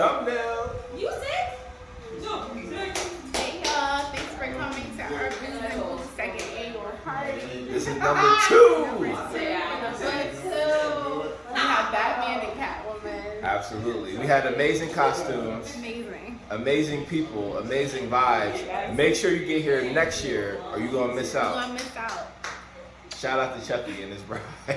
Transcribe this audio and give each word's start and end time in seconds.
Thumbnail. 0.00 0.72
You 0.96 1.10
sick? 1.10 1.58
No, 2.22 2.48
Hey 3.34 3.60
y'all, 3.62 4.00
thanks 4.14 4.32
for 4.32 4.46
coming 4.46 4.86
to 4.96 5.02
our 5.02 5.28
Booze 5.28 6.06
second 6.16 6.40
annual 6.56 6.90
party. 7.04 7.42
This 7.68 7.86
is 7.86 7.96
number 7.98 8.34
two. 8.48 8.86
Number 8.86 8.96
two. 8.96 9.02
We 9.02 9.08
have 11.58 11.92
Batman 11.92 12.40
and 12.48 12.54
Catwoman. 12.58 13.42
Absolutely. 13.42 14.16
We 14.16 14.26
had 14.26 14.46
amazing 14.46 14.88
costumes, 14.94 15.76
Amazing. 15.76 16.40
amazing 16.48 17.04
people, 17.04 17.58
amazing 17.58 18.08
vibes. 18.08 18.96
Make 18.96 19.14
sure 19.14 19.30
you 19.32 19.44
get 19.44 19.60
here 19.60 19.82
next 19.92 20.24
year 20.24 20.62
or 20.72 20.78
you're 20.78 20.90
going 20.92 21.10
to 21.10 21.14
miss 21.16 21.34
You 21.34 21.40
out. 21.40 21.54
gonna 21.56 21.74
miss 21.74 21.94
out. 21.96 22.26
Shout 23.18 23.38
out 23.38 23.60
to 23.60 23.66
Chucky 23.68 24.02
and 24.02 24.14
his 24.14 24.22
bride. 24.22 24.40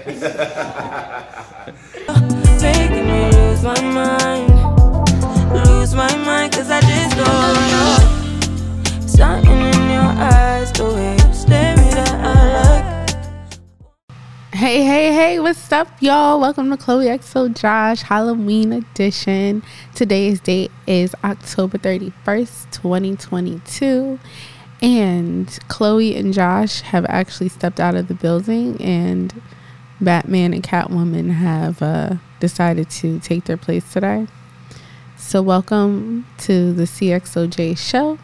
making 2.62 3.08
me 3.08 3.32
lose 3.32 3.64
my 3.64 3.82
mind. 3.82 4.73
Lose 5.84 5.96
my 5.96 6.16
mind, 6.20 6.54
cause 6.54 6.72
I 6.72 6.80
just 6.80 7.18
don't 7.18 7.28
know. 7.74 9.06
Something 9.06 9.52
in 9.52 9.90
your 9.92 10.02
eyes, 10.02 10.72
the 10.72 10.86
way 10.86 11.18
you 11.18 11.34
stare 11.34 11.76
I. 12.24 13.06
Hey, 14.54 14.86
hey, 14.86 15.12
hey, 15.12 15.40
what's 15.42 15.70
up, 15.74 15.90
y'all? 16.02 16.40
Welcome 16.40 16.70
to 16.70 16.78
Chloe 16.78 17.08
XO 17.08 17.54
Josh 17.54 18.02
Halloween 18.02 18.72
edition. 18.72 19.62
Today's 19.94 20.40
date 20.40 20.72
is 20.88 21.14
October 21.22 21.78
31st, 21.78 22.72
2022. 22.72 24.20
And 24.82 25.60
Chloe 25.68 26.16
and 26.16 26.34
Josh 26.34 26.80
have 26.80 27.06
actually 27.10 27.50
stepped 27.50 27.82
out 27.82 27.96
of 27.96 28.08
the 28.08 28.14
building, 28.14 28.82
and 28.82 29.42
Batman 30.00 30.54
and 30.54 30.64
Catwoman 30.64 31.32
have 31.32 31.82
uh, 31.82 32.16
decided 32.40 32.90
to 32.90 33.20
take 33.20 33.44
their 33.44 33.58
place 33.58 33.92
today. 33.92 34.28
So, 35.26 35.42
welcome 35.42 36.28
to 36.40 36.74
the 36.74 36.84
CXOJ 36.84 37.76
show. 37.76 38.20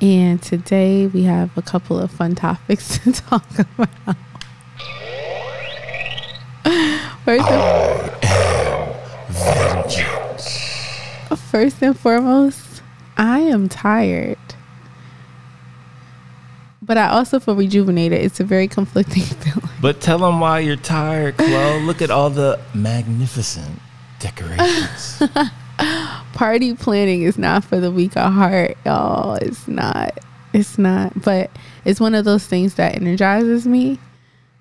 And 0.00 0.40
today 0.40 1.08
we 1.08 1.24
have 1.24 1.54
a 1.58 1.62
couple 1.62 1.98
of 1.98 2.10
fun 2.10 2.36
topics 2.36 2.96
to 3.04 3.12
talk 3.12 3.44
about. 3.58 4.16
First 7.24 7.50
and, 7.50 8.10
first 11.38 11.82
and 11.82 11.98
foremost, 11.98 12.82
I 13.18 13.40
am 13.40 13.68
tired. 13.68 14.38
But 16.80 16.96
I 16.96 17.08
also 17.08 17.40
feel 17.40 17.56
rejuvenated. 17.56 18.22
It's 18.22 18.40
a 18.40 18.44
very 18.44 18.68
conflicting 18.68 19.22
feeling. 19.24 19.68
But 19.82 20.00
tell 20.00 20.18
them 20.18 20.40
why 20.40 20.60
you're 20.60 20.76
tired, 20.76 21.36
Chloe. 21.36 21.82
Look 21.82 22.00
at 22.00 22.10
all 22.10 22.30
the 22.30 22.58
magnificent 22.72 23.80
decorations. 24.20 25.22
Party 26.34 26.74
planning 26.74 27.22
is 27.22 27.38
not 27.38 27.64
for 27.64 27.80
the 27.80 27.90
weak 27.90 28.16
of 28.16 28.32
heart, 28.32 28.76
y'all. 28.84 29.34
It's 29.34 29.68
not. 29.68 30.18
It's 30.52 30.78
not. 30.78 31.20
But 31.22 31.50
it's 31.84 32.00
one 32.00 32.14
of 32.14 32.24
those 32.24 32.46
things 32.46 32.74
that 32.74 32.96
energizes 32.96 33.66
me 33.66 33.98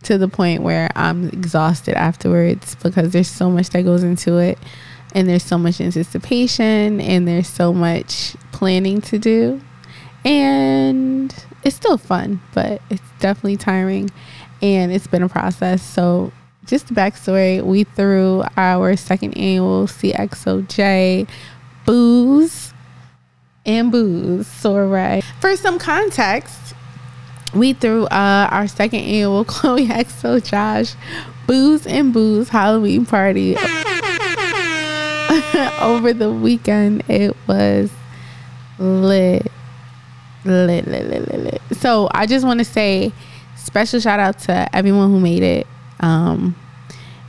to 0.04 0.18
the 0.18 0.28
point 0.28 0.62
where 0.62 0.90
I'm 0.96 1.30
exhausted 1.30 1.96
afterwards 1.96 2.76
because 2.76 3.12
there's 3.12 3.30
so 3.30 3.50
much 3.50 3.70
that 3.70 3.84
goes 3.84 4.04
into 4.04 4.38
it 4.38 4.58
and 5.14 5.30
there's 5.30 5.44
so 5.44 5.58
much 5.58 5.80
anticipation 5.80 7.00
and 7.00 7.28
there's 7.28 7.48
so 7.48 7.74
much 7.74 8.36
planning 8.52 9.02
to 9.02 9.18
do. 9.18 9.62
And 10.26 11.34
it's 11.64 11.76
still 11.76 11.98
fun, 11.98 12.42
but 12.54 12.82
it's 12.90 13.02
definitely 13.20 13.58
tiring 13.58 14.10
and 14.62 14.92
it's 14.92 15.08
been 15.08 15.24
a 15.24 15.30
process. 15.30 15.82
So, 15.84 16.32
just 16.66 16.88
the 16.88 16.94
backstory 16.94 17.62
we 17.62 17.84
threw 17.84 18.44
our 18.58 18.96
second 18.96 19.38
annual 19.38 19.88
CXOJ 19.88 21.28
booze 21.86 22.74
and 23.66 23.92
booze 23.92 24.48
soiree. 24.48 25.22
For 25.40 25.56
some 25.56 25.80
context, 25.80 26.74
we 27.54 27.74
threw 27.74 28.06
uh, 28.06 28.48
our 28.52 28.68
second 28.68 29.00
annual 29.02 29.46
Chloe 29.54 29.88
XO 29.88 30.44
Josh 30.44 30.96
booze 31.48 31.86
and 31.86 32.14
booze 32.14 32.50
Halloween 32.50 33.06
party 33.06 33.56
over 35.80 36.14
the 36.14 36.32
weekend. 36.32 37.04
It 37.10 37.36
was 37.48 37.92
lit. 38.80 39.52
Lit, 40.46 40.88
lit, 40.88 41.08
lit, 41.08 41.32
lit, 41.32 41.40
lit. 41.40 41.62
So 41.78 42.10
I 42.12 42.26
just 42.26 42.46
want 42.46 42.60
to 42.60 42.66
say 42.66 43.14
special 43.56 44.00
shout 44.00 44.20
out 44.20 44.40
to 44.40 44.76
everyone 44.76 45.10
who 45.10 45.20
made 45.20 45.44
it. 45.44 45.68
Um, 46.00 46.56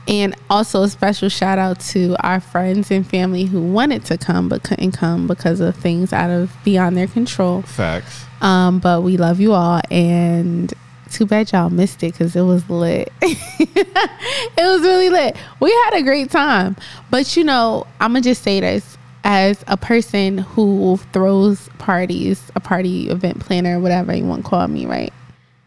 and 0.07 0.35
also 0.49 0.83
a 0.83 0.89
special 0.89 1.29
shout 1.29 1.57
out 1.57 1.79
to 1.79 2.15
our 2.19 2.39
friends 2.39 2.91
and 2.91 3.07
family 3.07 3.45
who 3.45 3.61
wanted 3.61 4.05
to 4.05 4.17
come 4.17 4.49
but 4.49 4.63
couldn't 4.63 4.91
come 4.91 5.27
because 5.27 5.59
of 5.59 5.75
things 5.75 6.13
out 6.13 6.29
of 6.29 6.51
beyond 6.63 6.95
their 6.95 7.07
control. 7.07 7.63
Facts. 7.63 8.25
Um, 8.41 8.79
but 8.79 9.01
we 9.01 9.17
love 9.17 9.39
you 9.39 9.53
all, 9.53 9.81
and 9.89 10.71
too 11.09 11.25
bad 11.25 11.51
y'all 11.51 11.69
missed 11.69 12.03
it 12.03 12.11
because 12.11 12.35
it 12.35 12.41
was 12.41 12.69
lit. 12.69 13.11
it 13.21 14.57
was 14.57 14.81
really 14.81 15.09
lit. 15.09 15.35
We 15.59 15.71
had 15.71 15.95
a 15.95 16.03
great 16.03 16.29
time, 16.29 16.75
but 17.09 17.35
you 17.35 17.43
know, 17.43 17.87
I'm 17.99 18.11
gonna 18.11 18.21
just 18.21 18.43
say 18.43 18.59
this 18.59 18.97
as 19.23 19.63
a 19.67 19.77
person 19.77 20.37
who 20.37 20.97
throws 21.11 21.67
parties, 21.79 22.51
a 22.55 22.59
party 22.59 23.09
event 23.09 23.39
planner, 23.39 23.79
whatever 23.79 24.15
you 24.15 24.25
want 24.25 24.43
to 24.43 24.49
call 24.49 24.67
me, 24.67 24.85
right, 24.85 25.13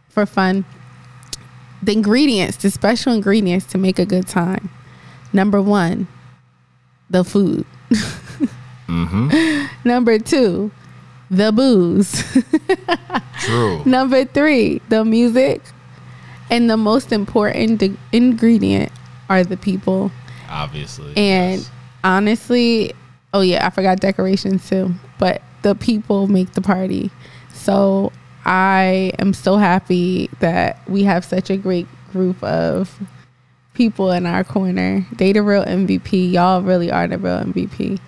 for 0.08 0.26
fun. 0.26 0.64
The 1.82 1.92
ingredients, 1.92 2.56
the 2.56 2.70
special 2.70 3.12
ingredients 3.12 3.66
to 3.66 3.78
make 3.78 3.98
a 3.98 4.06
good 4.06 4.26
time. 4.26 4.70
Number 5.32 5.62
one, 5.62 6.08
the 7.10 7.24
food. 7.24 7.66
Mm-hmm. 8.88 9.88
Number 9.88 10.18
two, 10.18 10.70
the 11.30 11.52
booze. 11.52 12.24
True. 13.40 13.82
Number 13.84 14.24
three, 14.24 14.80
the 14.88 15.04
music. 15.04 15.62
And 16.50 16.70
the 16.70 16.78
most 16.78 17.12
important 17.12 17.80
de- 17.80 17.96
ingredient 18.12 18.90
are 19.28 19.44
the 19.44 19.58
people. 19.58 20.10
Obviously. 20.48 21.14
And 21.16 21.60
yes. 21.60 21.70
honestly, 22.02 22.94
oh 23.34 23.42
yeah, 23.42 23.66
I 23.66 23.70
forgot 23.70 24.00
decorations 24.00 24.66
too. 24.66 24.94
But 25.18 25.42
the 25.62 25.74
people 25.74 26.26
make 26.26 26.52
the 26.52 26.62
party. 26.62 27.10
So 27.52 28.12
I 28.48 29.12
am 29.18 29.34
so 29.34 29.58
happy 29.58 30.30
that 30.40 30.80
we 30.88 31.02
have 31.02 31.22
such 31.22 31.50
a 31.50 31.56
great 31.58 31.86
group 32.12 32.42
of 32.42 32.98
people 33.74 34.10
in 34.10 34.24
our 34.24 34.42
corner. 34.42 35.06
They 35.12 35.34
the 35.34 35.42
real 35.42 35.66
MVP. 35.66 36.32
Y'all 36.32 36.62
really 36.62 36.90
are 36.90 37.06
the 37.06 37.18
real 37.18 37.40
MVP. 37.40 38.00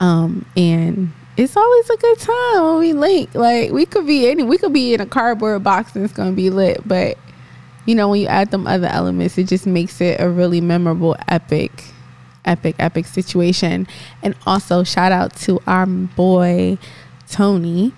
Um, 0.00 0.44
and 0.56 1.12
it's 1.36 1.56
always 1.56 1.90
a 1.90 1.96
good 1.96 2.18
time 2.18 2.64
when 2.64 2.78
we 2.80 2.92
link. 2.92 3.32
Like 3.36 3.70
we 3.70 3.86
could 3.86 4.04
be 4.04 4.28
any, 4.28 4.42
we 4.42 4.58
could 4.58 4.72
be 4.72 4.94
in 4.94 5.00
a 5.00 5.06
cardboard 5.06 5.62
box 5.62 5.94
and 5.94 6.04
it's 6.04 6.12
gonna 6.12 6.32
be 6.32 6.50
lit. 6.50 6.80
But 6.84 7.16
you 7.86 7.94
know, 7.94 8.08
when 8.08 8.20
you 8.20 8.26
add 8.26 8.50
them 8.50 8.66
other 8.66 8.88
elements, 8.88 9.38
it 9.38 9.44
just 9.44 9.64
makes 9.64 10.00
it 10.00 10.20
a 10.20 10.28
really 10.28 10.60
memorable, 10.60 11.14
epic, 11.28 11.84
epic, 12.44 12.74
epic 12.80 13.06
situation. 13.06 13.86
And 14.24 14.34
also, 14.44 14.82
shout 14.82 15.12
out 15.12 15.36
to 15.36 15.62
our 15.68 15.86
boy 15.86 16.78
Tony 17.30 17.92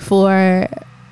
for 0.00 0.66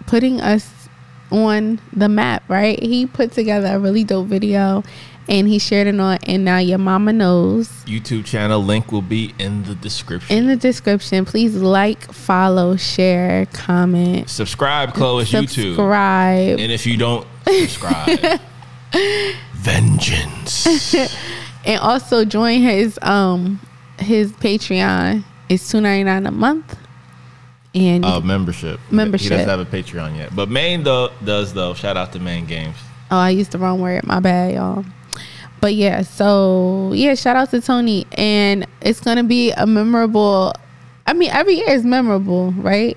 putting 0.07 0.41
us 0.41 0.89
on 1.31 1.81
the 1.93 2.09
map. 2.09 2.43
Right? 2.49 2.83
He 2.83 3.07
put 3.07 3.33
together 3.33 3.69
a 3.69 3.79
really 3.79 4.05
dope 4.05 4.27
video. 4.27 4.83
And 5.31 5.47
he 5.47 5.59
shared 5.59 5.87
it 5.89 6.01
on, 6.01 6.17
and 6.27 6.43
now 6.43 6.57
your 6.57 6.79
mama 6.79 7.13
knows 7.13 7.69
YouTube 7.85 8.25
channel 8.25 8.65
link 8.65 8.91
will 8.91 9.03
be 9.03 9.35
in 9.39 9.63
the 9.65 9.75
description. 9.75 10.35
in 10.35 10.47
the 10.47 10.57
description. 10.57 11.27
Please 11.27 11.55
like, 11.55 12.11
follow, 12.15 12.77
share, 12.77 13.45
comment, 13.53 14.31
subscribe, 14.31 14.95
Chloe, 14.95 15.25
YouTube. 15.25 15.75
subscribe. 15.75 16.59
And 16.59 16.73
if 16.73 16.87
you 16.87 16.97
don't 16.97 17.27
subscribe, 17.47 18.41
vengeance. 19.53 20.95
and 21.67 21.79
also 21.81 22.25
join 22.25 22.63
his 22.63 22.99
um 23.03 23.61
his 23.99 24.33
Patreon. 24.33 25.25
It's 25.51 25.71
two 25.71 25.83
ninety 25.83 26.05
nine 26.05 26.25
a 26.25 26.31
month. 26.31 26.75
And 27.87 28.05
Uh, 28.05 28.21
membership. 28.21 28.81
Membership. 28.91 29.25
He 29.25 29.37
doesn't 29.37 29.49
have 29.49 29.61
a 29.61 29.65
Patreon 29.65 30.17
yet. 30.17 30.35
But 30.35 30.49
Maine 30.49 30.83
though 30.83 31.11
does 31.25 31.53
though. 31.55 31.75
Shout 31.75 31.97
out 31.97 32.13
to 32.13 32.19
Main 32.21 32.47
Games. 32.47 32.77
oh, 33.11 33.17
I 33.17 33.31
used 33.31 33.53
the 33.53 33.59
wrong 33.59 33.81
word. 33.81 34.07
My 34.07 34.21
bad, 34.21 34.55
y'all. 34.55 34.85
But 35.61 35.75
yeah, 35.75 36.03
so 36.03 36.93
yeah, 36.95 37.15
shout 37.15 37.37
out 37.37 37.51
to 37.51 37.61
Tony, 37.61 38.07
and 38.13 38.67
it's 38.81 39.01
gonna 39.01 39.25
be 39.25 39.51
a 39.53 39.67
memorable. 39.67 40.53
I 41.07 41.13
mean, 41.15 41.31
every 41.31 41.55
year 41.55 41.71
is 41.71 41.85
memorable, 41.85 42.53
right? 42.53 42.97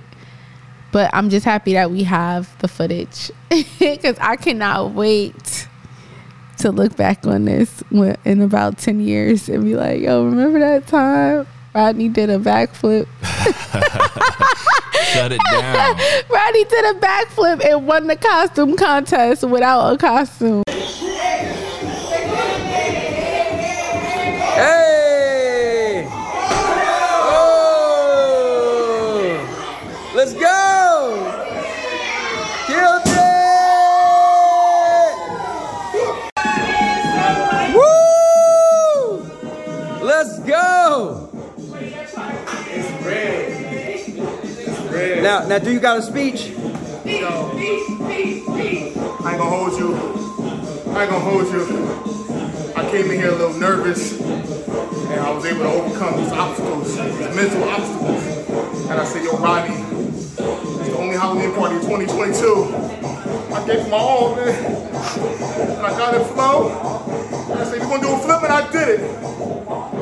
But 0.92 1.10
I'm 1.13 1.30
just 1.30 1.45
happy 1.45 1.74
that 1.74 1.89
we 1.89 2.04
have 2.04 2.56
the 2.60 2.68
footage 2.68 3.31
because 3.80 4.18
I 4.19 4.36
cannot 4.36 4.92
wait 4.92 5.68
to 6.60 6.72
look 6.72 6.95
back 6.98 7.25
on 7.25 7.45
this 7.45 7.81
in 8.25 8.42
about 8.42 8.77
10 8.77 9.00
years 9.00 9.48
and 9.50 9.63
be 9.63 9.75
like, 9.75 10.01
yo, 10.01 10.25
remember 10.25 10.60
that 10.60 10.86
time 10.88 11.48
Rodney 11.74 12.10
did 12.10 12.30
a 12.30 12.38
backflip? 12.38 13.08
Shut 15.14 15.32
it 15.32 15.42
down. 15.50 15.96
Rodney 16.30 16.64
did 16.66 16.96
a 16.96 17.00
backflip 17.00 17.66
and 17.66 17.88
won 17.88 18.08
the 18.08 18.16
costume 18.18 18.76
contest 18.76 19.44
without 19.44 19.94
a 19.94 19.98
costume. 19.98 20.64
Hey! 24.56 25.00
Now, 45.22 45.46
now, 45.46 45.60
do 45.60 45.72
you 45.72 45.80
got 45.80 46.00
a 46.00 46.02
speech? 46.02 46.48
Yo, 46.48 47.52
I 47.54 47.62
ain't 48.10 48.48
gonna 49.24 49.44
hold 49.44 49.78
you. 49.78 49.94
I 50.94 51.04
ain't 51.04 51.12
gonna 51.12 51.20
hold 51.20 51.46
you. 51.46 52.74
I 52.76 52.90
came 52.90 53.06
in 53.06 53.20
here 53.20 53.30
a 53.30 53.36
little 53.36 53.54
nervous, 53.54 54.20
and 54.20 55.20
I 55.20 55.30
was 55.30 55.46
able 55.46 55.60
to 55.60 55.70
overcome 55.70 56.24
these 56.24 56.32
obstacles, 56.32 56.96
these 56.98 57.36
mental 57.36 57.64
obstacles. 57.70 58.26
And 58.90 59.00
I 59.00 59.06
said, 59.06 59.24
Yo, 59.24 59.38
Rodney, 59.38 59.76
it's 59.76 60.36
the 60.38 60.98
only 60.98 61.16
Halloween 61.16 61.54
party 61.54 61.76
in 61.76 61.82
2022. 61.82 63.54
I 63.54 63.68
gave 63.68 63.86
it 63.86 63.90
my 63.92 63.98
all, 63.98 64.36
man. 64.36 64.48
And 64.50 65.86
I 65.86 65.90
got 66.00 66.16
it 66.16 66.26
flow. 66.34 66.70
And 67.52 67.60
I 67.60 67.64
said, 67.66 67.78
You're 67.78 67.90
gonna 67.90 68.02
do 68.02 68.12
a 68.12 68.18
flip, 68.18 68.42
and 68.42 68.52
I 68.52 68.72
did 68.72 68.90
it. 68.90 69.02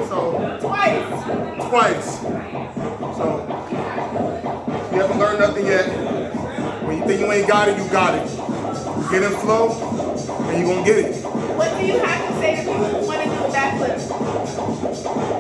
So, 0.08 0.58
twice. 0.62 1.04
Twice. 1.68 2.22
So, 3.18 3.60
you 3.70 4.29
haven't 5.20 5.40
learned 5.40 5.40
nothing 5.40 5.66
yet. 5.66 6.84
When 6.86 6.98
you 6.98 7.06
think 7.06 7.20
you 7.20 7.32
ain't 7.32 7.48
got 7.48 7.68
it, 7.68 7.78
you 7.78 7.88
got 7.90 8.16
it. 8.16 8.26
Get 9.12 9.24
in 9.24 9.32
flow, 9.40 9.72
and 10.50 10.60
you 10.60 10.66
gonna 10.66 10.86
get 10.86 10.98
it. 11.00 11.16
What 11.24 11.78
do 11.80 11.86
you 11.86 12.00
have 12.00 12.28
to 12.28 12.34
say 12.40 12.56
to 12.58 12.62
people 12.62 12.86
who 12.86 13.08
want 13.08 13.24
to 13.24 13.30
do 13.30 13.36
a 13.36 13.50
backflip? 13.50 14.10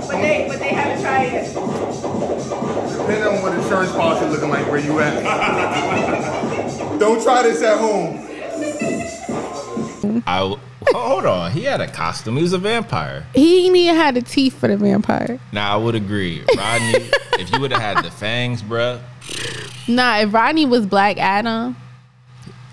But 0.08 0.22
they, 0.22 0.48
but 0.48 0.60
they 0.60 0.70
haven't 0.70 1.02
tried 1.02 1.26
it. 1.34 1.54
Depending 1.54 3.28
on 3.28 3.42
what 3.42 3.54
insurance 3.58 3.92
policy 3.92 4.26
looking 4.28 4.50
like, 4.50 4.70
where 4.70 4.80
you 4.80 5.00
at. 5.00 5.24
Don't 7.00 7.22
try 7.24 7.44
this 7.44 7.62
at 7.64 7.78
home. 7.80 8.26
I 10.28 10.40
w- 10.40 10.60
hold 10.88 11.26
on. 11.26 11.52
He 11.52 11.64
had 11.64 11.82
a 11.82 11.88
costume. 11.88 12.36
He 12.38 12.42
was 12.44 12.54
a 12.54 12.58
vampire. 12.58 13.26
He 13.34 13.66
ain't 13.68 13.76
even 13.76 13.96
had 13.96 14.16
the 14.16 14.22
teeth 14.22 14.58
for 14.60 14.68
the 14.68 14.78
vampire. 14.78 15.40
Now 15.52 15.74
I 15.74 15.78
would 15.78 15.96
agree, 15.96 16.44
Rodney. 16.58 17.10
if 17.40 17.52
you 17.54 17.60
would 17.62 17.72
have 17.72 17.82
had 17.82 18.04
the 18.04 18.12
fangs, 18.12 18.62
bruh, 18.62 19.00
Nah, 19.88 20.20
if 20.20 20.34
Rodney 20.34 20.66
was 20.66 20.86
Black 20.86 21.18
Adam, 21.18 21.76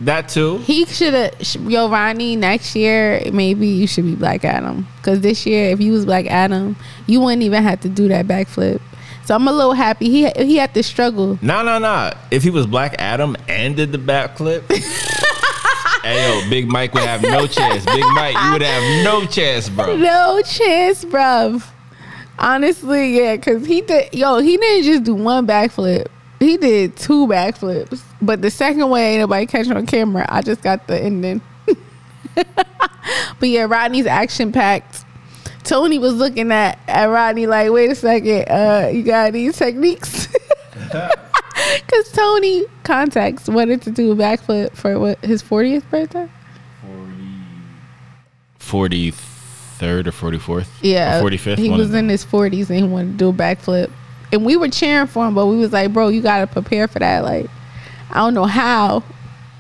that 0.01 0.29
too. 0.29 0.59
he 0.59 0.85
should 0.85 1.15
have. 1.15 1.57
Yo, 1.71 1.89
Rodney, 1.89 2.37
next 2.37 2.77
year 2.77 3.23
maybe 3.33 3.67
you 3.67 3.87
should 3.87 4.05
be 4.05 4.15
Black 4.15 4.45
Adam. 4.45 4.87
Cause 5.03 5.21
this 5.21 5.47
year, 5.47 5.71
if 5.71 5.81
you 5.81 5.93
was 5.93 6.05
Black 6.05 6.27
Adam, 6.27 6.77
you 7.07 7.21
wouldn't 7.21 7.43
even 7.43 7.63
have 7.63 7.81
to 7.81 7.89
do 7.89 8.09
that 8.09 8.27
backflip. 8.27 8.81
So 9.25 9.35
I'm 9.35 9.49
a 9.49 9.53
little 9.53 9.73
happy. 9.73 10.11
He 10.11 10.29
he 10.37 10.57
had 10.57 10.75
to 10.75 10.83
struggle. 10.83 11.39
No, 11.41 11.63
no, 11.63 11.79
no. 11.79 12.13
If 12.31 12.43
he 12.43 12.51
was 12.51 12.67
Black 12.67 12.95
Adam 12.99 13.37
and 13.49 13.75
did 13.75 13.91
the 13.91 13.99
backflip, 13.99 14.71
hey 16.05 16.43
yo, 16.43 16.51
Big 16.51 16.69
Mike 16.69 16.93
would 16.93 17.03
have 17.03 17.23
no 17.23 17.47
chance. 17.47 17.85
Big 17.87 18.05
Mike, 18.15 18.37
you 18.37 18.53
would 18.53 18.63
have 18.63 19.05
no 19.05 19.25
chance, 19.27 19.69
bro. 19.71 19.97
No 19.97 20.43
chance, 20.43 21.05
bruv. 21.07 21.67
Honestly, 22.39 23.17
yeah, 23.17 23.37
cause 23.39 23.65
he 23.65 23.81
did. 23.81 24.13
Yo, 24.15 24.39
he 24.41 24.59
didn't 24.59 24.85
just 24.85 25.05
do 25.05 25.15
one 25.15 25.47
backflip. 25.47 26.09
He 26.39 26.57
did 26.57 26.97
two 26.97 27.27
backflips. 27.27 28.03
But 28.21 28.43
the 28.43 28.51
second 28.51 28.89
way, 28.91 29.13
ain't 29.13 29.21
nobody 29.21 29.47
catch 29.47 29.69
on 29.69 29.87
camera. 29.87 30.27
I 30.29 30.43
just 30.43 30.63
got 30.63 30.87
the 30.87 31.01
ending. 31.01 31.41
but 32.35 33.49
yeah, 33.49 33.65
Rodney's 33.65 34.07
action 34.07 34.53
packed. 34.53 35.05
Tony 35.65 35.99
was 35.99 36.15
looking 36.15 36.53
at, 36.53 36.79
at 36.87 37.07
Rodney 37.07 37.47
like, 37.47 37.71
wait 37.73 37.91
a 37.91 37.95
second, 37.95 38.49
uh, 38.49 38.89
you 38.93 39.03
got 39.03 39.33
these 39.33 39.57
techniques? 39.57 40.29
Cause 40.93 42.13
Tony 42.13 42.65
contacts 42.85 43.49
wanted 43.49 43.83
to 43.83 43.91
do 43.91 44.13
a 44.13 44.15
backflip 44.15 44.73
for 44.77 44.99
what 45.01 45.25
his 45.25 45.43
40th 45.43 45.89
birthday. 45.91 46.29
Forty 48.59 49.13
third 49.13 50.09
or 50.09 50.13
forty 50.13 50.39
fourth? 50.39 50.69
Yeah, 50.83 51.21
forty 51.21 51.37
fifth. 51.37 51.61
He 51.61 51.71
was 51.71 51.95
in 51.95 52.09
his 52.09 52.25
forties 52.25 52.69
and 52.69 52.81
he 52.81 52.85
wanted 52.85 53.13
to 53.13 53.17
do 53.17 53.29
a 53.29 53.33
backflip, 53.33 53.93
and 54.33 54.45
we 54.45 54.57
were 54.57 54.69
cheering 54.69 55.07
for 55.07 55.27
him, 55.27 55.35
but 55.35 55.47
we 55.47 55.57
was 55.57 55.73
like, 55.73 55.93
"Bro, 55.93 56.09
you 56.09 56.21
gotta 56.21 56.47
prepare 56.47 56.89
for 56.89 56.99
that." 56.99 57.25
Like, 57.25 57.47
I 58.11 58.17
don't 58.17 58.35
know 58.35 58.45
how. 58.45 59.03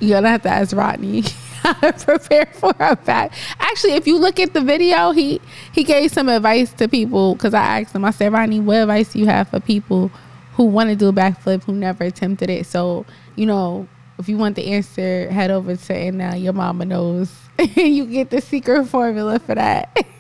You're 0.01 0.19
gonna 0.19 0.31
have 0.31 0.43
to 0.43 0.49
ask 0.49 0.77
Rodney 0.77 1.23
how 1.63 1.73
to 1.75 1.93
prepare 1.93 2.47
for 2.53 2.75
a 2.79 2.97
back. 2.97 3.33
Actually, 3.59 3.95
if 3.95 4.07
you 4.07 4.19
look 4.19 4.39
at 4.41 4.53
the 4.53 4.61
video, 4.61 5.13
he 5.13 5.41
he 5.73 5.85
gave 5.85 6.11
some 6.13 6.29
advice 6.29 6.73
to 6.75 6.89
people 6.89 7.35
because 7.35 7.55
I 7.55 7.81
asked 7.81 7.95
him. 7.95 8.05
I 8.05 8.11
said, 8.11 8.33
"Rodney, 8.33 8.61
what 8.61 8.77
advice 8.77 9.13
do 9.13 9.19
you 9.19 9.27
have 9.27 9.49
for 9.49 9.61
people 9.61 10.11
who 10.55 10.65
want 10.65 10.91
to 10.91 10.97
do 10.97 11.09
a 11.09 11.13
backflip 11.13 11.65
who 11.65 11.73
never 11.73 12.05
attempted 12.05 12.51
it?" 12.51 12.67
So 12.67 13.07
you 13.37 13.47
know. 13.47 13.89
If 14.19 14.31
you 14.31 14.39
want 14.39 14.57
the 14.57 14.73
answer, 14.73 15.31
head 15.31 15.51
over 15.51 15.77
to 15.77 15.95
and 15.95 16.17
now 16.17 16.35
your 16.35 16.55
mama 16.55 16.87
knows. 16.87 17.31
And 17.59 17.77
you 17.77 18.07
get 18.07 18.31
the 18.31 18.41
secret 18.41 18.87
formula 18.87 19.39
for 19.39 19.55
that. 19.55 19.95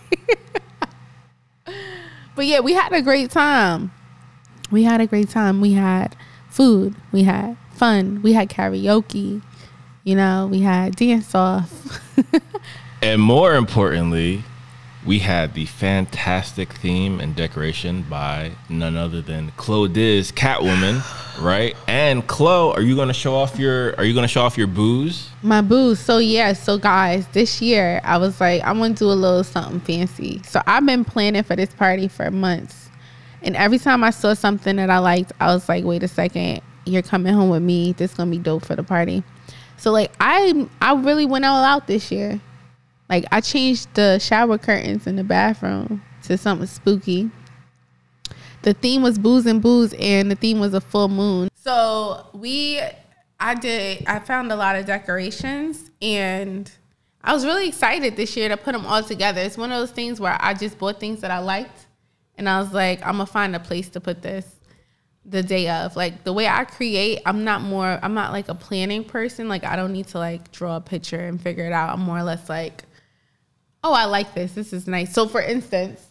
But 2.36 2.44
yeah, 2.44 2.60
we 2.60 2.74
had 2.74 2.92
a 2.92 3.00
great 3.00 3.30
time. 3.30 3.90
We 4.70 4.82
had 4.82 5.00
a 5.00 5.06
great 5.06 5.28
time. 5.28 5.60
We 5.60 5.72
had 5.72 6.16
food. 6.48 6.94
We 7.12 7.22
had 7.22 7.56
fun. 7.72 8.20
We 8.22 8.32
had 8.32 8.48
karaoke. 8.48 9.42
You 10.04 10.14
know, 10.14 10.48
we 10.50 10.60
had 10.60 10.96
dance 10.96 11.34
off. 11.34 12.00
And 13.02 13.20
more 13.20 13.54
importantly, 13.54 14.42
we 15.04 15.18
had 15.18 15.54
the 15.54 15.66
fantastic 15.66 16.72
theme 16.72 17.20
and 17.20 17.36
decoration 17.36 18.02
by 18.08 18.52
none 18.68 18.96
other 18.96 19.20
than 19.20 19.52
Claudiz 19.56 20.32
Catwoman, 20.32 21.02
right? 21.40 21.76
And 21.86 22.26
Chloe, 22.26 22.74
are 22.74 22.80
you 22.80 22.96
gonna 22.96 23.12
show 23.12 23.34
off 23.34 23.58
your 23.58 23.94
are 23.96 24.04
you 24.04 24.14
gonna 24.14 24.26
show 24.26 24.42
off 24.42 24.56
your 24.56 24.66
booze? 24.66 25.28
My 25.42 25.60
booze. 25.60 26.00
So 26.00 26.18
yeah, 26.18 26.54
so 26.54 26.78
guys, 26.78 27.26
this 27.28 27.60
year 27.60 28.00
I 28.02 28.16
was 28.16 28.40
like, 28.40 28.62
I'm 28.64 28.78
gonna 28.78 28.94
do 28.94 29.06
a 29.06 29.12
little 29.12 29.44
something 29.44 29.80
fancy. 29.80 30.42
So 30.44 30.62
I've 30.66 30.86
been 30.86 31.04
planning 31.04 31.42
for 31.42 31.54
this 31.54 31.72
party 31.74 32.08
for 32.08 32.30
months. 32.30 32.85
And 33.46 33.56
every 33.56 33.78
time 33.78 34.04
I 34.04 34.10
saw 34.10 34.34
something 34.34 34.76
that 34.76 34.90
I 34.90 34.98
liked, 34.98 35.32
I 35.40 35.54
was 35.54 35.68
like, 35.68 35.84
wait 35.84 36.02
a 36.02 36.08
second, 36.08 36.60
you're 36.84 37.02
coming 37.02 37.32
home 37.32 37.48
with 37.48 37.62
me. 37.62 37.92
This 37.92 38.10
is 38.10 38.16
gonna 38.16 38.30
be 38.30 38.38
dope 38.38 38.66
for 38.66 38.76
the 38.76 38.82
party. 38.82 39.22
So 39.78 39.92
like 39.92 40.12
I 40.20 40.68
I 40.80 40.94
really 40.94 41.26
went 41.26 41.44
all 41.44 41.62
out 41.64 41.86
this 41.86 42.10
year. 42.10 42.40
Like 43.08 43.24
I 43.30 43.40
changed 43.40 43.94
the 43.94 44.18
shower 44.18 44.58
curtains 44.58 45.06
in 45.06 45.16
the 45.16 45.24
bathroom 45.24 46.02
to 46.24 46.36
something 46.36 46.66
spooky. 46.66 47.30
The 48.62 48.74
theme 48.74 49.02
was 49.02 49.16
booze 49.16 49.46
and 49.46 49.62
booze, 49.62 49.94
and 49.96 50.28
the 50.28 50.34
theme 50.34 50.58
was 50.58 50.74
a 50.74 50.80
full 50.80 51.08
moon. 51.08 51.48
So 51.54 52.26
we, 52.32 52.80
I 53.38 53.54
did, 53.54 54.04
I 54.08 54.18
found 54.18 54.50
a 54.50 54.56
lot 54.56 54.74
of 54.74 54.86
decorations, 54.86 55.92
and 56.02 56.68
I 57.22 57.32
was 57.32 57.44
really 57.44 57.68
excited 57.68 58.16
this 58.16 58.36
year 58.36 58.48
to 58.48 58.56
put 58.56 58.72
them 58.72 58.84
all 58.84 59.04
together. 59.04 59.40
It's 59.40 59.56
one 59.56 59.70
of 59.70 59.78
those 59.78 59.92
things 59.92 60.18
where 60.18 60.36
I 60.40 60.52
just 60.52 60.78
bought 60.78 60.98
things 60.98 61.20
that 61.20 61.30
I 61.30 61.38
liked, 61.38 61.85
and 62.38 62.48
I 62.48 62.60
was 62.60 62.72
like, 62.72 63.00
I'm 63.00 63.12
gonna 63.12 63.26
find 63.26 63.56
a 63.56 63.60
place 63.60 63.88
to 63.90 64.00
put 64.00 64.22
this 64.22 64.46
the 65.24 65.42
day 65.42 65.68
of. 65.68 65.96
Like 65.96 66.24
the 66.24 66.32
way 66.32 66.46
I 66.46 66.64
create, 66.64 67.20
I'm 67.26 67.44
not 67.44 67.62
more, 67.62 67.98
I'm 68.02 68.14
not 68.14 68.32
like 68.32 68.48
a 68.48 68.54
planning 68.54 69.04
person. 69.04 69.48
Like 69.48 69.64
I 69.64 69.76
don't 69.76 69.92
need 69.92 70.08
to 70.08 70.18
like 70.18 70.52
draw 70.52 70.76
a 70.76 70.80
picture 70.80 71.20
and 71.20 71.40
figure 71.40 71.66
it 71.66 71.72
out. 71.72 71.90
I'm 71.90 72.00
more 72.00 72.18
or 72.18 72.22
less 72.22 72.48
like, 72.48 72.84
oh, 73.82 73.92
I 73.92 74.04
like 74.04 74.34
this. 74.34 74.52
This 74.52 74.72
is 74.72 74.86
nice. 74.86 75.12
So 75.12 75.26
for 75.26 75.40
instance, 75.40 76.04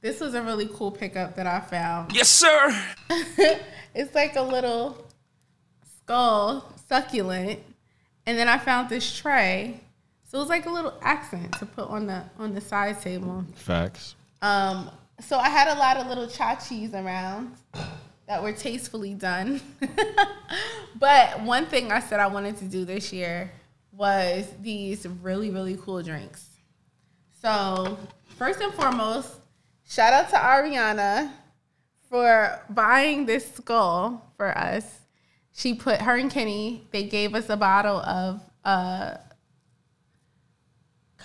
this 0.00 0.20
was 0.20 0.34
a 0.34 0.42
really 0.42 0.68
cool 0.72 0.90
pickup 0.90 1.36
that 1.36 1.46
I 1.46 1.60
found. 1.60 2.14
Yes, 2.14 2.28
sir. 2.28 2.84
It's 3.96 4.14
like 4.14 4.36
a 4.36 4.42
little 4.42 5.06
skull 5.96 6.70
succulent, 6.86 7.60
and 8.26 8.36
then 8.36 8.46
I 8.46 8.58
found 8.58 8.90
this 8.90 9.16
tray. 9.16 9.80
So 10.26 10.38
it 10.38 10.40
was 10.40 10.48
like 10.48 10.66
a 10.66 10.70
little 10.70 10.94
accent 11.02 11.52
to 11.58 11.66
put 11.66 11.88
on 11.88 12.06
the 12.06 12.24
on 12.38 12.52
the 12.52 12.60
side 12.60 13.00
table. 13.00 13.44
Facts. 13.54 14.16
Um, 14.42 14.90
so 15.20 15.38
I 15.38 15.48
had 15.48 15.68
a 15.68 15.78
lot 15.78 15.96
of 15.96 16.08
little 16.08 16.26
chachis 16.26 16.92
around 16.92 17.54
that 18.26 18.42
were 18.42 18.52
tastefully 18.52 19.14
done. 19.14 19.60
but 20.98 21.40
one 21.42 21.66
thing 21.66 21.92
I 21.92 22.00
said 22.00 22.18
I 22.18 22.26
wanted 22.26 22.56
to 22.58 22.64
do 22.64 22.84
this 22.84 23.12
year 23.12 23.52
was 23.92 24.46
these 24.60 25.06
really, 25.22 25.50
really 25.50 25.76
cool 25.76 26.02
drinks. 26.02 26.44
So 27.40 27.96
first 28.36 28.60
and 28.60 28.74
foremost, 28.74 29.36
shout 29.88 30.12
out 30.12 30.28
to 30.30 30.36
Ariana 30.36 31.30
for 32.10 32.60
buying 32.68 33.26
this 33.26 33.54
skull 33.54 34.28
for 34.36 34.56
us. 34.58 35.00
She 35.54 35.74
put 35.74 36.02
her 36.02 36.16
and 36.16 36.30
Kenny, 36.30 36.86
they 36.90 37.04
gave 37.04 37.34
us 37.34 37.48
a 37.48 37.56
bottle 37.56 38.00
of 38.00 38.42
uh 38.64 39.18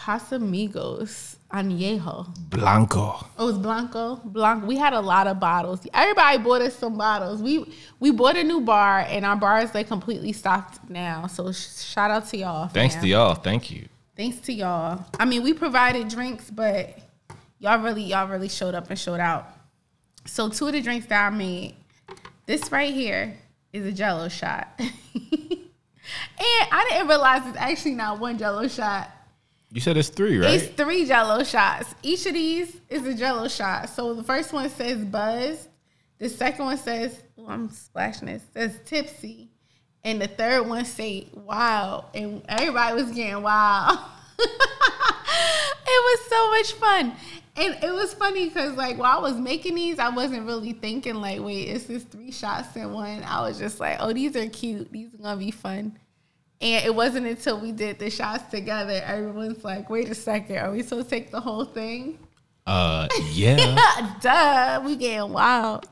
Casamigos 0.01 1.35
Añejo. 1.51 2.33
Blanco. 2.49 3.27
Oh, 3.37 3.45
was 3.45 3.57
Blanco. 3.59 4.15
Blanco. 4.23 4.65
We 4.65 4.77
had 4.77 4.93
a 4.93 4.99
lot 4.99 5.27
of 5.27 5.39
bottles. 5.39 5.85
Everybody 5.93 6.39
bought 6.39 6.61
us 6.61 6.75
some 6.75 6.97
bottles. 6.97 7.41
We 7.41 7.71
we 7.99 8.11
bought 8.11 8.35
a 8.35 8.43
new 8.43 8.61
bar, 8.61 9.01
and 9.01 9.25
our 9.25 9.35
bar 9.35 9.61
is 9.61 9.75
like 9.75 9.87
completely 9.87 10.33
stocked 10.33 10.89
now. 10.89 11.27
So 11.27 11.51
sh- 11.51 11.83
shout 11.83 12.09
out 12.09 12.27
to 12.29 12.37
y'all. 12.37 12.67
Thanks 12.67 12.95
fam. 12.95 13.03
to 13.03 13.09
y'all. 13.09 13.35
Thank 13.35 13.69
you. 13.69 13.87
Thanks 14.15 14.39
to 14.39 14.53
y'all. 14.53 15.05
I 15.19 15.25
mean, 15.25 15.43
we 15.43 15.53
provided 15.53 16.07
drinks, 16.07 16.49
but 16.49 16.97
y'all 17.59 17.79
really 17.79 18.03
y'all 18.03 18.27
really 18.27 18.49
showed 18.49 18.73
up 18.73 18.89
and 18.89 18.97
showed 18.97 19.19
out. 19.19 19.47
So 20.25 20.49
two 20.49 20.67
of 20.67 20.73
the 20.73 20.81
drinks 20.81 21.05
that 21.07 21.27
I 21.27 21.29
made, 21.29 21.75
this 22.47 22.71
right 22.71 22.93
here 22.93 23.37
is 23.71 23.85
a 23.85 23.91
Jello 23.91 24.29
shot, 24.29 24.67
and 24.79 24.89
I 26.39 26.87
didn't 26.89 27.07
realize 27.07 27.45
it's 27.45 27.57
actually 27.57 27.95
not 27.95 28.19
one 28.19 28.39
Jello 28.39 28.67
shot. 28.67 29.11
You 29.71 29.79
said 29.79 29.95
it's 29.95 30.09
three, 30.09 30.37
right? 30.37 30.61
It's 30.61 30.67
three 30.75 31.05
jello 31.05 31.43
shots. 31.43 31.95
Each 32.03 32.25
of 32.25 32.33
these 32.33 32.75
is 32.89 33.05
a 33.05 33.13
jello 33.13 33.47
shot. 33.47 33.89
So 33.89 34.13
the 34.13 34.23
first 34.23 34.51
one 34.51 34.69
says 34.69 35.03
buzzed. 35.05 35.69
The 36.19 36.29
second 36.29 36.65
one 36.65 36.77
says, 36.77 37.17
oh, 37.37 37.47
I'm 37.47 37.69
splashing 37.69 38.27
it, 38.27 38.41
says 38.53 38.77
tipsy. 38.85 39.49
And 40.03 40.21
the 40.21 40.27
third 40.27 40.67
one 40.67 40.83
say 40.85 41.27
wow. 41.33 42.05
And 42.13 42.43
everybody 42.49 43.01
was 43.01 43.11
getting 43.11 43.41
wild. 43.41 43.97
it 44.39 44.49
was 45.87 46.19
so 46.29 46.49
much 46.51 46.73
fun. 46.73 47.13
And 47.55 47.83
it 47.83 47.93
was 47.93 48.13
funny 48.13 48.47
because 48.47 48.75
like 48.75 48.97
while 48.97 49.19
I 49.19 49.21
was 49.21 49.37
making 49.37 49.75
these, 49.75 49.99
I 49.99 50.09
wasn't 50.09 50.45
really 50.45 50.73
thinking 50.73 51.15
like, 51.15 51.41
wait, 51.41 51.69
is 51.69 51.85
this 51.85 52.03
three 52.03 52.31
shots 52.31 52.75
in 52.75 52.91
one? 52.91 53.23
I 53.23 53.41
was 53.41 53.57
just 53.57 53.79
like, 53.79 53.97
oh, 53.99 54.11
these 54.11 54.35
are 54.35 54.47
cute. 54.49 54.91
These 54.91 55.13
are 55.13 55.17
gonna 55.17 55.37
be 55.37 55.51
fun. 55.51 55.97
And 56.61 56.85
it 56.85 56.93
wasn't 56.93 57.25
until 57.25 57.59
we 57.59 57.71
did 57.71 57.97
the 57.97 58.09
shots 58.09 58.51
together, 58.51 59.01
everyone's 59.03 59.63
like, 59.63 59.89
wait 59.89 60.09
a 60.09 60.15
second, 60.15 60.57
are 60.57 60.71
we 60.71 60.83
supposed 60.83 61.09
to 61.09 61.15
take 61.15 61.31
the 61.31 61.41
whole 61.41 61.65
thing? 61.65 62.19
Uh, 62.67 63.07
yeah. 63.31 64.15
Duh, 64.21 64.81
we 64.85 64.95
getting 64.95 65.33
wild. 65.33 65.87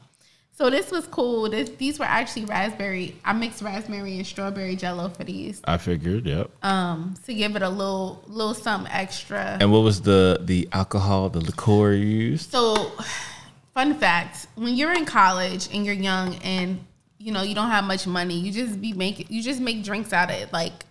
So 0.59 0.69
this 0.69 0.91
was 0.91 1.07
cool. 1.07 1.49
This, 1.49 1.69
these 1.69 1.97
were 1.99 2.05
actually 2.05 2.43
raspberry. 2.45 3.15
I 3.23 3.31
mixed 3.31 3.61
raspberry 3.61 4.17
and 4.17 4.27
strawberry 4.27 4.75
jello 4.75 5.07
for 5.07 5.23
these. 5.23 5.61
I 5.63 5.77
figured. 5.77 6.25
Yep. 6.25 6.51
Um, 6.63 7.15
to 7.25 7.33
give 7.33 7.55
it 7.55 7.61
a 7.61 7.69
little 7.69 8.21
little 8.27 8.53
something 8.53 8.91
extra. 8.91 9.57
And 9.61 9.71
what 9.71 9.83
was 9.83 10.01
the 10.01 10.39
the 10.41 10.67
alcohol, 10.73 11.29
the 11.29 11.39
liqueur 11.39 11.93
you 11.93 12.05
used? 12.05 12.51
So, 12.51 12.91
fun 13.73 13.93
fact: 13.95 14.47
when 14.55 14.75
you're 14.75 14.91
in 14.91 15.05
college 15.05 15.69
and 15.73 15.85
you're 15.85 15.95
young 15.95 16.35
and 16.43 16.85
you 17.19 17.31
know 17.31 17.43
you 17.43 17.53
don't 17.53 17.69
have 17.69 17.83
much 17.83 18.07
money, 18.07 18.39
you 18.39 18.51
just 18.51 18.81
be 18.81 18.93
making 18.93 19.27
you 19.29 19.43
just 19.43 19.59
make 19.59 19.83
drinks 19.83 20.13
out 20.13 20.29
of 20.31 20.37
it, 20.37 20.51
like 20.51 20.85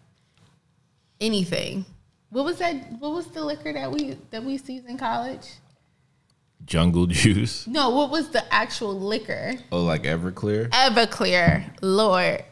anything. 1.21 1.85
What 2.31 2.45
was 2.45 2.59
that? 2.59 2.75
What 3.01 3.13
was 3.13 3.27
the 3.29 3.43
liquor 3.45 3.73
that 3.73 3.91
we 3.91 4.17
that 4.31 4.45
we 4.45 4.53
used 4.53 4.69
in 4.69 4.99
college? 4.99 5.49
Jungle 6.65 7.07
juice. 7.07 7.67
No, 7.69 7.91
what 7.91 8.11
was 8.11 8.31
the 8.31 8.43
actual 8.53 8.99
liquor? 8.99 9.55
Oh, 9.73 9.83
like 9.85 10.03
Everclear. 10.03 10.69
Everclear, 10.71 11.65
Lord. 11.81 12.45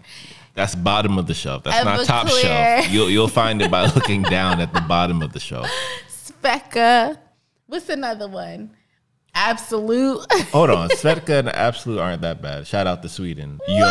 That's 0.54 0.74
bottom 0.74 1.18
of 1.18 1.26
the 1.26 1.34
shelf. 1.34 1.64
That's 1.64 1.84
not 1.84 2.06
top 2.06 2.28
shelf. 2.28 2.88
You'll 2.90 3.10
you'll 3.10 3.28
find 3.28 3.60
it 3.60 3.70
by 3.70 3.86
looking 3.94 4.22
down 4.22 4.60
at 4.60 4.72
the 4.72 4.80
bottom 4.82 5.20
of 5.20 5.32
the 5.32 5.40
shelf. 5.40 5.68
Svedka. 6.08 7.18
What's 7.66 7.88
another 7.88 8.28
one? 8.28 8.75
Absolut. 9.36 10.32
Hold 10.50 10.70
on, 10.70 10.88
Svedka 10.90 11.38
and 11.38 11.48
Absolut 11.50 12.00
aren't 12.00 12.22
that 12.22 12.40
bad. 12.40 12.66
Shout 12.66 12.86
out 12.86 13.02
to 13.02 13.08
Sweden. 13.08 13.60
Yo. 13.68 13.84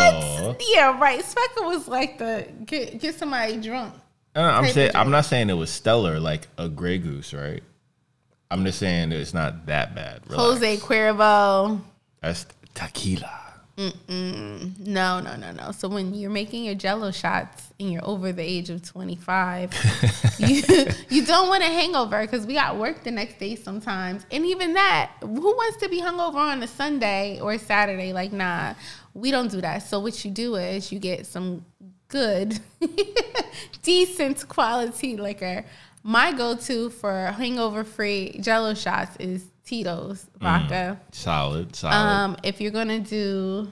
What? 0.48 0.62
Yeah, 0.68 1.00
right. 1.00 1.24
Svedka 1.24 1.66
was 1.66 1.88
like 1.88 2.18
the 2.18 2.48
get 2.66 3.00
get 3.00 3.16
somebody 3.16 3.58
drunk. 3.58 3.94
Uh, 4.36 4.40
I'm 4.42 4.68
saying 4.68 4.92
I'm 4.96 5.12
not 5.12 5.25
saying 5.25 5.50
it 5.50 5.54
was 5.54 5.70
stellar 5.70 6.20
like 6.20 6.48
a 6.58 6.68
Grey 6.68 6.98
Goose, 6.98 7.34
right? 7.34 7.64
I'm 8.50 8.66
just 8.66 8.80
saying 8.80 9.12
it's 9.12 9.34
not 9.34 9.68
that 9.68 9.94
bad. 9.96 10.22
Relax. 10.28 10.36
Jose 10.36 10.78
Cuervo. 10.78 11.80
That's 12.22 12.48
tequila. 12.74 13.45
No, 13.77 15.20
no, 15.20 15.36
no, 15.36 15.51
no. 15.51 15.72
So 15.72 15.89
when 15.89 16.13
you're 16.13 16.29
making 16.32 16.63
your 16.63 16.75
Jello 16.75 17.12
shots 17.12 17.74
and 17.79 17.91
you're 17.91 18.05
over 18.05 18.32
the 18.32 18.41
age 18.41 18.70
of 18.70 18.82
25, 18.84 19.74
you 20.39 20.63
you 21.10 21.25
don't 21.25 21.50
want 21.50 21.62
a 21.62 21.67
hangover 21.67 22.22
because 22.22 22.46
we 22.46 22.53
got 22.53 22.77
work 22.77 23.03
the 23.03 23.12
next 23.12 23.38
day 23.38 23.55
sometimes. 23.55 24.25
And 24.32 24.46
even 24.46 24.74
that, 24.74 25.12
who 25.20 25.27
wants 25.41 25.77
to 25.77 25.89
be 25.89 26.01
hungover 26.01 26.36
on 26.36 26.63
a 26.63 26.67
Sunday 26.67 27.39
or 27.41 27.53
a 27.53 27.60
Saturday? 27.60 28.13
Like, 28.13 28.32
nah, 28.32 28.75
we 29.13 29.32
don't 29.32 29.51
do 29.51 29.60
that. 29.62 29.79
So 29.79 30.00
what 30.00 30.24
you 30.24 30.32
do 30.32 30.55
is 30.55 30.91
you 30.91 31.00
get 31.00 31.25
some 31.25 31.65
good, 32.08 32.58
decent 33.82 34.48
quality 34.48 35.17
liquor. 35.17 35.65
My 36.03 36.32
go-to 36.32 36.91
for 36.91 37.34
hangover-free 37.36 38.39
Jello 38.39 38.75
shots 38.75 39.17
is 39.20 39.44
Tito's 39.65 40.29
vodka. 40.39 41.00
Solid, 41.12 41.75
solid. 41.75 41.95
Um, 41.95 42.38
if 42.43 42.62
you're 42.62 42.72
gonna 42.72 43.00
do, 43.00 43.72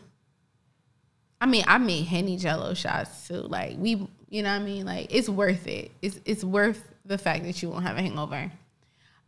I 1.39 1.45
mean, 1.45 1.63
I 1.67 1.77
made 1.77 2.05
henny 2.05 2.35
Jello 2.37 2.73
shots 2.73 3.27
too. 3.27 3.41
Like 3.41 3.75
we, 3.77 4.07
you 4.29 4.41
know, 4.41 4.51
what 4.51 4.61
I 4.61 4.65
mean, 4.65 4.85
like 4.85 5.13
it's 5.13 5.29
worth 5.29 5.67
it. 5.67 5.91
It's 6.01 6.19
it's 6.25 6.43
worth 6.43 6.83
the 7.05 7.17
fact 7.17 7.43
that 7.43 7.61
you 7.61 7.69
won't 7.69 7.83
have 7.83 7.97
a 7.97 8.01
hangover. 8.01 8.51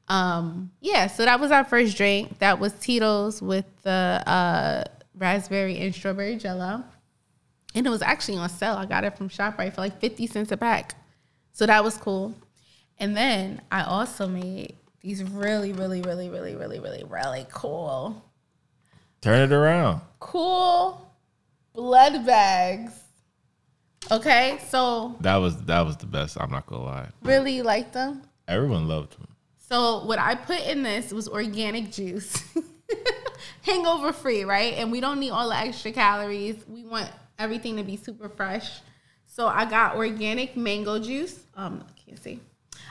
Um, 0.08 0.72
yeah. 0.82 1.08
So 1.08 1.26
that 1.26 1.40
was 1.40 1.52
our 1.52 1.64
first 1.64 1.98
drink. 1.98 2.40
That 2.40 2.60
was 2.60 2.74
Tito's 2.74 3.42
with 3.42 3.66
the 3.84 4.24
uh, 4.26 4.84
raspberry 5.18 5.78
and 5.80 5.94
strawberry 5.94 6.36
Jello, 6.38 6.84
and 7.76 7.86
it 7.86 7.90
was 7.90 8.02
actually 8.02 8.38
on 8.38 8.50
sale. 8.50 8.74
I 8.74 8.86
got 8.86 9.04
it 9.04 9.16
from 9.16 9.30
ShopRite 9.30 9.74
for 9.74 9.82
like 9.82 10.00
fifty 10.00 10.26
cents 10.26 10.52
a 10.52 10.58
pack. 10.58 10.96
So 11.52 11.66
that 11.68 11.84
was 11.84 11.96
cool. 11.96 12.34
And 12.98 13.16
then 13.16 13.62
I 13.72 13.84
also 13.84 14.28
made 14.28 14.78
these 15.06 15.24
really, 15.24 15.72
really, 15.72 16.02
really, 16.02 16.30
really, 16.30 16.56
really, 16.56 16.80
really, 16.80 17.04
really 17.04 17.46
cool 17.52 18.26
Turn 19.22 19.40
it 19.42 19.54
around. 19.54 20.02
cool 20.20 21.12
blood 21.74 22.26
bags. 22.26 22.92
Okay, 24.12 24.60
so 24.70 25.16
That 25.22 25.38
was 25.38 25.58
that 25.66 25.82
was 25.82 25.98
the 25.98 26.06
best. 26.08 26.38
I'm 26.40 26.50
not 26.52 26.66
gonna 26.66 26.84
lie. 26.84 27.10
really 27.22 27.62
liked 27.62 27.94
them. 27.94 28.24
Everyone 28.48 28.88
loved 28.88 29.18
them. 29.20 29.28
So 29.58 30.04
what 30.06 30.20
I 30.20 30.36
put 30.36 30.62
in 30.68 30.84
this 30.84 31.12
was 31.12 31.28
organic 31.28 31.92
juice, 31.92 32.44
hangover 33.64 34.12
free, 34.14 34.44
right? 34.44 34.74
And 34.76 34.92
we 34.92 35.02
don't 35.02 35.20
need 35.20 35.32
all 35.32 35.50
the 35.50 35.56
extra 35.58 35.92
calories. 35.92 36.56
We 36.68 36.84
want 36.86 37.10
everything 37.40 37.78
to 37.78 37.84
be 37.84 37.98
super 37.98 38.30
fresh. 38.30 38.70
So 39.26 39.48
I 39.48 39.66
got 39.66 39.96
organic 39.96 40.56
mango 40.56 41.00
juice. 41.00 41.40
Um, 41.56 41.84
I 41.88 41.92
can't 42.00 42.22
see. 42.22 42.40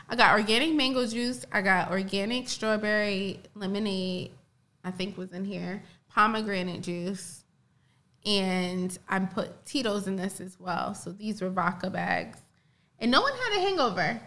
I 0.09 0.17
got 0.17 0.39
organic 0.39 0.75
mango 0.75 1.07
juice. 1.07 1.45
I 1.53 1.63
got 1.63 1.91
organic 1.91 2.49
strawberry 2.49 3.41
lemonade. 3.55 4.33
I 4.85 4.91
think 4.91 5.17
was 5.17 5.33
in 5.33 5.45
here. 5.45 5.83
Pomegranate 6.09 6.83
juice. 6.83 7.45
And 8.27 8.97
I 9.09 9.19
put 9.19 9.65
Tito's 9.67 10.07
in 10.07 10.17
this 10.17 10.41
as 10.41 10.59
well. 10.59 10.95
So 10.95 11.13
these 11.13 11.43
were 11.43 11.51
vodka 11.51 11.91
bags. 11.91 12.39
And 12.99 13.11
no 13.11 13.21
one 13.21 13.33
had 13.33 13.59
a 13.59 13.61
hangover. 13.61 14.21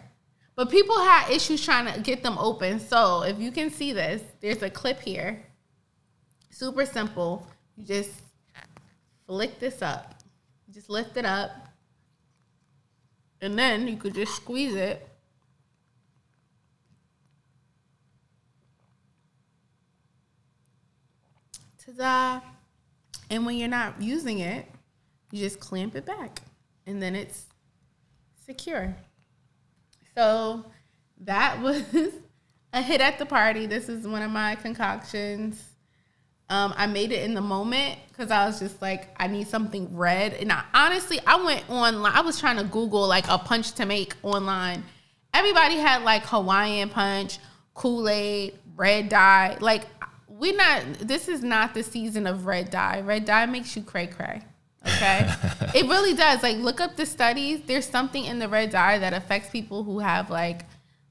But 0.54 0.70
people 0.70 0.98
had 0.98 1.30
issues 1.30 1.64
trying 1.64 1.92
to 1.92 2.00
get 2.00 2.22
them 2.22 2.36
open. 2.38 2.80
So 2.80 3.22
if 3.22 3.38
you 3.38 3.52
can 3.52 3.70
see 3.70 3.92
this, 3.92 4.22
there's 4.40 4.62
a 4.62 4.70
clip 4.70 5.00
here. 5.00 5.44
Super 6.50 6.84
simple. 6.84 7.46
You 7.76 7.84
just 7.84 8.10
flick 9.26 9.60
this 9.60 9.82
up. 9.82 10.14
Just 10.70 10.90
lift 10.90 11.16
it 11.16 11.24
up. 11.24 11.50
And 13.40 13.56
then 13.56 13.86
you 13.86 13.96
could 13.96 14.14
just 14.14 14.34
squeeze 14.34 14.74
it. 14.74 15.07
Ta-da. 21.96 22.40
And 23.30 23.46
when 23.46 23.56
you're 23.56 23.68
not 23.68 24.00
using 24.00 24.40
it, 24.40 24.66
you 25.30 25.40
just 25.40 25.60
clamp 25.60 25.94
it 25.94 26.04
back. 26.04 26.40
And 26.86 27.02
then 27.02 27.14
it's 27.14 27.46
secure. 28.44 28.96
So 30.14 30.64
that 31.20 31.60
was 31.62 31.84
a 32.72 32.82
hit 32.82 33.00
at 33.00 33.18
the 33.18 33.26
party. 33.26 33.66
This 33.66 33.88
is 33.88 34.06
one 34.06 34.22
of 34.22 34.30
my 34.30 34.54
concoctions. 34.56 35.62
Um, 36.50 36.72
I 36.78 36.86
made 36.86 37.12
it 37.12 37.24
in 37.24 37.34
the 37.34 37.42
moment 37.42 37.98
because 38.08 38.30
I 38.30 38.46
was 38.46 38.58
just 38.58 38.80
like, 38.80 39.14
I 39.18 39.26
need 39.26 39.48
something 39.48 39.94
red. 39.94 40.32
And 40.32 40.50
I, 40.50 40.64
honestly, 40.72 41.20
I 41.26 41.42
went 41.44 41.68
online. 41.68 42.12
I 42.14 42.22
was 42.22 42.40
trying 42.40 42.56
to 42.56 42.64
Google 42.64 43.06
like 43.06 43.28
a 43.28 43.38
punch 43.38 43.72
to 43.72 43.84
make 43.84 44.14
online. 44.22 44.82
Everybody 45.34 45.76
had 45.76 46.02
like 46.02 46.24
Hawaiian 46.24 46.88
punch, 46.88 47.38
Kool 47.74 48.08
Aid, 48.08 48.54
red 48.76 49.10
dye. 49.10 49.58
Like, 49.60 49.84
we're 50.38 50.56
not, 50.56 50.84
this 51.00 51.28
is 51.28 51.42
not 51.42 51.74
the 51.74 51.82
season 51.82 52.26
of 52.26 52.46
red 52.46 52.70
dye. 52.70 53.00
Red 53.00 53.24
dye 53.24 53.46
makes 53.46 53.74
you 53.76 53.82
cray 53.82 54.06
cray. 54.06 54.42
Okay. 54.86 55.28
it 55.74 55.86
really 55.88 56.14
does. 56.14 56.42
Like, 56.42 56.58
look 56.58 56.80
up 56.80 56.96
the 56.96 57.06
studies. 57.06 57.62
There's 57.66 57.86
something 57.86 58.24
in 58.24 58.38
the 58.38 58.48
red 58.48 58.70
dye 58.70 58.98
that 58.98 59.12
affects 59.12 59.50
people 59.50 59.82
who 59.82 59.98
have 59.98 60.30
like 60.30 60.62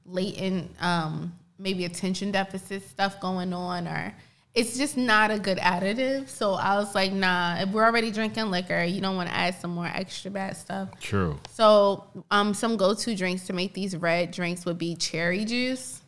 latent, 0.06 0.70
um, 0.80 1.34
maybe 1.58 1.84
attention 1.84 2.30
deficit 2.30 2.88
stuff 2.88 3.20
going 3.20 3.52
on, 3.52 3.86
or 3.86 4.14
it's 4.54 4.78
just 4.78 4.96
not 4.96 5.30
a 5.30 5.38
good 5.38 5.58
additive. 5.58 6.28
So 6.30 6.54
I 6.54 6.76
was 6.76 6.94
like, 6.94 7.12
nah, 7.12 7.58
if 7.60 7.68
we're 7.68 7.84
already 7.84 8.10
drinking 8.10 8.50
liquor, 8.50 8.82
you 8.82 9.02
don't 9.02 9.16
want 9.16 9.28
to 9.28 9.34
add 9.34 9.56
some 9.60 9.72
more 9.72 9.86
extra 9.86 10.30
bad 10.30 10.56
stuff. 10.56 10.88
True. 11.00 11.38
So, 11.50 12.04
um, 12.30 12.54
some 12.54 12.78
go-to 12.78 13.14
drinks 13.14 13.46
to 13.48 13.52
make 13.52 13.74
these 13.74 13.94
red 13.94 14.30
drinks 14.30 14.64
would 14.64 14.78
be 14.78 14.96
cherry 14.96 15.44
juice, 15.44 16.00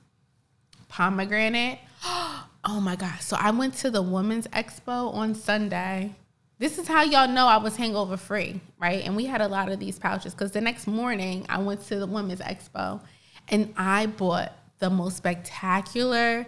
pomegranate. 0.88 1.80
Oh 2.64 2.80
my 2.80 2.94
gosh! 2.94 3.24
So 3.24 3.36
I 3.40 3.50
went 3.52 3.74
to 3.76 3.90
the 3.90 4.02
Women's 4.02 4.46
Expo 4.48 5.14
on 5.14 5.34
Sunday. 5.34 6.14
This 6.58 6.78
is 6.78 6.86
how 6.86 7.02
y'all 7.02 7.26
know 7.26 7.46
I 7.46 7.56
was 7.56 7.74
hangover 7.74 8.18
free, 8.18 8.60
right? 8.78 9.02
And 9.02 9.16
we 9.16 9.24
had 9.24 9.40
a 9.40 9.48
lot 9.48 9.70
of 9.70 9.80
these 9.80 9.98
pouches 9.98 10.34
because 10.34 10.52
the 10.52 10.60
next 10.60 10.86
morning 10.86 11.46
I 11.48 11.58
went 11.58 11.86
to 11.86 11.98
the 11.98 12.06
Women's 12.06 12.40
Expo, 12.40 13.00
and 13.48 13.72
I 13.78 14.06
bought 14.06 14.52
the 14.78 14.90
most 14.90 15.16
spectacular 15.16 16.46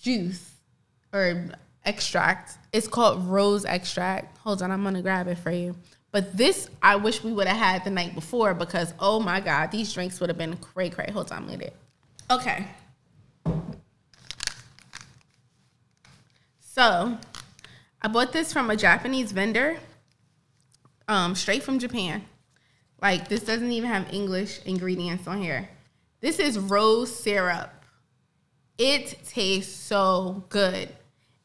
juice 0.00 0.50
or 1.12 1.50
extract. 1.84 2.58
It's 2.72 2.88
called 2.88 3.24
rose 3.26 3.64
extract. 3.64 4.38
Hold 4.38 4.60
on, 4.60 4.72
I'm 4.72 4.82
gonna 4.82 5.02
grab 5.02 5.28
it 5.28 5.38
for 5.38 5.52
you. 5.52 5.76
But 6.10 6.36
this, 6.36 6.68
I 6.82 6.96
wish 6.96 7.22
we 7.22 7.32
would 7.32 7.46
have 7.46 7.56
had 7.56 7.84
the 7.84 7.90
night 7.90 8.16
before 8.16 8.54
because 8.54 8.92
oh 8.98 9.20
my 9.20 9.38
god, 9.38 9.70
these 9.70 9.92
drinks 9.92 10.18
would 10.18 10.30
have 10.30 10.38
been 10.38 10.56
cray 10.56 10.90
cray. 10.90 11.10
Hold 11.12 11.30
on, 11.30 11.44
I'm 11.44 11.46
with 11.46 11.60
it. 11.60 11.76
Okay. 12.28 12.66
So, 16.74 17.18
I 18.00 18.08
bought 18.08 18.32
this 18.32 18.50
from 18.50 18.70
a 18.70 18.76
Japanese 18.76 19.30
vendor, 19.30 19.76
um, 21.06 21.34
straight 21.34 21.62
from 21.62 21.78
Japan. 21.78 22.24
Like 23.02 23.28
this 23.28 23.42
doesn't 23.42 23.70
even 23.70 23.90
have 23.90 24.10
English 24.10 24.58
ingredients 24.64 25.28
on 25.28 25.42
here. 25.42 25.68
This 26.22 26.38
is 26.38 26.58
rose 26.58 27.14
syrup. 27.14 27.70
It 28.78 29.18
tastes 29.28 29.74
so 29.74 30.44
good. 30.48 30.88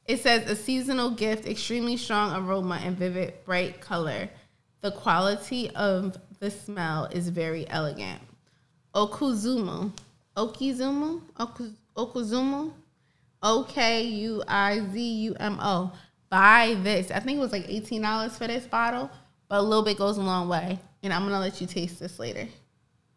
It 0.05 0.21
says 0.21 0.49
a 0.49 0.55
seasonal 0.55 1.11
gift, 1.11 1.45
extremely 1.45 1.97
strong 1.97 2.33
aroma 2.33 2.79
and 2.81 2.97
vivid 2.97 3.33
bright 3.43 3.81
color. 3.81 4.29
The 4.79 4.91
quality 4.91 5.69
of 5.71 6.15
the 6.39 6.49
smell 6.49 7.09
is 7.11 7.27
very 7.27 7.69
elegant. 7.69 8.21
Okuzumu. 8.95 9.91
Okizumu? 10.37 11.21
Oku- 11.37 11.73
Okuzumu? 11.97 12.71
O 13.41 13.65
K 13.67 14.03
U 14.03 14.43
I 14.47 14.79
Z 14.91 14.99
U 14.99 15.35
M 15.39 15.59
O. 15.61 15.91
Buy 16.29 16.77
this. 16.81 17.11
I 17.11 17.19
think 17.19 17.37
it 17.37 17.41
was 17.41 17.51
like 17.53 17.67
$18 17.67 18.31
for 18.31 18.47
this 18.47 18.65
bottle, 18.65 19.09
but 19.47 19.59
a 19.59 19.61
little 19.61 19.83
bit 19.83 19.97
goes 19.97 20.17
a 20.17 20.21
long 20.21 20.49
way. 20.49 20.77
And 21.03 21.13
I'm 21.13 21.21
going 21.21 21.33
to 21.33 21.39
let 21.39 21.61
you 21.61 21.67
taste 21.67 21.99
this 21.99 22.19
later 22.19 22.47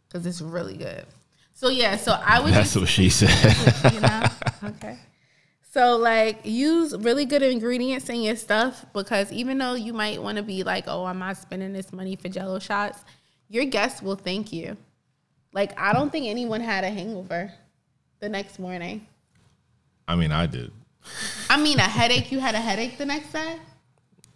because 0.06 0.24
it's 0.26 0.40
really 0.40 0.76
good. 0.76 1.04
So, 1.54 1.68
yeah, 1.70 1.96
so 1.96 2.12
I 2.12 2.40
would 2.40 2.52
That's 2.52 2.72
just 2.72 2.76
what 2.76 2.88
she 2.88 3.10
said. 3.10 3.92
you 3.92 4.00
know? 4.00 4.22
Okay. 4.62 4.98
So 5.72 5.96
like 5.96 6.40
use 6.44 6.96
really 6.96 7.24
good 7.24 7.42
ingredients 7.42 8.08
in 8.08 8.22
your 8.22 8.34
stuff 8.34 8.84
because 8.92 9.30
even 9.30 9.58
though 9.58 9.74
you 9.74 9.92
might 9.92 10.20
want 10.20 10.36
to 10.36 10.42
be 10.42 10.64
like, 10.64 10.84
oh, 10.88 11.04
I'm 11.04 11.20
not 11.20 11.36
spending 11.36 11.72
this 11.72 11.92
money 11.92 12.16
for 12.16 12.28
jello 12.28 12.58
shots, 12.58 13.04
your 13.48 13.64
guests 13.64 14.02
will 14.02 14.16
thank 14.16 14.52
you. 14.52 14.76
Like 15.52 15.78
I 15.78 15.92
don't 15.92 16.10
think 16.10 16.26
anyone 16.26 16.60
had 16.60 16.82
a 16.82 16.90
hangover 16.90 17.52
the 18.18 18.28
next 18.28 18.58
morning. 18.58 19.06
I 20.10 20.16
mean, 20.16 20.32
I 20.32 20.46
did. 20.46 20.72
I 21.48 21.56
mean 21.56 21.78
a 21.78 21.82
headache. 21.82 22.32
You 22.32 22.40
had 22.40 22.56
a 22.56 22.60
headache 22.60 22.98
the 22.98 23.06
next 23.06 23.32
day? 23.32 23.58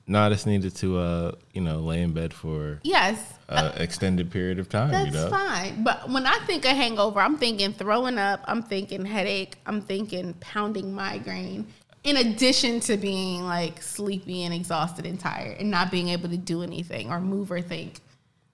No, 0.07 0.21
I 0.21 0.28
just 0.28 0.47
needed 0.47 0.76
to, 0.76 0.99
uh, 0.99 1.33
you 1.52 1.61
know, 1.62 1.81
lay 1.81 2.00
in 2.02 2.12
bed 2.12 2.33
for 2.33 2.78
Yes. 2.85 3.19
an 3.49 3.73
extended 3.83 4.31
period 4.31 4.61
of 4.61 4.69
time. 4.69 4.93
That's 4.93 5.07
you 5.07 5.12
know, 5.12 5.31
fine. 5.31 5.83
But 5.83 6.09
when 6.11 6.26
I 6.26 6.38
think 6.47 6.64
of 6.64 6.76
hangover, 6.76 7.21
I'm 7.21 7.38
thinking 7.38 7.73
throwing 7.73 8.19
up, 8.19 8.40
I'm 8.47 8.62
thinking 8.62 9.04
headache, 9.04 9.57
I'm 9.66 9.81
thinking 9.81 10.35
pounding 10.35 10.95
migraine. 10.95 11.66
In 12.04 12.19
addition 12.19 12.78
to 12.81 12.97
being 12.97 13.45
like 13.45 13.83
sleepy 13.83 14.45
and 14.45 14.54
exhausted 14.54 15.07
and 15.07 15.19
tired 15.19 15.59
and 15.59 15.71
not 15.73 15.90
being 15.90 16.11
able 16.11 16.28
to 16.28 16.37
do 16.37 16.62
anything 16.62 17.11
or 17.11 17.21
move 17.21 17.50
or 17.50 17.61
think. 17.62 17.99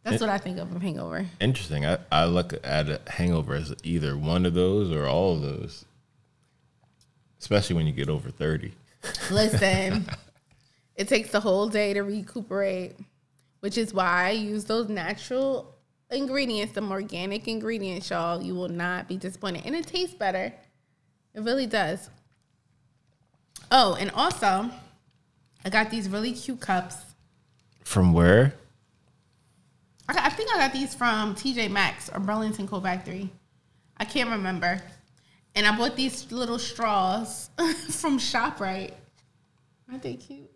That's 0.04 0.16
It- 0.16 0.20
what 0.22 0.30
I 0.30 0.38
think 0.38 0.56
of 0.58 0.74
a 0.74 0.78
hangover. 0.78 1.26
interesting. 1.38 1.84
I, 1.84 1.98
I 2.10 2.24
look 2.24 2.54
at 2.64 2.88
a 2.88 3.00
hangover 3.08 3.54
as 3.54 3.74
either 3.82 4.16
one 4.16 4.46
of 4.46 4.54
those 4.54 4.90
or 4.90 5.06
all 5.06 5.34
of 5.34 5.42
those, 5.42 5.84
especially 7.40 7.76
when 7.76 7.86
you 7.86 7.92
get 7.92 8.08
over 8.08 8.30
thirty. 8.30 8.72
Listen, 9.30 10.06
it 10.96 11.08
takes 11.08 11.30
the 11.30 11.40
whole 11.40 11.68
day 11.68 11.94
to 11.94 12.02
recuperate, 12.02 12.96
which 13.60 13.78
is 13.78 13.92
why 13.94 14.28
I 14.28 14.30
use 14.30 14.64
those 14.64 14.88
natural 14.88 15.74
ingredients, 16.10 16.74
some 16.74 16.90
organic 16.90 17.48
ingredients, 17.48 18.10
y'all. 18.10 18.42
You 18.42 18.54
will 18.54 18.68
not 18.68 19.08
be 19.08 19.16
disappointed. 19.16 19.62
And 19.64 19.74
it 19.74 19.86
tastes 19.86 20.14
better. 20.14 20.52
It 21.34 21.42
really 21.42 21.66
does. 21.66 22.10
Oh, 23.70 23.96
and 23.98 24.10
also, 24.12 24.70
I 25.64 25.70
got 25.70 25.90
these 25.90 26.08
really 26.08 26.32
cute 26.32 26.60
cups. 26.60 26.96
From 27.84 28.12
where? 28.12 28.54
I, 30.08 30.14
got, 30.14 30.24
I 30.24 30.30
think 30.30 30.52
I 30.52 30.58
got 30.58 30.72
these 30.72 30.94
from 30.94 31.34
TJ 31.34 31.70
Maxx 31.70 32.10
or 32.12 32.18
Burlington 32.18 32.66
Coat 32.66 32.82
Factory. 32.82 33.30
I 33.96 34.04
can't 34.04 34.30
remember. 34.30 34.82
And 35.54 35.66
I 35.66 35.76
bought 35.76 35.96
these 35.96 36.30
little 36.30 36.58
straws 36.58 37.50
from 37.90 38.18
ShopRite. 38.18 38.92
Aren't 39.88 40.02
they 40.02 40.14
cute? 40.14 40.50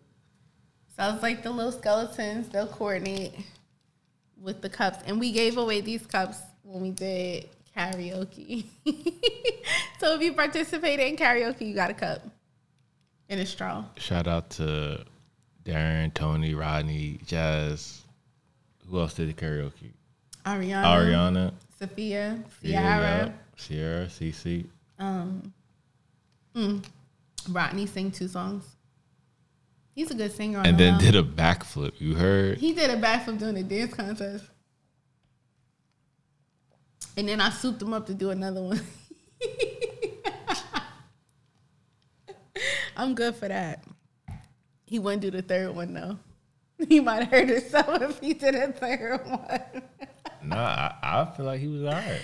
So 0.97 1.13
it's 1.13 1.21
like 1.21 1.43
the 1.43 1.51
little 1.51 1.73
skeletons, 1.73 2.47
they'll 2.49 2.67
coordinate 2.67 3.33
with 4.41 4.61
the 4.61 4.69
cups. 4.69 4.99
And 5.05 5.19
we 5.19 5.31
gave 5.31 5.57
away 5.57 5.81
these 5.81 6.05
cups 6.05 6.37
when 6.63 6.81
we 6.81 6.91
did 6.91 7.49
karaoke. 7.75 8.65
so 9.99 10.15
if 10.15 10.21
you 10.21 10.33
participated 10.33 11.05
in 11.05 11.17
karaoke, 11.17 11.67
you 11.67 11.75
got 11.75 11.89
a 11.89 11.93
cup 11.93 12.21
and 13.29 13.39
a 13.39 13.45
straw. 13.45 13.83
Shout 13.97 14.27
out 14.27 14.49
to 14.51 15.03
Darren, 15.65 16.13
Tony, 16.13 16.53
Rodney, 16.53 17.19
Jazz. 17.25 18.03
Who 18.89 18.99
else 18.99 19.15
did 19.15 19.29
the 19.29 19.33
karaoke? 19.33 19.91
Ariana, 20.45 20.83
Ariana, 20.85 21.53
Sophia, 21.79 22.39
Sierra, 22.61 23.33
Ciara, 23.57 24.09
Sierra, 24.09 24.65
Cece. 24.99 25.51
Rodney 27.49 27.85
sang 27.85 28.11
two 28.11 28.27
songs. 28.27 28.63
He's 29.93 30.11
a 30.11 30.15
good 30.15 30.31
singer. 30.33 30.59
On 30.59 30.65
and 30.65 30.77
the 30.77 30.83
then 30.83 30.99
did 30.99 31.15
a 31.15 31.23
backflip. 31.23 31.93
You 31.99 32.15
heard? 32.15 32.57
he 32.57 32.73
did 32.73 32.89
a 32.89 32.97
backflip 32.99 33.39
doing 33.39 33.57
a 33.57 33.63
dance 33.63 33.93
contest, 33.93 34.43
and 37.15 37.29
then 37.29 37.39
I 37.39 37.49
souped 37.49 37.81
him 37.81 37.93
up 37.93 38.05
to 38.07 38.13
do 38.13 38.29
another 38.31 38.61
one. 38.61 38.81
I'm 42.97 43.13
good 43.15 43.35
for 43.35 43.47
that. 43.47 43.83
He 44.85 44.99
wouldn't 44.99 45.21
do 45.21 45.31
the 45.31 45.41
third 45.41 45.75
one 45.75 45.93
though. 45.93 46.17
He 46.89 46.99
might 46.99 47.23
have 47.23 47.29
hurt 47.29 47.47
himself 47.47 48.01
if 48.01 48.19
he 48.19 48.33
did 48.33 48.53
a 48.53 48.69
third 48.73 49.21
one. 49.25 49.81
Nah, 50.43 50.91
I, 51.01 51.21
I 51.21 51.25
feel 51.35 51.45
like 51.45 51.61
he 51.61 51.67
was 51.69 51.83
all 51.83 51.93
right. 51.93 52.19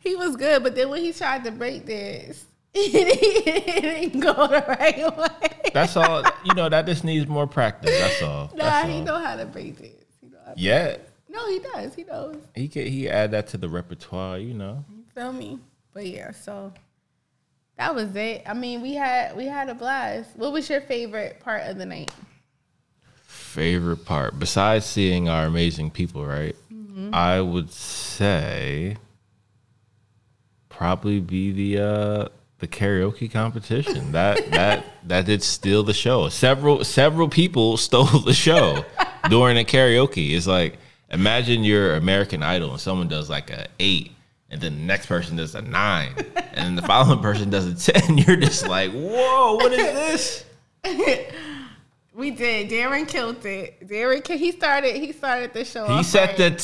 He 0.00 0.14
was 0.16 0.36
good, 0.36 0.62
but 0.62 0.74
then 0.74 0.88
when 0.90 1.02
he 1.02 1.12
tried 1.12 1.44
to 1.44 1.50
break 1.50 1.86
dance, 1.86 2.44
it 2.74 3.82
didn't 3.82 4.20
go 4.20 4.32
the 4.46 4.64
right 4.68 5.16
way. 5.16 5.70
That's 5.72 5.96
all. 5.96 6.22
You 6.44 6.54
know, 6.54 6.68
that 6.68 6.86
just 6.86 7.04
needs 7.04 7.26
more 7.26 7.46
practice. 7.46 7.90
That's 7.98 8.22
all. 8.22 8.50
Nah, 8.54 8.64
That's 8.64 8.88
he 8.88 8.94
all. 8.98 9.04
know 9.04 9.18
how 9.24 9.36
to 9.36 9.46
break 9.46 9.78
dance. 9.78 9.92
He 10.20 10.28
know 10.28 10.38
Yeah, 10.56 10.96
No, 11.28 11.48
he 11.48 11.58
does. 11.58 11.94
He 11.94 12.04
knows. 12.04 12.36
he 12.54 12.68
could. 12.68 12.86
He 12.86 13.08
add 13.08 13.30
that 13.32 13.48
to 13.48 13.56
the 13.58 13.68
repertoire. 13.68 14.38
You 14.38 14.54
know. 14.54 14.84
Feel 15.14 15.32
me? 15.32 15.58
But 15.92 16.06
yeah, 16.06 16.30
so 16.32 16.72
that 17.78 17.94
was 17.94 18.14
it. 18.14 18.42
I 18.46 18.52
mean, 18.54 18.82
we 18.82 18.94
had 18.94 19.34
we 19.36 19.46
had 19.46 19.68
a 19.70 19.74
blast. 19.74 20.30
What 20.36 20.52
was 20.52 20.68
your 20.70 20.82
favorite 20.82 21.40
part 21.40 21.62
of 21.62 21.78
the 21.78 21.86
night? 21.86 22.12
Favorite 23.26 24.04
part 24.04 24.38
besides 24.38 24.84
seeing 24.84 25.28
our 25.28 25.46
amazing 25.46 25.90
people, 25.90 26.24
right? 26.26 26.54
Mm-hmm. 26.72 27.14
I 27.14 27.40
would 27.40 27.70
say 27.72 28.96
probably 30.76 31.20
be 31.20 31.52
the 31.52 31.82
uh 31.82 32.28
the 32.58 32.68
karaoke 32.68 33.30
competition. 33.30 34.12
That 34.12 34.50
that 34.52 34.84
that 35.04 35.26
did 35.26 35.42
steal 35.42 35.82
the 35.82 35.94
show. 35.94 36.28
Several 36.28 36.84
several 36.84 37.28
people 37.28 37.76
stole 37.76 38.04
the 38.04 38.34
show 38.34 38.84
during 39.30 39.56
the 39.56 39.64
karaoke. 39.64 40.34
It's 40.34 40.46
like 40.46 40.78
imagine 41.10 41.64
you're 41.64 41.96
American 41.96 42.42
Idol 42.42 42.72
and 42.72 42.80
someone 42.80 43.08
does 43.08 43.28
like 43.28 43.50
a 43.50 43.68
eight, 43.78 44.12
and 44.50 44.60
then 44.60 44.76
the 44.76 44.82
next 44.84 45.06
person 45.06 45.36
does 45.36 45.54
a 45.54 45.62
nine, 45.62 46.14
and 46.16 46.66
then 46.66 46.76
the 46.76 46.82
following 46.82 47.20
person 47.20 47.50
does 47.50 47.66
a 47.66 47.92
ten. 47.92 48.18
You're 48.26 48.36
just 48.36 48.66
like, 48.66 48.92
whoa, 48.92 49.56
what 49.56 49.72
is 49.72 49.78
this? 49.78 50.44
We 52.16 52.30
did. 52.30 52.70
Darren 52.70 53.06
killed 53.06 53.44
it. 53.44 53.86
Darren, 53.86 54.26
he 54.26 54.50
started. 54.50 54.96
He 54.96 55.12
started 55.12 55.52
the 55.52 55.66
show. 55.66 55.86
He 55.98 56.02
set 56.02 56.30
right. 56.30 56.36
the 56.38 56.50
He 56.50 56.58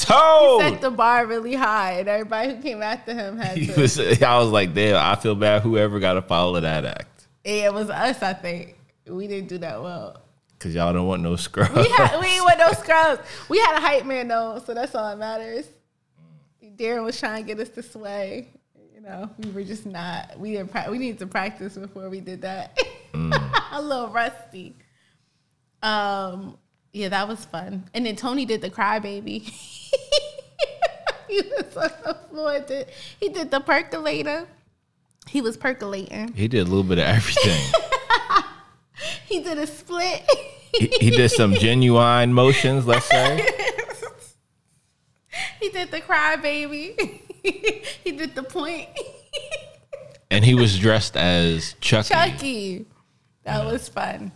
set 0.71 0.81
the 0.81 0.91
bar 0.91 1.27
really 1.27 1.55
high, 1.55 1.99
and 1.99 2.09
everybody 2.09 2.55
who 2.55 2.63
came 2.63 2.81
after 2.83 3.13
him 3.13 3.37
had 3.37 3.59
He 3.59 3.67
to. 3.67 3.79
was, 3.79 4.01
I 4.01 4.39
was 4.39 4.49
like, 4.49 4.73
damn, 4.73 4.97
I 4.97 5.15
feel 5.21 5.35
bad. 5.35 5.61
Whoever 5.61 6.01
got 6.01 6.15
to 6.15 6.23
follow 6.23 6.59
that 6.59 6.87
act, 6.87 7.27
Yeah, 7.45 7.67
it 7.67 7.75
was 7.75 7.91
us. 7.91 8.23
I 8.23 8.33
think 8.33 8.79
we 9.07 9.27
didn't 9.29 9.51
do 9.51 9.59
that 9.59 9.83
well. 9.83 10.23
because 10.59 10.75
y'all 10.75 10.91
don't 10.95 11.07
want 11.07 11.21
no 11.23 11.37
scrubs. 11.37 11.75
We 11.75 11.89
had 11.91 12.19
we 12.19 12.29
ain't 12.29 12.45
want 12.45 12.59
no 12.59 12.73
scrubs. 12.73 13.21
We 13.51 13.59
had 13.59 13.77
a 13.77 13.81
hype 13.81 14.07
man 14.07 14.29
though, 14.29 14.63
so 14.65 14.73
that's 14.73 14.95
all 14.95 15.07
that 15.07 15.19
matters. 15.19 15.67
Darren 16.77 17.05
was 17.05 17.19
trying 17.21 17.45
to 17.45 17.47
get 17.47 17.61
us 17.61 17.69
to 17.75 17.83
sway. 17.83 18.49
You 18.95 19.03
know, 19.03 19.29
we 19.39 19.51
were 19.51 19.65
just 19.65 19.85
not. 19.85 20.39
We 20.39 20.53
didn't. 20.53 20.91
We 20.91 20.97
needed 20.97 21.19
to 21.19 21.27
practice 21.27 21.77
before 21.77 22.09
we 22.09 22.21
did 22.21 22.41
that. 22.43 22.79
Mm. 23.13 23.63
a 23.73 23.83
little 23.83 24.09
rusty. 24.09 24.77
Um. 25.83 26.59
Yeah, 26.93 27.09
that 27.09 27.27
was 27.27 27.45
fun. 27.47 27.89
And 27.95 28.05
then 28.05 28.17
Tony 28.17 28.45
did 28.45 28.61
the 28.61 28.69
crybaby. 28.69 29.43
he 31.29 31.41
was 31.41 31.77
on 31.77 31.91
the 32.05 32.17
floor. 32.29 32.61
Did, 32.61 32.89
he 33.19 33.31
did 33.31 33.51
the 33.51 33.61
percolator. 33.61 34.47
He 35.27 35.41
was 35.41 35.57
percolating. 35.57 36.35
he 36.35 36.49
did 36.49 36.61
a 36.61 36.65
little 36.65 36.83
bit 36.85 36.99
of 36.99 37.05
everything. 37.05 37.63
He 39.27 39.43
did 39.43 39.59
a 39.59 39.67
split. 39.67 40.23
he, 40.79 40.87
he 41.01 41.11
did 41.11 41.31
some 41.31 41.55
genuine 41.55 42.33
motions, 42.33 42.87
let's 42.87 43.07
say. 43.07 43.49
He 45.61 45.71
did 45.71 45.91
the 45.91 46.01
crybaby. 46.01 47.21
he 48.05 48.13
did 48.13 48.35
the 48.35 48.43
point. 48.43 48.89
And 50.31 50.45
he 50.45 50.55
was 50.55 50.79
dressed 50.79 51.17
as 51.17 51.75
Chucky. 51.81 52.09
Chucky. 52.09 52.87
That 53.45 53.65
was 53.65 53.89
fun. 53.89 54.33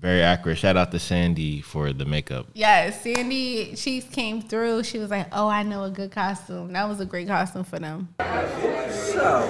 Very 0.00 0.22
accurate. 0.22 0.56
Shout 0.56 0.78
out 0.78 0.92
to 0.92 0.98
Sandy 0.98 1.60
for 1.60 1.92
the 1.92 2.06
makeup. 2.06 2.46
Yes, 2.54 3.02
Sandy, 3.02 3.76
she 3.76 4.00
came 4.00 4.40
through. 4.40 4.82
She 4.84 4.98
was 4.98 5.10
like, 5.10 5.26
"Oh, 5.30 5.46
I 5.46 5.62
know 5.62 5.84
a 5.84 5.90
good 5.90 6.10
costume." 6.10 6.72
That 6.72 6.88
was 6.88 7.00
a 7.00 7.04
great 7.04 7.28
costume 7.28 7.64
for 7.64 7.78
them. 7.78 8.08
So, 8.18 9.46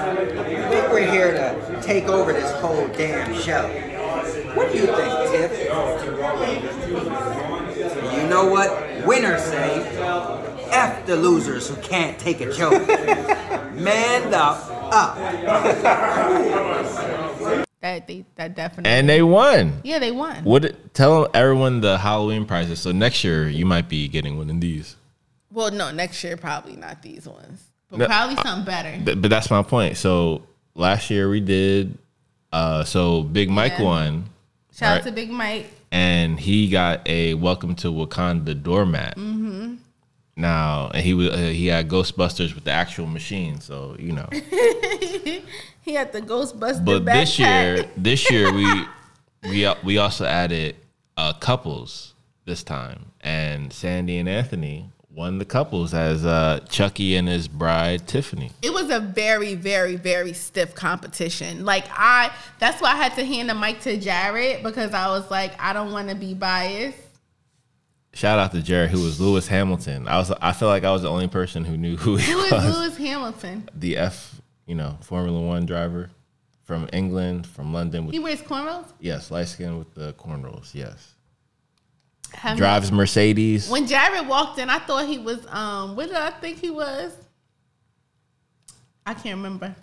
I 0.00 0.14
think 0.70 0.88
we're 0.90 1.10
here 1.10 1.32
to 1.32 1.82
take 1.82 2.04
over 2.08 2.32
this 2.32 2.50
whole 2.60 2.88
damn 2.88 3.34
show. 3.34 3.68
What 4.54 4.72
do 4.72 4.78
you 4.78 4.86
think, 4.86 5.30
Tiff? 5.30 5.52
You 8.14 8.28
know 8.28 8.46
what 8.48 9.06
winners 9.06 9.42
say? 9.42 9.82
F 10.70 11.04
the 11.04 11.16
losers 11.16 11.68
who 11.68 11.76
can't 11.76 12.18
take 12.18 12.40
a 12.40 12.50
joke. 12.50 12.86
Man 13.74 14.30
the 14.30 14.38
up. 14.38 15.16
That 17.86 18.06
they 18.08 18.24
that 18.34 18.56
definitely. 18.56 18.90
And 18.90 19.08
they 19.08 19.22
won. 19.22 19.80
yeah, 19.84 19.98
they 20.00 20.10
won. 20.10 20.42
What? 20.44 20.92
Tell 20.94 21.28
everyone 21.32 21.80
the 21.80 21.96
Halloween 21.98 22.44
prizes. 22.44 22.80
So 22.80 22.90
next 22.92 23.22
year 23.22 23.48
you 23.48 23.64
might 23.64 23.88
be 23.88 24.08
getting 24.08 24.36
one 24.36 24.50
of 24.50 24.60
these. 24.60 24.96
Well, 25.52 25.70
no, 25.70 25.90
next 25.92 26.22
year 26.24 26.36
probably 26.36 26.76
not 26.76 27.00
these 27.02 27.26
ones, 27.26 27.62
but 27.90 27.98
No, 28.00 28.06
probably 28.06 28.36
something 28.42 28.64
better. 28.66 28.92
Th- 29.04 29.20
But 29.22 29.30
that's 29.30 29.50
my 29.50 29.62
point. 29.62 29.96
So 29.96 30.42
last 30.74 31.10
year 31.10 31.28
we 31.30 31.40
did. 31.40 31.96
Uh, 32.52 32.82
so 32.84 33.22
Big 33.22 33.48
Mike 33.50 33.74
Yeah. 33.78 33.84
won, 33.84 34.24
Shout 34.74 34.90
right. 34.90 34.98
out 34.98 35.04
to 35.04 35.12
Big 35.12 35.30
Mike. 35.30 35.70
and 35.92 36.38
he 36.40 36.68
got 36.68 37.06
a 37.08 37.34
Welcome 37.34 37.74
to 37.76 37.88
Wakanda 37.88 38.60
doormat. 38.60 39.16
Mm-hmm. 39.16 39.74
Now, 40.36 40.90
and 40.92 41.02
he 41.02 41.14
was 41.14 41.30
uh, 41.30 41.36
he 41.36 41.66
had 41.66 41.88
Ghostbusters 41.88 42.54
with 42.54 42.64
the 42.64 42.72
actual 42.72 43.06
machine. 43.06 43.60
So 43.60 43.96
you 43.98 44.12
know. 44.12 44.28
He 45.86 45.94
had 45.94 46.12
the 46.12 46.20
Ghostbuster 46.20 46.84
But 46.84 47.04
this 47.04 47.38
year, 47.38 47.84
this 47.96 48.28
year 48.28 48.52
we 48.52 48.86
we 49.44 49.72
we 49.84 49.98
also 49.98 50.24
added 50.24 50.74
uh, 51.16 51.32
couples 51.34 52.12
this 52.44 52.64
time, 52.64 53.12
and 53.20 53.72
Sandy 53.72 54.18
and 54.18 54.28
Anthony 54.28 54.90
won 55.08 55.38
the 55.38 55.44
couples 55.44 55.94
as 55.94 56.26
uh, 56.26 56.58
Chucky 56.68 57.14
and 57.14 57.28
his 57.28 57.46
bride 57.46 58.06
Tiffany. 58.08 58.50
it 58.62 58.74
was 58.74 58.90
a 58.90 58.98
very, 58.98 59.54
very, 59.54 59.94
very 59.94 60.32
stiff 60.32 60.74
competition. 60.74 61.64
Like 61.64 61.84
I, 61.90 62.32
that's 62.58 62.82
why 62.82 62.90
I 62.90 62.96
had 62.96 63.14
to 63.14 63.24
hand 63.24 63.48
the 63.48 63.54
mic 63.54 63.80
to 63.82 63.96
Jared 63.96 64.64
because 64.64 64.92
I 64.92 65.08
was 65.08 65.30
like, 65.30 65.52
I 65.62 65.72
don't 65.72 65.92
want 65.92 66.08
to 66.08 66.16
be 66.16 66.34
biased. 66.34 66.98
Shout 68.16 68.38
out 68.38 68.50
to 68.52 68.62
Jared, 68.62 68.90
who 68.90 69.02
was 69.02 69.20
Lewis 69.20 69.46
Hamilton. 69.46 70.08
I 70.08 70.16
was 70.16 70.30
I 70.40 70.52
feel 70.52 70.68
like 70.68 70.84
I 70.84 70.90
was 70.90 71.02
the 71.02 71.10
only 71.10 71.28
person 71.28 71.64
who 71.66 71.76
knew 71.76 71.96
who 71.98 72.16
he 72.16 72.32
Who 72.32 72.38
is 72.40 72.50
was. 72.52 72.76
Lewis 72.78 72.96
Hamilton? 72.96 73.68
The 73.74 73.98
F, 73.98 74.40
you 74.66 74.74
know, 74.74 74.96
Formula 75.02 75.38
One 75.38 75.66
driver 75.66 76.08
from 76.64 76.88
England, 76.94 77.46
from 77.46 77.74
London. 77.74 78.06
With, 78.06 78.14
He 78.14 78.18
wears 78.18 78.40
cornrows. 78.40 78.86
yes, 79.00 79.30
light 79.30 79.48
skin 79.48 79.78
with 79.78 79.92
the 79.94 80.14
cornrows. 80.14 80.72
Yes, 80.74 81.14
Have- 82.32 82.56
drives 82.56 82.90
Mercedes. 82.90 83.68
When 83.68 83.86
Jared 83.86 84.26
walked 84.26 84.58
in, 84.58 84.70
I 84.70 84.78
thought 84.78 85.06
he 85.06 85.18
was. 85.18 85.46
Um, 85.48 85.94
what 85.94 86.06
did 86.06 86.16
I 86.16 86.30
think 86.30 86.58
he 86.58 86.70
was? 86.70 87.12
I 89.04 89.12
can't 89.12 89.36
remember. 89.36 89.76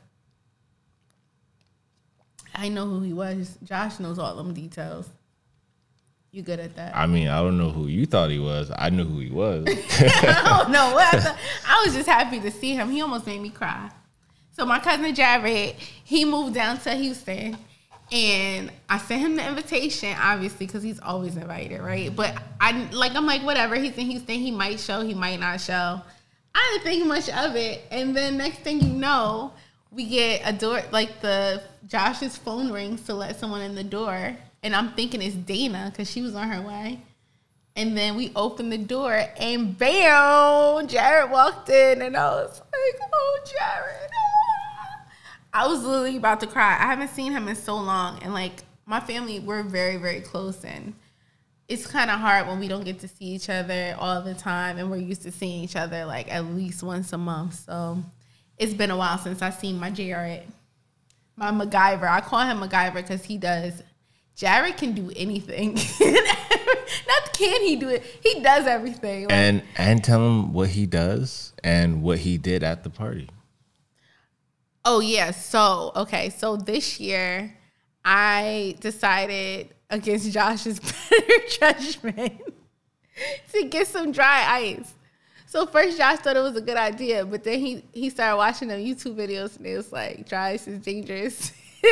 I 2.56 2.70
know 2.70 2.86
who 2.88 3.02
he 3.02 3.14
was. 3.14 3.58
Josh 3.64 4.00
knows 4.00 4.18
all 4.20 4.36
them 4.36 4.54
details. 4.56 5.08
You 6.34 6.42
good 6.42 6.60
at 6.60 6.76
that? 6.78 6.98
I 6.98 7.06
mean, 7.06 7.28
I 7.28 7.42
don't 7.42 7.60
know 7.60 7.70
who 7.70 7.86
you 7.86 8.08
thought 8.08 8.32
he 8.32 8.40
was. 8.40 8.72
I 8.76 8.90
knew 8.90 9.06
who 9.06 9.20
he 9.20 9.30
was. 9.30 9.68
I 9.70 10.60
don't 10.64 10.72
know 10.72 10.96
what 10.96 11.14
I, 11.14 11.20
thought. 11.20 11.38
I 11.68 11.84
was 11.86 11.94
just 11.94 12.10
happy 12.10 12.40
to 12.40 12.50
see 12.50 12.74
him. 12.74 12.90
He 12.90 13.02
almost 13.04 13.28
made 13.28 13.40
me 13.40 13.52
cry. 13.52 13.92
So 14.54 14.66
my 14.66 14.80
cousin 14.80 15.14
Jared, 15.14 15.76
he 16.04 16.26
moved 16.26 16.56
down 16.56 16.80
to 16.80 16.96
Houston, 16.96 17.56
and 18.12 18.72
I 18.90 18.98
sent 18.98 19.22
him 19.22 19.36
the 19.36 19.48
invitation, 19.48 20.16
obviously, 20.20 20.66
because 20.66 20.82
he's 20.82 21.00
always 21.00 21.38
invited, 21.38 21.82
right? 21.82 22.14
But 22.16 22.36
I 22.60 22.90
like, 22.92 23.14
I'm 23.14 23.28
like, 23.28 23.44
whatever. 23.44 23.76
He's 23.76 23.96
in 23.96 24.08
Houston. 24.08 24.40
He 24.40 24.50
might 24.50 24.80
show. 24.80 25.02
He 25.02 25.14
might 25.14 25.40
not 25.40 25.62
show. 25.62 26.02
I 26.56 26.72
didn't 26.72 26.84
think 26.84 27.06
much 27.06 27.30
of 27.30 27.56
it, 27.56 27.84
and 27.92 28.18
then 28.18 28.38
next 28.38 28.62
thing 28.62 28.82
you 28.82 28.94
know, 28.94 29.54
we 29.92 30.06
get 30.06 30.42
a 30.46 30.52
door 30.52 30.82
like 30.92 31.22
the 31.22 31.62
Josh's 31.86 32.38
phone 32.38 32.72
rings 32.72 33.04
to 33.04 33.14
let 33.14 33.40
someone 33.40 33.62
in 33.62 33.76
the 33.76 33.84
door, 33.84 34.36
and 34.64 34.76
I'm 34.76 34.94
thinking 34.94 35.22
it's 35.22 35.36
Dana 35.36 35.90
because 35.92 36.10
she 36.10 36.22
was 36.22 36.36
on 36.36 36.48
her 36.50 36.62
way. 36.62 37.02
And 37.76 37.98
then 37.98 38.16
we 38.16 38.32
opened 38.36 38.72
the 38.72 38.78
door 38.78 39.20
and 39.38 39.78
bam, 39.78 40.88
Jared 40.88 41.32
walked 41.32 41.70
in 41.70 42.02
and 42.02 42.16
I 42.16 42.30
was 42.30 42.60
like, 42.60 43.10
oh, 43.12 43.40
Jared. 43.46 44.12
ah." 44.12 45.06
I 45.54 45.68
was 45.68 45.84
literally 45.84 46.18
about 46.18 46.40
to 46.42 46.48
cry. 46.48 46.78
I 46.80 46.86
haven't 46.86 47.10
seen 47.10 47.32
him 47.32 47.48
in 47.48 47.56
so 47.56 47.76
long. 47.76 48.22
And 48.24 48.34
like 48.34 48.64
my 48.86 49.00
family, 49.00 49.40
we're 49.40 49.64
very, 49.64 49.98
very 49.98 50.22
close. 50.22 50.64
And 50.64 50.94
it's 51.68 51.88
kind 51.88 52.12
of 52.12 52.20
hard 52.20 52.48
when 52.48 52.60
we 52.60 52.68
don't 52.68 52.86
get 52.86 53.00
to 53.00 53.08
see 53.08 53.26
each 53.26 53.50
other 53.50 53.96
all 54.00 54.22
the 54.22 54.36
time. 54.36 54.78
And 54.78 54.90
we're 54.90 54.98
used 54.98 55.24
to 55.24 55.32
seeing 55.32 55.64
each 55.64 55.76
other 55.76 56.06
like 56.06 56.32
at 56.32 56.46
least 56.46 56.84
once 56.84 57.12
a 57.12 57.18
month. 57.18 57.56
So 57.66 58.04
it's 58.58 58.74
been 58.74 58.92
a 58.92 58.98
while 58.98 59.18
since 59.18 59.42
I've 59.42 59.56
seen 59.56 59.80
my 59.80 59.90
Jared. 59.90 60.44
My 61.36 61.52
MacGyver. 61.52 62.08
I 62.08 62.22
call 62.22 62.42
him 62.42 62.60
MacGyver 62.60 62.96
because 62.96 63.24
he 63.26 63.38
does. 63.40 63.82
Jared 64.36 64.78
can 64.78 64.94
do 64.94 65.12
anything. 65.16 65.76
Not 66.02 67.34
can 67.34 67.62
he 67.62 67.76
do 67.76 67.90
it? 67.90 68.04
He 68.22 68.42
does 68.42 68.66
everything. 68.66 69.24
Like, 69.24 69.32
and 69.34 69.64
and 69.78 70.04
tell 70.04 70.26
him 70.26 70.54
what 70.54 70.70
he 70.70 70.86
does 70.86 71.54
and 71.64 72.02
what 72.02 72.20
he 72.20 72.38
did 72.38 72.64
at 72.64 72.84
the 72.84 72.90
party. 72.90 73.30
oh 74.86 75.00
yeah. 75.00 75.32
So 75.32 75.92
okay. 75.96 76.30
So 76.30 76.56
this 76.58 77.00
year, 77.00 77.56
I 78.04 78.76
decided 78.80 79.70
against 79.90 80.32
Josh's 80.32 80.80
better 81.10 81.48
judgment 81.60 82.42
to 83.54 83.66
get 83.66 83.88
some 83.88 84.12
dry 84.12 84.46
ice. 84.48 84.94
So 85.46 85.68
first, 85.68 86.00
Josh 86.00 86.18
thought 86.18 86.36
it 86.36 86.42
was 86.42 86.56
a 86.56 86.62
good 86.62 86.78
idea, 86.78 87.24
but 87.24 87.44
then 87.44 87.60
he 87.60 87.84
he 87.94 88.10
started 88.10 88.38
watching 88.38 88.68
them 88.68 88.80
YouTube 88.80 89.16
videos, 89.16 89.58
and 89.58 89.68
it 89.68 89.78
was 89.78 89.92
like 89.92 90.28
dry 90.28 90.50
ice 90.50 90.68
is 90.68 90.80
dangerous. 90.80 91.52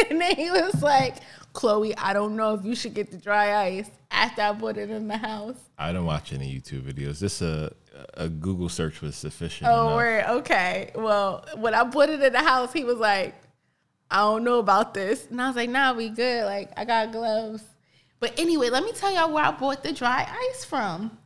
and 0.10 0.19
then 0.19 0.36
he 0.36 0.49
was 0.49 0.82
like, 0.82 1.17
"Chloe, 1.54 1.96
I 1.98 2.14
don't 2.14 2.36
know 2.36 2.54
if 2.54 2.66
you 2.66 2.76
should 2.76 2.94
get 2.94 3.12
the 3.12 3.18
dry 3.18 3.66
ice." 3.66 3.90
After 4.14 4.42
I 4.42 4.54
put 4.54 4.78
it 4.78 4.90
in 4.90 5.08
the 5.08 5.18
house. 5.18 5.56
I 5.78 5.94
don't 5.94 6.06
watch 6.06 6.34
any 6.34 6.54
YouTube 6.54 6.82
videos. 6.82 7.20
Just 7.20 7.42
uh, 7.42 7.70
a 8.16 8.26
a 8.26 8.30
Google 8.30 8.70
search 8.70 9.02
was 9.02 9.16
sufficient. 9.16 9.70
Oh, 9.72 9.96
word. 9.96 10.26
Okay. 10.28 10.92
Well, 10.96 11.46
when 11.58 11.74
I 11.74 11.84
put 11.86 12.10
it 12.10 12.22
in 12.22 12.34
the 12.34 12.40
house, 12.40 12.74
he 12.74 12.84
was 12.84 12.98
like, 12.98 13.36
I 14.10 14.18
don't 14.18 14.44
know 14.44 14.60
about 14.60 14.94
this. 14.94 15.28
And 15.30 15.42
I 15.42 15.48
was 15.48 15.56
like, 15.56 15.70
nah, 15.70 15.94
we 15.94 16.10
good. 16.10 16.46
Like, 16.46 16.72
I 16.78 16.86
got 16.86 17.12
gloves. 17.12 17.64
But 18.20 18.38
anyway, 18.40 18.70
let 18.70 18.84
me 18.84 18.92
tell 18.92 19.14
y'all 19.14 19.34
where 19.34 19.46
I 19.46 19.52
bought 19.52 19.84
the 19.84 19.94
dry 19.94 20.28
ice 20.52 20.66
from. 20.66 21.18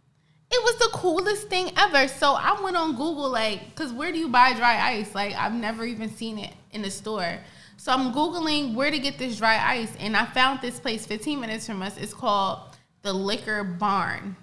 It 0.51 0.63
was 0.63 0.75
the 0.77 0.89
coolest 0.93 1.49
thing 1.49 1.71
ever. 1.75 2.07
So 2.07 2.33
I 2.33 2.61
went 2.61 2.77
on 2.77 2.91
Google, 2.91 3.29
like, 3.29 3.65
because 3.69 3.91
where 3.91 4.11
do 4.11 4.19
you 4.19 4.29
buy 4.29 4.53
dry 4.53 4.93
ice? 4.93 5.13
Like, 5.15 5.33
I've 5.33 5.53
never 5.53 5.83
even 5.85 6.15
seen 6.15 6.37
it 6.37 6.53
in 6.71 6.83
the 6.83 6.91
store. 6.91 7.39
So 7.85 7.91
I'm 7.91 8.11
Googling 8.13 8.73
where 8.73 8.89
to 8.89 8.97
get 8.97 9.19
this 9.19 9.37
dry 9.37 9.59
ice. 9.63 9.93
And 9.99 10.17
I 10.17 10.25
found 10.25 10.59
this 10.59 10.79
place 10.79 11.05
15 11.05 11.39
minutes 11.39 11.67
from 11.67 11.83
us. 11.83 11.95
It's 11.97 12.15
called 12.15 12.75
the 13.03 13.13
Liquor 13.13 13.63
Barn. 13.63 14.35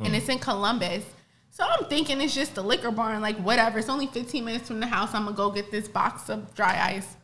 And 0.00 0.08
hmm. 0.08 0.14
it's 0.14 0.28
in 0.28 0.38
Columbus. 0.38 1.06
So 1.48 1.64
I'm 1.64 1.86
thinking 1.86 2.20
it's 2.20 2.34
just 2.34 2.54
the 2.54 2.62
liquor 2.62 2.90
barn, 2.90 3.22
like 3.22 3.38
whatever. 3.38 3.78
It's 3.78 3.88
only 3.88 4.06
15 4.06 4.44
minutes 4.44 4.68
from 4.68 4.80
the 4.80 4.86
house. 4.86 5.14
I'm 5.14 5.24
gonna 5.24 5.34
go 5.34 5.50
get 5.50 5.70
this 5.70 5.88
box 5.88 6.28
of 6.28 6.54
dry 6.54 6.78
ice. 6.94 7.16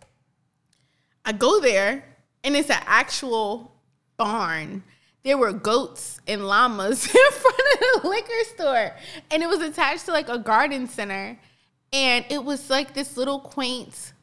I 1.27 1.33
go 1.33 1.61
there, 1.61 2.03
and 2.43 2.57
it's 2.57 2.71
an 2.71 2.83
actual 2.87 3.77
barn. 4.17 4.83
There 5.25 5.37
were 5.37 5.53
goats 5.53 6.23
and 6.27 6.47
llamas 6.47 7.05
in 7.15 7.33
front 7.33 7.61
of 7.97 8.03
the 8.03 8.09
liquor 8.09 8.45
store, 8.55 8.93
and 9.31 9.43
it 9.43 9.47
was 9.47 9.61
attached 9.61 10.07
to 10.07 10.13
like 10.13 10.31
a 10.31 10.39
garden 10.39 10.89
center. 10.89 11.39
And 11.93 12.25
it 12.31 12.43
was 12.43 12.71
like 12.71 12.95
this 12.95 13.19
little 13.19 13.41
quaint 13.41 14.15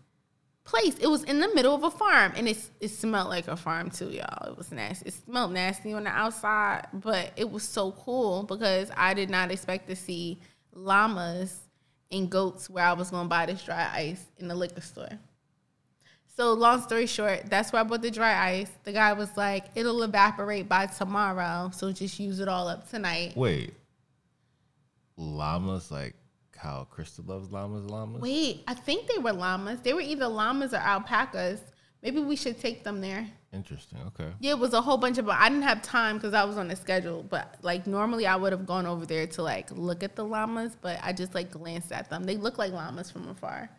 place. 0.63 0.97
It 0.97 1.07
was 1.07 1.23
in 1.23 1.39
the 1.39 1.53
middle 1.53 1.75
of 1.75 1.83
a 1.83 1.91
farm, 1.91 2.33
and 2.35 2.47
it 2.47 2.57
it 2.79 2.89
smelled 2.89 3.29
like 3.29 3.47
a 3.47 3.55
farm 3.55 3.89
too, 3.89 4.09
y'all. 4.09 4.47
It 4.49 4.57
was 4.57 4.71
nasty. 4.71 5.07
It 5.07 5.13
smelled 5.13 5.51
nasty 5.51 5.93
on 5.93 6.05
the 6.05 6.09
outside, 6.09 6.87
but 6.93 7.31
it 7.35 7.49
was 7.49 7.63
so 7.63 7.91
cool 7.91 8.43
because 8.43 8.91
I 8.95 9.13
did 9.13 9.29
not 9.29 9.51
expect 9.51 9.87
to 9.89 9.95
see 9.95 10.39
llamas 10.73 11.59
and 12.11 12.29
goats 12.29 12.69
where 12.69 12.85
I 12.85 12.93
was 12.93 13.09
gonna 13.11 13.29
buy 13.29 13.45
this 13.45 13.63
dry 13.63 13.89
ice 13.93 14.23
in 14.37 14.47
the 14.47 14.55
liquor 14.55 14.81
store. 14.81 15.19
So 16.35 16.53
long 16.53 16.81
story 16.81 17.05
short, 17.05 17.43
that's 17.47 17.71
where 17.71 17.81
I 17.81 17.83
bought 17.83 18.01
the 18.01 18.09
dry 18.09 18.49
ice. 18.49 18.71
The 18.83 18.91
guy 18.91 19.13
was 19.13 19.35
like, 19.37 19.65
"It'll 19.75 20.01
evaporate 20.01 20.67
by 20.67 20.87
tomorrow, 20.87 21.69
so 21.73 21.91
just 21.91 22.19
use 22.19 22.39
it 22.39 22.47
all 22.47 22.67
up 22.67 22.89
tonight." 22.89 23.35
Wait, 23.37 23.75
llamas 25.15 25.91
like 25.91 26.15
how 26.63 26.87
Crystal 26.89 27.25
loves 27.27 27.51
llamas. 27.51 27.85
Llamas. 27.85 28.21
Wait, 28.21 28.63
I 28.67 28.73
think 28.73 29.07
they 29.07 29.17
were 29.17 29.33
llamas. 29.33 29.81
They 29.81 29.93
were 29.93 30.01
either 30.01 30.27
llamas 30.27 30.73
or 30.73 30.77
alpacas. 30.77 31.59
Maybe 32.01 32.21
we 32.21 32.35
should 32.35 32.59
take 32.59 32.83
them 32.83 33.01
there. 33.01 33.27
Interesting. 33.51 33.99
Okay. 34.07 34.31
Yeah, 34.39 34.51
it 34.51 34.59
was 34.59 34.73
a 34.73 34.81
whole 34.81 34.97
bunch 34.97 35.17
of. 35.17 35.27
I 35.29 35.49
didn't 35.49 35.63
have 35.63 35.81
time 35.81 36.17
because 36.17 36.33
I 36.33 36.43
was 36.45 36.57
on 36.57 36.69
the 36.69 36.75
schedule. 36.75 37.21
But 37.21 37.57
like 37.61 37.85
normally, 37.85 38.25
I 38.25 38.35
would 38.35 38.51
have 38.51 38.65
gone 38.65 38.85
over 38.85 39.05
there 39.05 39.27
to 39.27 39.43
like 39.43 39.71
look 39.71 40.03
at 40.03 40.15
the 40.15 40.23
llamas. 40.23 40.75
But 40.79 40.99
I 41.03 41.13
just 41.13 41.35
like 41.35 41.51
glanced 41.51 41.91
at 41.91 42.09
them. 42.09 42.23
They 42.23 42.37
look 42.37 42.57
like 42.57 42.71
llamas 42.71 43.11
from 43.11 43.27
afar. 43.27 43.69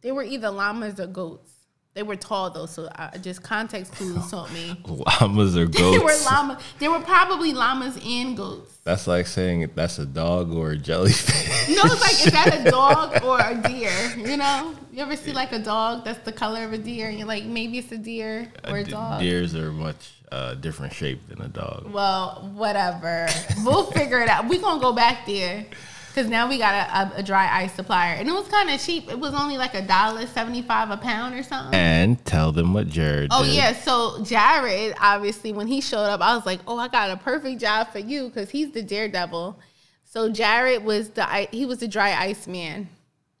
They 0.00 0.10
were 0.10 0.24
either 0.24 0.50
llamas 0.50 0.98
or 0.98 1.06
goats. 1.06 1.52
They 1.94 2.02
were 2.02 2.16
tall 2.16 2.48
though, 2.50 2.64
so 2.66 2.88
I, 2.94 3.18
just 3.18 3.42
context 3.42 3.92
clues 3.92 4.30
taught 4.30 4.50
me. 4.52 4.76
Llamas 4.86 5.56
or 5.56 5.66
They 5.68 5.98
were 5.98 6.08
goats? 6.08 6.24
llama. 6.24 6.58
They 6.78 6.88
were 6.88 7.00
probably 7.00 7.52
llamas 7.52 7.98
and 8.02 8.34
goats. 8.36 8.78
That's 8.84 9.06
like 9.06 9.26
saying 9.26 9.70
that's 9.74 9.98
a 9.98 10.06
dog 10.06 10.52
or 10.52 10.70
a 10.70 10.76
jellyfish. 10.78 11.68
No, 11.68 11.82
it's 11.84 12.00
like 12.00 12.26
is 12.26 12.32
that 12.32 12.66
a 12.66 12.70
dog 12.70 13.22
or 13.22 13.38
a 13.38 13.54
deer? 13.68 13.92
You 14.16 14.38
know, 14.38 14.74
you 14.90 15.02
ever 15.02 15.16
see 15.16 15.32
like 15.32 15.52
a 15.52 15.58
dog 15.58 16.04
that's 16.04 16.20
the 16.20 16.32
color 16.32 16.64
of 16.64 16.72
a 16.72 16.78
deer, 16.78 17.08
and 17.08 17.18
you're 17.18 17.28
like 17.28 17.44
maybe 17.44 17.78
it's 17.78 17.92
a 17.92 17.98
deer 17.98 18.50
or 18.66 18.78
a 18.78 18.84
dog. 18.84 19.20
Deers 19.20 19.54
are 19.54 19.70
much 19.70 20.12
uh, 20.32 20.54
different 20.54 20.94
shape 20.94 21.28
than 21.28 21.42
a 21.42 21.48
dog. 21.48 21.92
Well, 21.92 22.50
whatever. 22.54 23.28
We'll 23.64 23.84
figure 23.92 24.20
it 24.20 24.28
out. 24.30 24.48
We're 24.48 24.62
gonna 24.62 24.80
go 24.80 24.92
back 24.94 25.26
there 25.26 25.66
because 26.14 26.28
now 26.28 26.48
we 26.48 26.58
got 26.58 26.74
a, 26.74 27.16
a, 27.16 27.20
a 27.20 27.22
dry 27.22 27.48
ice 27.62 27.72
supplier, 27.74 28.14
and 28.16 28.28
it 28.28 28.32
was 28.32 28.46
kind 28.48 28.68
of 28.70 28.80
cheap. 28.80 29.10
It 29.10 29.18
was 29.18 29.32
only 29.34 29.56
like 29.56 29.74
a 29.74 29.82
dollar 29.86 30.26
seventy 30.26 30.60
five 30.62 30.90
a 30.90 30.96
pound 30.96 31.34
or 31.34 31.42
something. 31.42 31.74
And 31.74 32.22
tell 32.24 32.52
them 32.52 32.74
what 32.74 32.88
Jared 32.88 33.30
Oh 33.32 33.44
did. 33.44 33.54
yeah, 33.54 33.72
so 33.72 34.22
Jared, 34.24 34.94
obviously, 35.00 35.52
when 35.52 35.66
he 35.66 35.80
showed 35.80 36.04
up, 36.04 36.20
I 36.20 36.36
was 36.36 36.44
like, 36.44 36.60
"Oh, 36.66 36.78
I 36.78 36.88
got 36.88 37.10
a 37.10 37.16
perfect 37.16 37.60
job 37.60 37.88
for 37.92 37.98
you," 37.98 38.28
because 38.28 38.50
he's 38.50 38.72
the 38.72 38.82
daredevil. 38.82 39.58
So 40.04 40.28
Jared 40.30 40.84
was 40.84 41.08
the 41.10 41.24
he 41.50 41.64
was 41.66 41.78
the 41.78 41.88
dry 41.88 42.12
ice 42.14 42.46
man 42.46 42.88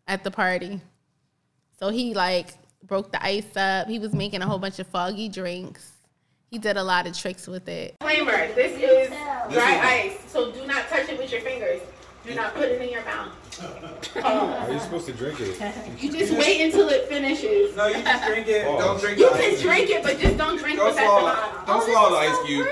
at 0.08 0.24
the 0.24 0.30
party. 0.30 0.80
So 1.78 1.90
he 1.90 2.14
like 2.14 2.48
broke 2.86 3.12
the 3.12 3.22
ice 3.22 3.56
up. 3.56 3.88
He 3.88 3.98
was 3.98 4.12
making 4.14 4.40
a 4.40 4.46
whole 4.46 4.58
bunch 4.58 4.78
of 4.78 4.86
foggy 4.86 5.28
drinks. 5.28 5.90
He 6.50 6.58
did 6.58 6.76
a 6.76 6.82
lot 6.82 7.06
of 7.06 7.16
tricks 7.16 7.46
with 7.46 7.68
it. 7.68 7.94
Disclaimer: 8.00 8.52
This 8.54 8.72
is 8.80 9.08
dry 9.52 9.78
ice, 10.14 10.18
so 10.30 10.50
do 10.52 10.66
not 10.66 10.88
touch 10.88 11.08
it 11.08 11.18
with 11.18 11.30
your 11.30 11.40
fingers. 11.42 11.80
Do 12.24 12.34
not 12.34 12.54
put 12.54 12.64
it 12.68 12.80
in 12.80 12.90
your 12.90 13.04
mouth. 13.04 13.32
How 14.22 14.46
are 14.66 14.72
you 14.72 14.78
supposed 14.78 15.06
to 15.06 15.12
drink 15.12 15.40
it? 15.40 15.58
You 15.98 16.12
just 16.12 16.32
wait 16.34 16.60
until 16.60 16.88
it 16.88 17.08
finishes. 17.08 17.76
No, 17.76 17.86
you 17.88 18.02
just 18.02 18.26
drink 18.26 18.46
it. 18.46 18.64
Don't 18.64 19.00
drink 19.00 19.18
it. 19.18 19.20
You 19.20 19.30
the 19.30 19.36
can 19.38 19.52
ice 19.54 19.62
drink 19.62 19.90
it, 19.90 20.02
but 20.02 20.18
just 20.18 20.36
don't 20.36 20.58
drink 20.58 20.76
Don't 20.78 20.86
what's 20.86 20.98
at 20.98 21.02
the 21.02 21.08
swallow, 21.08 21.32
bottom. 21.34 21.66
don't 21.66 21.84
swallow 21.90 22.10
the 22.10 22.16
ice 22.16 22.46
cube. 22.46 22.66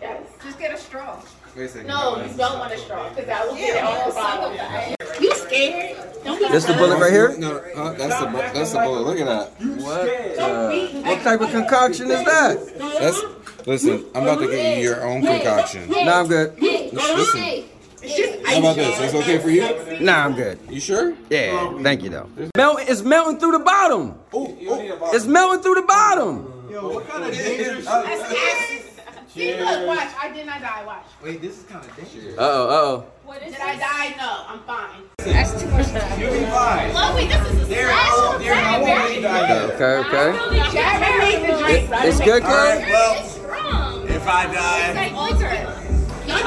Yes. 0.00 0.22
Just 0.42 0.58
get 0.58 0.74
a 0.74 0.78
straw. 0.78 1.20
Wait 1.56 1.64
a 1.64 1.68
second. 1.68 1.88
No, 1.88 2.16
you 2.24 2.36
don't 2.36 2.58
want 2.58 2.72
a 2.72 2.78
straw 2.78 3.08
because 3.10 3.26
that 3.26 3.46
will 3.46 3.54
get 3.56 3.76
it 3.76 3.84
all 3.84 4.08
the 4.08 4.14
bottom. 4.14 5.22
You 5.22 5.34
scared? 5.34 5.96
Don't 6.24 6.38
be 6.38 6.48
This 6.48 6.64
the 6.64 6.74
bullet 6.74 6.98
right 7.00 7.12
here? 7.12 7.36
No, 7.38 7.56
uh, 7.58 7.92
that's 7.94 8.20
the 8.20 8.26
bu- 8.26 8.32
that's 8.58 8.72
the 8.72 8.78
bullet. 8.80 9.06
Look 9.06 9.18
at 9.20 9.26
that. 9.26 9.80
What? 9.82 10.38
Uh, 10.38 10.70
what 11.02 11.22
type 11.22 11.40
of 11.40 11.50
concoction 11.50 12.10
is 12.10 12.24
that? 12.24 12.78
That's 13.00 13.66
listen. 13.66 14.06
I'm 14.14 14.22
about 14.22 14.38
to 14.40 14.46
get 14.48 14.78
you 14.78 14.84
your 14.84 15.04
own 15.06 15.22
concoction. 15.22 15.88
Nah, 15.90 16.20
I'm 16.20 16.26
good. 16.28 16.58
Listen. 16.60 17.64
How 18.00 18.58
about 18.60 18.76
this? 18.76 18.98
That's 18.98 19.14
okay 19.14 19.38
for 19.38 19.50
you? 19.50 20.00
Nah, 20.00 20.24
I'm 20.24 20.34
good. 20.34 20.58
You 20.70 20.80
sure? 20.80 21.14
Yeah, 21.30 21.82
thank 21.82 22.02
you 22.02 22.10
though. 22.10 22.28
Melt, 22.56 22.78
it's 22.82 23.02
melting 23.02 23.38
through 23.38 23.52
the 23.52 23.58
bottom. 23.64 24.18
It's 24.32 25.26
melting 25.26 25.62
through 25.62 25.74
the 25.76 25.82
bottom. 25.82 26.68
Yo, 26.70 26.88
what 26.88 27.08
kind 27.08 27.24
of 27.24 27.34
dangerous? 27.34 27.84
That's 27.86 28.22
acid. 28.22 28.84
See, 29.28 29.54
look, 29.58 29.86
watch. 29.86 30.08
I 30.20 30.30
did 30.32 30.46
not 30.46 30.60
die. 30.60 30.84
Watch. 30.84 31.04
Wait, 31.22 31.40
this 31.40 31.58
is 31.58 31.64
kind 31.64 31.84
of 31.84 31.96
dangerous. 31.96 32.38
Uh 32.38 32.40
oh, 32.40 33.04
uh 33.28 33.38
Did 33.38 33.54
I 33.60 33.76
die? 33.76 34.14
No, 34.16 34.44
I'm 34.48 34.60
fine. 34.60 35.02
That's 35.18 35.60
too 35.60 35.68
much. 35.68 35.86
You'll 36.18 36.32
be 36.32 36.44
fine. 36.46 36.90
Chloe, 36.92 37.26
this 37.26 37.46
is 37.52 37.62
a 37.62 37.66
There, 37.66 37.88
splash 37.88 38.10
I 38.10 38.14
of 38.14 38.30
won't, 38.30 38.42
there, 38.42 38.54
I 38.54 38.78
won't 38.78 38.84
let 38.88 39.14
you 39.16 39.22
die 39.22 39.40
oh. 39.40 39.66
yet. 39.66 39.80
Okay, 39.80 39.94
okay. 40.08 40.72
Jared 40.72 41.18
made 41.18 41.50
the 41.50 41.58
drink. 41.62 41.90
It's 42.04 42.20
good, 42.20 42.42
All 42.42 42.50
right, 42.50 42.78
Chloe? 42.80 42.90
well, 42.90 43.24
Strong. 43.28 44.08
if 44.08 44.26
I 44.26 44.46
die, 44.52 44.94
Like 44.94 45.38
liquor. 45.38 45.77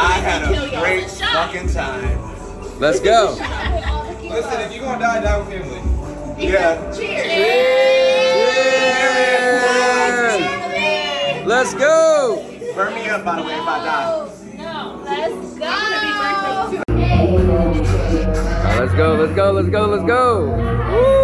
I 0.01 0.13
had 0.19 0.41
a 0.43 0.69
great 0.79 1.09
fucking 1.09 1.69
time. 1.69 2.19
Let's 2.79 2.99
go. 2.99 3.35
Listen, 4.23 4.61
if 4.61 4.73
you're 4.73 4.83
gonna 4.83 4.99
die, 4.99 5.21
die 5.21 5.37
with 5.37 5.49
family. 5.49 5.81
Yeah. 6.43 6.95
Yeah. 6.97 7.91
Let's 11.45 11.73
go. 11.75 12.43
Burn 12.73 12.95
me 12.95 13.09
up, 13.09 13.23
by 13.23 13.35
the 13.35 13.43
way, 13.43 13.53
if 13.53 13.61
I 13.61 13.85
die. 13.85 14.27
No. 14.57 15.01
Let's 15.05 15.59
go. 15.59 15.65
All 15.65 15.71
right, 18.63 18.79
let's 18.79 18.93
go. 18.95 19.13
Let's 19.13 19.35
go. 19.35 19.51
Let's 19.51 19.69
go. 19.69 19.85
Let's 19.85 20.05
go. 20.07 20.49
Woo. 20.91 21.21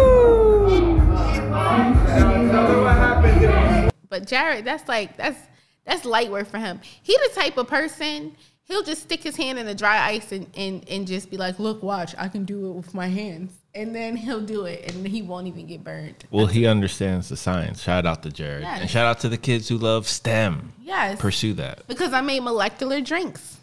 But 4.08 4.26
Jared, 4.26 4.64
that's 4.64 4.88
like 4.88 5.16
that's 5.16 5.40
that's 5.84 6.04
light 6.04 6.30
work 6.30 6.46
for 6.48 6.58
him. 6.58 6.80
He 7.02 7.16
the 7.16 7.30
type 7.34 7.56
of 7.56 7.66
person 7.66 8.36
he'll 8.68 8.82
just 8.82 9.02
stick 9.02 9.22
his 9.22 9.36
hand 9.36 9.58
in 9.58 9.66
the 9.66 9.74
dry 9.74 10.08
ice 10.08 10.30
and, 10.32 10.46
and 10.56 10.88
and 10.88 11.06
just 11.06 11.30
be 11.30 11.36
like, 11.36 11.58
"Look, 11.58 11.82
watch, 11.82 12.14
I 12.18 12.28
can 12.28 12.44
do 12.44 12.70
it 12.70 12.72
with 12.74 12.94
my 12.94 13.08
hands," 13.08 13.52
and 13.74 13.94
then 13.94 14.14
he'll 14.16 14.40
do 14.44 14.64
it, 14.66 14.92
and 14.94 15.06
he 15.06 15.22
won't 15.22 15.46
even 15.46 15.66
get 15.66 15.82
burned. 15.82 16.24
Well, 16.30 16.46
he 16.46 16.66
understands 16.66 17.28
the 17.28 17.36
science. 17.36 17.82
Shout 17.82 18.06
out 18.06 18.22
to 18.22 18.30
Jared. 18.30 18.62
Yes. 18.62 18.80
And 18.82 18.90
shout 18.90 19.06
out 19.06 19.20
to 19.20 19.28
the 19.28 19.38
kids 19.38 19.68
who 19.68 19.78
love 19.78 20.06
STEM. 20.06 20.72
Yes, 20.82 21.20
Pursue 21.20 21.54
that. 21.54 21.86
because 21.88 22.12
I 22.12 22.20
made 22.20 22.40
molecular 22.40 23.00
drinks. 23.00 23.56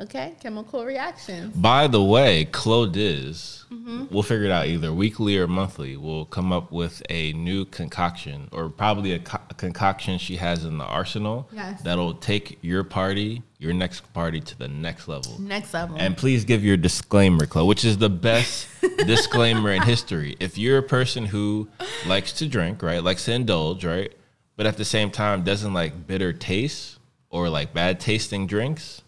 Okay, 0.00 0.34
chemical 0.40 0.84
reactions. 0.84 1.56
By 1.56 1.88
the 1.88 2.00
way, 2.02 2.44
Clodiz, 2.52 3.64
Mm-hmm. 3.72 4.06
we'll 4.14 4.22
figure 4.22 4.44
it 4.46 4.50
out 4.52 4.66
either 4.68 4.92
weekly 4.92 5.36
or 5.36 5.48
monthly. 5.48 5.96
We'll 5.96 6.24
come 6.24 6.52
up 6.52 6.70
with 6.70 7.02
a 7.10 7.32
new 7.34 7.64
concoction 7.64 8.48
or 8.52 8.68
probably 8.68 9.12
a, 9.12 9.18
co- 9.18 9.40
a 9.50 9.54
concoction 9.54 10.18
she 10.18 10.36
has 10.36 10.64
in 10.64 10.78
the 10.78 10.84
arsenal 10.84 11.48
Yes. 11.52 11.82
that'll 11.82 12.14
take 12.14 12.58
your 12.62 12.84
party, 12.84 13.42
your 13.58 13.72
next 13.72 14.12
party 14.12 14.40
to 14.40 14.56
the 14.56 14.68
next 14.68 15.08
level. 15.08 15.40
Next 15.40 15.74
level. 15.74 15.96
And 15.98 16.16
please 16.16 16.44
give 16.44 16.64
your 16.64 16.76
disclaimer, 16.76 17.44
Chloe, 17.46 17.66
which 17.66 17.84
is 17.84 17.98
the 17.98 18.08
best 18.08 18.68
disclaimer 18.98 19.72
in 19.72 19.82
history. 19.82 20.36
If 20.38 20.56
you're 20.56 20.78
a 20.78 20.82
person 20.82 21.26
who 21.26 21.68
likes 22.06 22.32
to 22.34 22.46
drink, 22.46 22.82
right, 22.82 23.02
likes 23.02 23.24
to 23.24 23.32
indulge, 23.32 23.84
right, 23.84 24.12
but 24.56 24.66
at 24.66 24.76
the 24.76 24.84
same 24.84 25.10
time 25.10 25.42
doesn't 25.42 25.74
like 25.74 26.06
bitter 26.06 26.32
taste 26.32 26.98
or 27.30 27.48
like 27.48 27.74
bad 27.74 27.98
tasting 27.98 28.46
drinks, 28.46 29.02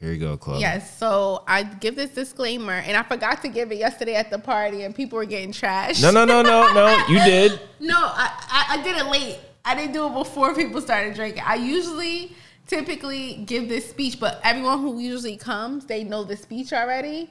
here 0.00 0.12
you 0.12 0.18
go, 0.18 0.36
Chloe. 0.36 0.58
Yes, 0.58 0.98
so 0.98 1.44
I 1.46 1.62
give 1.62 1.94
this 1.94 2.10
disclaimer, 2.10 2.72
and 2.72 2.96
I 2.96 3.04
forgot 3.04 3.40
to 3.42 3.48
give 3.48 3.70
it 3.70 3.78
yesterday 3.78 4.16
at 4.16 4.30
the 4.30 4.38
party, 4.38 4.82
and 4.82 4.92
people 4.92 5.16
were 5.16 5.24
getting 5.24 5.52
trashed. 5.52 6.02
No, 6.02 6.10
no, 6.10 6.24
no, 6.24 6.42
no, 6.42 6.72
no. 6.74 7.04
You 7.08 7.18
did. 7.20 7.60
No, 7.78 7.94
I, 7.96 8.32
I, 8.48 8.80
I 8.80 8.82
did 8.82 8.96
it 8.96 9.06
late. 9.06 9.38
I 9.64 9.76
didn't 9.76 9.92
do 9.92 10.08
it 10.08 10.12
before 10.12 10.56
people 10.56 10.80
started 10.80 11.14
drinking. 11.14 11.44
I 11.46 11.54
usually 11.54 12.34
typically 12.66 13.42
give 13.46 13.68
this 13.68 13.88
speech, 13.88 14.18
but 14.20 14.40
everyone 14.42 14.80
who 14.80 14.98
usually 14.98 15.36
comes, 15.36 15.86
they 15.86 16.04
know 16.04 16.24
the 16.24 16.36
speech 16.36 16.72
already. 16.72 17.30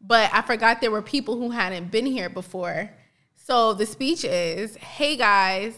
But 0.00 0.30
I 0.32 0.42
forgot 0.42 0.80
there 0.80 0.90
were 0.90 1.02
people 1.02 1.36
who 1.36 1.50
hadn't 1.50 1.90
been 1.90 2.06
here 2.06 2.28
before. 2.28 2.90
So 3.34 3.74
the 3.74 3.86
speech 3.86 4.24
is 4.24 4.76
Hey 4.76 5.16
guys, 5.16 5.74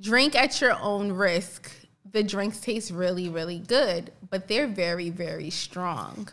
drink 0.00 0.34
at 0.34 0.60
your 0.60 0.78
own 0.80 1.12
risk. 1.12 1.70
The 2.10 2.22
drinks 2.22 2.60
taste 2.60 2.90
really, 2.90 3.28
really 3.28 3.58
good, 3.58 4.12
but 4.30 4.46
they're 4.46 4.68
very, 4.68 5.10
very 5.10 5.50
strong. 5.50 6.28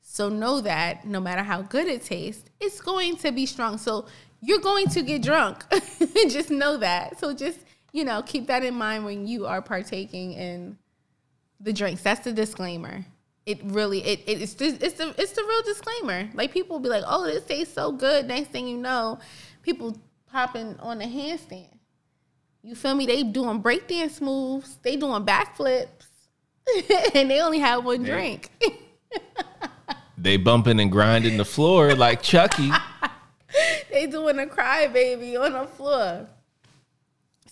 So 0.00 0.28
know 0.28 0.60
that 0.60 1.06
no 1.06 1.20
matter 1.20 1.42
how 1.42 1.62
good 1.62 1.88
it 1.88 2.02
tastes, 2.02 2.44
it's 2.60 2.80
going 2.80 3.16
to 3.16 3.32
be 3.32 3.46
strong. 3.46 3.78
So 3.78 4.06
you're 4.40 4.60
going 4.60 4.86
to 4.88 5.02
get 5.02 5.22
drunk. 5.22 5.64
just 6.28 6.50
know 6.50 6.76
that. 6.76 7.18
So 7.18 7.34
just, 7.34 7.58
you 7.92 8.04
know, 8.04 8.22
keep 8.22 8.46
that 8.46 8.62
in 8.62 8.74
mind 8.74 9.04
when 9.04 9.26
you 9.26 9.46
are 9.46 9.62
partaking 9.62 10.34
in 10.34 10.76
the 11.62 11.72
drinks. 11.72 12.02
That's 12.02 12.24
the 12.24 12.32
disclaimer. 12.32 13.04
It 13.46 13.60
really 13.64 14.04
it, 14.04 14.20
it 14.26 14.42
it's 14.42 14.54
just, 14.54 14.82
it's 14.82 14.94
the 14.94 15.14
it's 15.18 15.32
the 15.32 15.42
real 15.42 15.62
disclaimer. 15.62 16.28
Like 16.34 16.52
people 16.52 16.76
will 16.76 16.82
be 16.82 16.88
like, 16.88 17.04
"Oh, 17.06 17.24
this 17.24 17.44
tastes 17.44 17.74
so 17.74 17.92
good." 17.92 18.26
Next 18.28 18.50
thing 18.50 18.68
you 18.68 18.76
know, 18.76 19.18
people 19.62 19.96
popping 20.30 20.76
on 20.78 20.98
the 20.98 21.04
handstand. 21.04 21.68
You 22.62 22.76
feel 22.76 22.94
me? 22.94 23.06
They 23.06 23.24
doing 23.24 23.62
breakdance 23.62 24.20
moves. 24.20 24.76
They 24.82 24.96
doing 24.96 25.24
backflips. 25.24 25.88
and 27.14 27.28
they 27.28 27.40
only 27.40 27.58
have 27.58 27.84
one 27.84 28.04
drink. 28.04 28.50
They 30.22 30.36
bumping 30.36 30.78
and 30.78 30.92
grinding 30.92 31.36
the 31.36 31.44
floor 31.44 31.96
like 31.96 32.22
Chucky. 32.22 32.70
they 33.90 34.06
doing 34.06 34.38
a 34.38 34.46
crybaby 34.46 35.36
on 35.36 35.52
the 35.52 35.66
floor. 35.66 36.28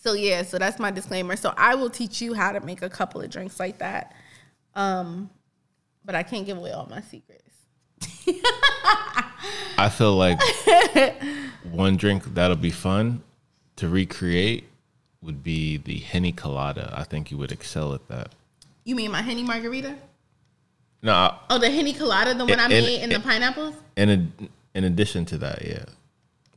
So 0.03 0.15
yeah, 0.15 0.43
so 0.43 0.59
that's 0.59 0.79
my 0.79 0.91
disclaimer. 0.91 1.37
So 1.37 1.53
I 1.57 1.75
will 1.75 1.91
teach 1.91 2.21
you 2.23 2.33
how 2.35 2.53
to 2.53 2.61
make 2.61 2.83
a 2.83 2.89
couple 2.91 3.21
of 3.21 3.29
drinks 3.31 3.61
like 3.61 3.79
that. 3.79 4.15
Um, 4.75 5.31
but 6.05 6.15
I 6.15 6.23
can't 6.23 6.47
give 6.47 6.57
away 6.57 6.73
all 6.73 6.87
my 6.91 7.03
secrets. 7.03 7.45
I 9.79 9.89
feel 9.89 10.15
like 10.17 10.39
one 11.71 11.97
drink 11.97 12.25
that'll 12.35 12.57
be 12.57 12.71
fun 12.71 13.23
to 13.77 13.89
recreate 13.89 14.65
would 15.23 15.43
be 15.43 15.77
the 15.79 15.99
Henny 15.99 16.33
Colada. 16.33 16.93
I 16.97 17.05
think 17.05 17.31
you 17.31 17.39
would 17.39 17.53
excel 17.53 17.93
at 17.95 18.07
that. 18.09 18.33
You 18.85 18.95
mean 18.95 19.11
my 19.11 19.23
henny 19.23 19.43
margarita? 19.43 19.97
No, 21.03 21.13
I- 21.13 21.39
Oh, 21.51 21.59
the 21.59 21.71
henny 21.71 21.93
colada, 21.93 22.35
the 22.35 22.45
one 22.47 22.59
I 22.61 22.69
made 22.69 23.03
in 23.03 23.11
the 23.11 23.21
pineapples. 23.21 23.75
in 23.97 24.09
ad- 24.11 24.49
in 24.75 24.85
addition 24.85 25.25
to 25.27 25.39
that, 25.39 25.65
yeah. 25.67 25.85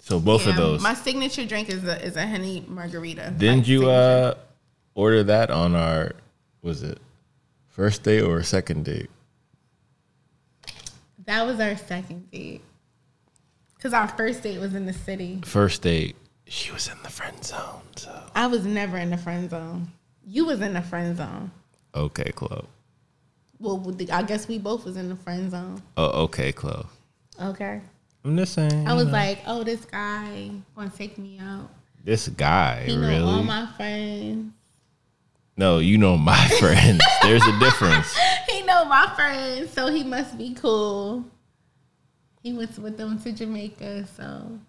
So 0.03 0.19
both 0.19 0.45
of 0.47 0.57
those. 0.57 0.81
My 0.81 0.95
signature 0.95 1.45
drink 1.45 1.69
is 1.69 1.85
a 1.85 2.03
is 2.05 2.17
a 2.17 2.25
henny 2.25 2.65
margarita. 2.67 3.33
Didn't 3.37 3.69
you 3.69 3.89
uh 3.89 4.33
order 4.95 5.23
that 5.23 5.49
on 5.49 5.75
our 5.75 6.11
was 6.61 6.83
it 6.83 6.99
first 7.69 8.03
date 8.03 8.19
or 8.21 8.43
second 8.43 8.83
date? 8.83 9.09
That 11.25 11.45
was 11.45 11.57
our 11.61 11.77
second 11.77 12.29
date. 12.31 12.61
Cause 13.81 13.93
our 13.93 14.09
first 14.09 14.43
date 14.43 14.59
was 14.59 14.75
in 14.75 14.85
the 14.85 14.91
city. 14.91 15.39
First 15.45 15.81
date, 15.83 16.17
She 16.47 16.73
was 16.73 16.89
in 16.89 17.01
the 17.01 17.09
friend 17.09 17.41
zone. 17.41 17.81
So 17.95 18.23
I 18.35 18.47
was 18.47 18.65
never 18.65 18.97
in 18.97 19.09
the 19.09 19.17
friend 19.17 19.49
zone. 19.49 19.87
You 20.25 20.43
was 20.43 20.59
in 20.59 20.73
the 20.73 20.81
friend 20.81 21.15
zone. 21.15 21.49
okay, 21.95 22.29
Chloe. 22.35 22.65
Well, 23.57 23.95
I 24.11 24.23
guess 24.23 24.49
we 24.49 24.57
both 24.59 24.83
was 24.83 24.97
in 24.97 25.07
the 25.07 25.15
friend 25.15 25.49
zone. 25.49 25.81
Oh, 25.95 26.23
okay, 26.23 26.51
Chloe. 26.51 26.85
Okay. 27.41 27.79
I'm 28.25 28.38
just 28.38 28.53
saying. 28.53 28.88
I 28.88 28.93
was 28.93 29.07
like, 29.07 29.39
oh, 29.45 29.63
this 29.63 29.83
guy 29.86 30.49
gonna 30.75 30.89
take 30.89 31.17
me 31.17 31.39
out. 31.41 31.69
this 32.03 32.27
guy 32.29 32.83
He 32.86 32.95
know 32.95 33.07
really. 33.07 33.21
all 33.23 33.43
my 33.43 33.65
friends. 33.77 34.53
no, 35.57 35.79
you 35.79 35.97
know 35.97 36.15
my 36.17 36.47
friends. 36.59 37.01
There's 37.21 37.45
a 37.45 37.59
difference. 37.59 38.15
He 38.49 38.62
know 38.63 38.86
my 38.86 39.12
friends, 39.15 39.71
so 39.73 39.88
he 39.91 40.03
must 40.03 40.38
be 40.38 40.53
cool. 40.53 41.25
He 42.43 42.53
went 42.53 42.77
with 42.77 42.97
them 42.97 43.19
to 43.23 43.31
Jamaica, 43.31 44.05
so. 44.15 44.59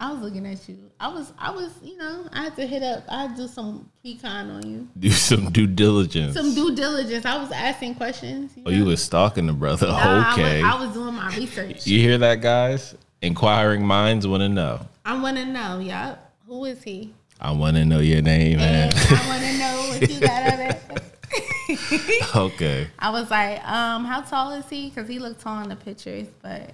I 0.00 0.10
was 0.12 0.22
looking 0.22 0.46
at 0.46 0.66
you. 0.66 0.78
I 0.98 1.08
was, 1.08 1.30
I 1.38 1.50
was, 1.50 1.70
you 1.82 1.98
know, 1.98 2.26
I 2.32 2.44
had 2.44 2.56
to 2.56 2.66
hit 2.66 2.82
up. 2.82 3.04
I 3.08 3.22
had 3.22 3.36
to 3.36 3.42
do 3.42 3.48
some 3.48 3.90
pecan 4.02 4.50
on 4.50 4.66
you, 4.66 4.88
Do 4.98 5.10
some 5.10 5.50
due 5.50 5.66
diligence. 5.66 6.34
some 6.34 6.54
due 6.54 6.74
diligence. 6.74 7.26
I 7.26 7.36
was 7.36 7.52
asking 7.52 7.96
questions. 7.96 8.52
oh, 8.64 8.70
you 8.70 8.78
know. 8.80 8.86
was 8.86 9.02
stalking 9.02 9.46
the 9.46 9.52
brother. 9.52 9.88
Nah, 9.88 9.98
I 9.98 10.16
was- 10.16 10.38
okay. 10.38 10.62
I 10.62 10.80
was, 10.80 10.94
doing 10.94 11.14
my 11.14 11.36
research. 11.36 11.86
you 11.86 11.98
hear 12.00 12.16
that, 12.16 12.40
guys? 12.40 12.94
Inquiring 13.20 13.84
minds 13.86 14.26
want 14.26 14.40
to 14.40 14.48
know. 14.48 14.80
I 15.04 15.20
want 15.20 15.36
to 15.36 15.44
know, 15.44 15.78
yup. 15.80 16.32
Who 16.46 16.64
is 16.64 16.82
he? 16.82 17.12
I 17.38 17.52
want 17.52 17.76
to 17.76 17.84
know 17.84 17.98
your 18.00 18.22
name, 18.22 18.56
man. 18.56 18.90
I 18.94 19.28
want 19.28 19.42
to 19.42 19.58
know 19.58 19.88
what 19.90 20.10
you 20.10 20.20
got 20.20 20.52
on 20.54 20.60
it. 20.60 22.26
okay. 22.36 22.88
I 22.98 23.10
was 23.10 23.30
like, 23.30 23.62
um, 23.68 24.04
how 24.06 24.22
tall 24.22 24.52
is 24.52 24.68
he? 24.68 24.88
Because 24.88 25.08
he 25.08 25.18
looked 25.18 25.40
tall 25.42 25.62
in 25.62 25.68
the 25.68 25.76
pictures, 25.76 26.26
but 26.42 26.70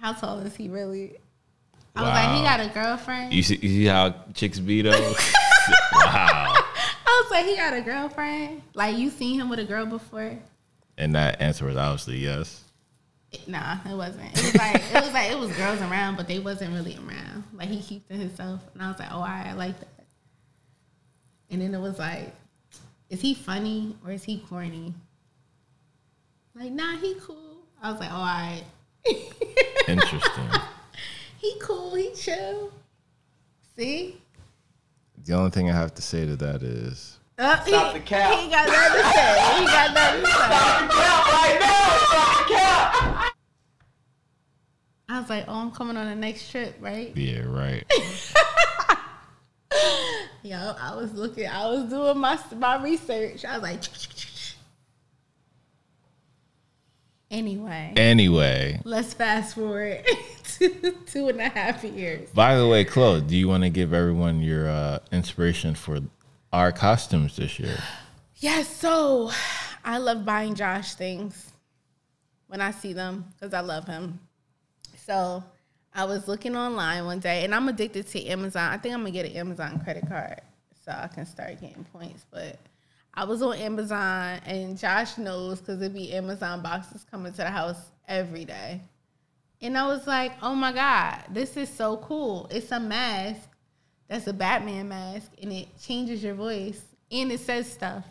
how 0.00 0.12
tall 0.12 0.38
is 0.40 0.54
he 0.54 0.68
really? 0.68 1.16
I 1.94 2.02
was 2.02 2.10
like, 2.10 2.36
he 2.36 2.42
got 2.42 2.60
a 2.60 2.72
girlfriend. 2.72 3.32
You 3.32 3.42
see, 3.42 3.56
you 3.56 3.68
see 3.68 3.84
how 3.84 4.14
chicks 4.34 4.58
be 4.58 4.82
though? 4.82 4.90
wow. 5.92 6.54
I 7.06 7.22
was 7.22 7.30
like, 7.30 7.44
he 7.44 7.56
got 7.56 7.74
a 7.74 7.82
girlfriend. 7.82 8.62
Like 8.74 8.96
you 8.96 9.10
seen 9.10 9.38
him 9.38 9.48
with 9.48 9.58
a 9.58 9.64
girl 9.64 9.84
before? 9.84 10.38
And 10.96 11.14
that 11.14 11.40
answer 11.40 11.66
was 11.66 11.76
obviously 11.76 12.18
yes. 12.18 12.64
Nah, 13.46 13.78
it 13.90 13.94
wasn't. 13.94 14.36
It 14.38 14.44
was 14.44 14.54
like 14.56 14.76
it 14.76 15.02
was 15.02 15.12
like 15.12 15.30
it 15.30 15.38
was 15.38 15.56
girls 15.56 15.80
around, 15.80 16.16
but 16.16 16.28
they 16.28 16.38
wasn't 16.38 16.74
really 16.74 16.96
around. 16.96 17.44
Like 17.54 17.68
he 17.68 17.80
keeps 17.80 18.08
to 18.08 18.14
himself, 18.14 18.60
and 18.74 18.82
I 18.82 18.88
was 18.88 18.98
like, 18.98 19.08
oh, 19.10 19.20
I 19.22 19.52
like 19.54 19.78
that. 19.78 19.88
And 21.50 21.60
then 21.60 21.74
it 21.74 21.80
was 21.80 21.98
like, 21.98 22.34
is 23.10 23.20
he 23.20 23.34
funny 23.34 23.96
or 24.04 24.12
is 24.12 24.24
he 24.24 24.38
corny? 24.38 24.94
Like, 26.54 26.72
nah, 26.72 26.96
he 26.98 27.14
cool. 27.20 27.58
I 27.82 27.90
was 27.90 28.00
like, 28.00 28.10
oh, 28.10 28.16
all 28.16 28.22
right. 28.22 28.62
Interesting. 29.88 30.48
He 31.42 31.56
cool. 31.60 31.94
He 31.96 32.12
chill. 32.14 32.72
See? 33.76 34.18
the 35.24 35.34
only 35.34 35.50
thing 35.50 35.68
I 35.70 35.74
have 35.74 35.94
to 35.94 36.02
say 36.02 36.24
to 36.26 36.36
that 36.36 36.62
is 36.62 37.18
Uh, 37.38 37.60
Stop 37.64 37.92
he, 37.92 37.98
the 37.98 38.04
cap. 38.04 38.38
He 38.38 38.48
got 38.48 38.66
nothing 38.68 39.02
to 39.02 39.08
say. 39.10 39.58
He 39.58 39.64
got 39.66 39.94
nothing 39.94 40.20
to 40.20 40.26
say. 40.26 40.32
Stop 40.32 40.80
the 40.80 40.94
cat 40.94 41.26
right 41.32 41.58
now. 41.60 41.96
Stop 42.06 42.48
the 42.48 42.54
cat. 42.54 43.32
I 45.08 45.20
was 45.20 45.28
like, 45.30 45.44
oh, 45.48 45.54
I'm 45.54 45.70
coming 45.72 45.96
on 45.96 46.06
the 46.06 46.14
next 46.14 46.50
trip, 46.50 46.76
right? 46.80 47.16
yeah, 47.16 47.40
right. 47.40 47.84
Yo, 50.42 50.74
I 50.80 50.94
was 50.94 51.12
looking, 51.12 51.46
I 51.48 51.66
was 51.68 51.84
doing 51.84 52.18
my 52.18 52.38
my 52.56 52.82
research. 52.82 53.44
I 53.44 53.58
was 53.58 53.62
like, 53.62 53.82
anyway, 57.32 57.92
Anyway, 57.96 58.80
let's 58.84 59.12
fast 59.14 59.54
forward 59.56 60.04
to 60.58 60.92
two 61.06 61.28
and 61.28 61.40
a 61.40 61.48
half 61.48 61.82
years. 61.82 62.28
by 62.30 62.56
the 62.56 62.68
way, 62.68 62.84
Chloe, 62.84 63.20
do 63.22 63.36
you 63.36 63.48
want 63.48 63.64
to 63.64 63.70
give 63.70 63.92
everyone 63.92 64.40
your 64.40 64.68
uh, 64.68 64.98
inspiration 65.10 65.74
for 65.74 65.98
our 66.52 66.70
costumes 66.70 67.36
this 67.36 67.58
year? 67.58 67.76
Yes, 68.36 68.66
so 68.76 69.30
I 69.84 69.98
love 69.98 70.24
buying 70.24 70.56
Josh 70.56 70.94
things 70.94 71.52
when 72.48 72.60
I 72.60 72.72
see 72.72 72.92
them 72.92 73.24
because 73.34 73.54
I 73.54 73.60
love 73.60 73.86
him. 73.86 74.18
So 75.06 75.44
I 75.94 76.04
was 76.06 76.26
looking 76.26 76.56
online 76.56 77.04
one 77.04 77.20
day, 77.20 77.44
and 77.44 77.54
I'm 77.54 77.68
addicted 77.68 78.08
to 78.08 78.26
Amazon. 78.26 78.72
I 78.72 78.78
think 78.78 78.94
I'm 78.94 79.02
gonna 79.02 79.12
get 79.12 79.26
an 79.26 79.36
Amazon 79.36 79.78
credit 79.84 80.08
card 80.08 80.40
so 80.84 80.90
I 80.90 81.06
can 81.06 81.24
start 81.24 81.60
getting 81.60 81.84
points. 81.92 82.26
But 82.32 82.58
I 83.14 83.24
was 83.24 83.42
on 83.42 83.56
Amazon, 83.56 84.40
and 84.46 84.78
Josh 84.78 85.18
knows 85.18 85.60
because 85.60 85.80
it'd 85.82 85.94
be 85.94 86.12
Amazon 86.14 86.62
boxes 86.62 87.04
coming 87.10 87.32
to 87.32 87.38
the 87.38 87.50
house 87.50 87.90
every 88.08 88.44
day. 88.46 88.80
And 89.60 89.76
I 89.76 89.86
was 89.86 90.06
like, 90.06 90.32
oh 90.42 90.54
my 90.54 90.72
God, 90.72 91.22
this 91.30 91.56
is 91.56 91.68
so 91.68 91.98
cool. 91.98 92.48
It's 92.50 92.72
a 92.72 92.80
mask 92.80 93.48
that's 94.08 94.26
a 94.26 94.32
Batman 94.32 94.88
mask, 94.88 95.30
and 95.40 95.52
it 95.52 95.68
changes 95.80 96.24
your 96.24 96.34
voice, 96.34 96.80
and 97.10 97.30
it 97.30 97.40
says 97.40 97.70
stuff. 97.70 98.04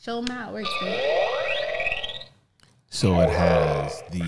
Show 0.00 0.22
them 0.22 0.34
how 0.34 0.50
it 0.50 0.52
works. 0.54 0.70
So 2.90 3.20
it 3.20 3.30
has 3.30 4.02
the 4.10 4.24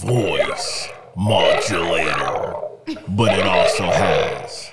voice 0.00 0.88
modulator, 1.14 2.54
but 3.08 3.38
it 3.38 3.46
also 3.46 3.84
has 3.84 4.71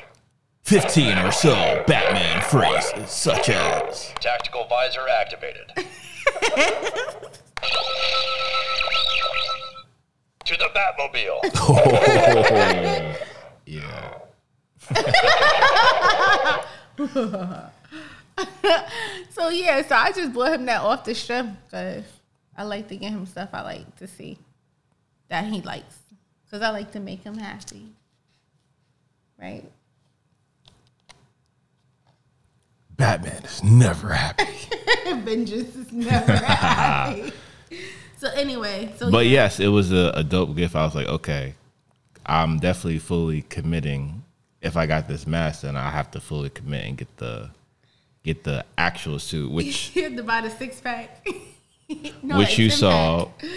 15 0.69 1.17
or 1.17 1.31
so 1.31 1.83
Batman 1.87 2.41
phrases, 2.43 3.09
such 3.09 3.49
as 3.49 4.13
Tactical 4.19 4.67
visor 4.69 5.07
activated. 5.19 5.67
to 10.45 10.55
the 10.57 10.69
Batmobile. 10.75 11.39
Oh, 11.71 13.15
yeah. 13.65 14.13
So 19.31 19.49
yeah, 19.49 19.81
so 19.87 19.95
I 19.95 20.11
just 20.11 20.33
bought 20.33 20.53
him 20.53 20.65
that 20.67 20.81
off 20.81 21.03
the 21.03 21.15
strip 21.15 21.47
because 21.65 22.03
I 22.55 22.61
like 22.63 22.87
to 22.89 22.95
get 22.95 23.11
him 23.11 23.25
stuff 23.25 23.49
I 23.53 23.63
like 23.63 23.95
to 23.97 24.07
see 24.07 24.37
that 25.29 25.45
he 25.45 25.61
likes 25.61 25.97
because 26.45 26.61
I 26.61 26.69
like 26.69 26.91
to 26.91 26.99
make 26.99 27.23
him 27.23 27.39
happy. 27.39 27.87
Right? 29.41 29.63
Batman 32.99 33.41
is 33.45 33.63
never 33.63 34.13
happy. 34.13 34.43
Vengeance 35.23 35.75
is 35.75 35.91
never 35.91 36.33
happy. 36.35 37.31
so 38.17 38.27
anyway, 38.35 38.93
so 38.97 39.09
But 39.09 39.25
yeah. 39.25 39.31
yes, 39.43 39.59
it 39.59 39.69
was 39.69 39.91
a, 39.91 40.11
a 40.15 40.23
dope 40.23 40.55
gift. 40.55 40.75
I 40.75 40.83
was 40.83 40.93
like, 40.93 41.07
okay, 41.07 41.55
I'm 42.25 42.59
definitely 42.59 42.99
fully 42.99 43.41
committing. 43.43 44.23
If 44.61 44.75
I 44.75 44.85
got 44.85 45.07
this 45.07 45.25
mask, 45.25 45.61
then 45.61 45.77
I 45.77 45.89
have 45.89 46.11
to 46.11 46.19
fully 46.19 46.49
commit 46.49 46.85
and 46.85 46.97
get 46.97 47.15
the 47.17 47.49
get 48.23 48.43
the 48.43 48.65
actual 48.77 49.17
suit, 49.17 49.49
which 49.49 49.95
you 49.95 50.03
had 50.03 50.17
to 50.17 50.23
buy 50.23 50.41
the 50.41 50.49
six 50.51 50.79
pack. 50.81 51.25
No, 52.21 52.37
which 52.37 52.59
a 52.59 52.61
you 52.61 52.69
saw. 52.69 53.25
pack. 53.25 53.49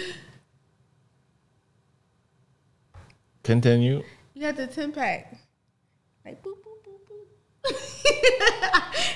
Continue. 3.43 4.03
You 4.33 4.41
got 4.41 4.55
the 4.55 4.65
ten 4.65 4.91
pack. 4.91 5.35
Like 6.25 6.41
boop. 6.41 6.62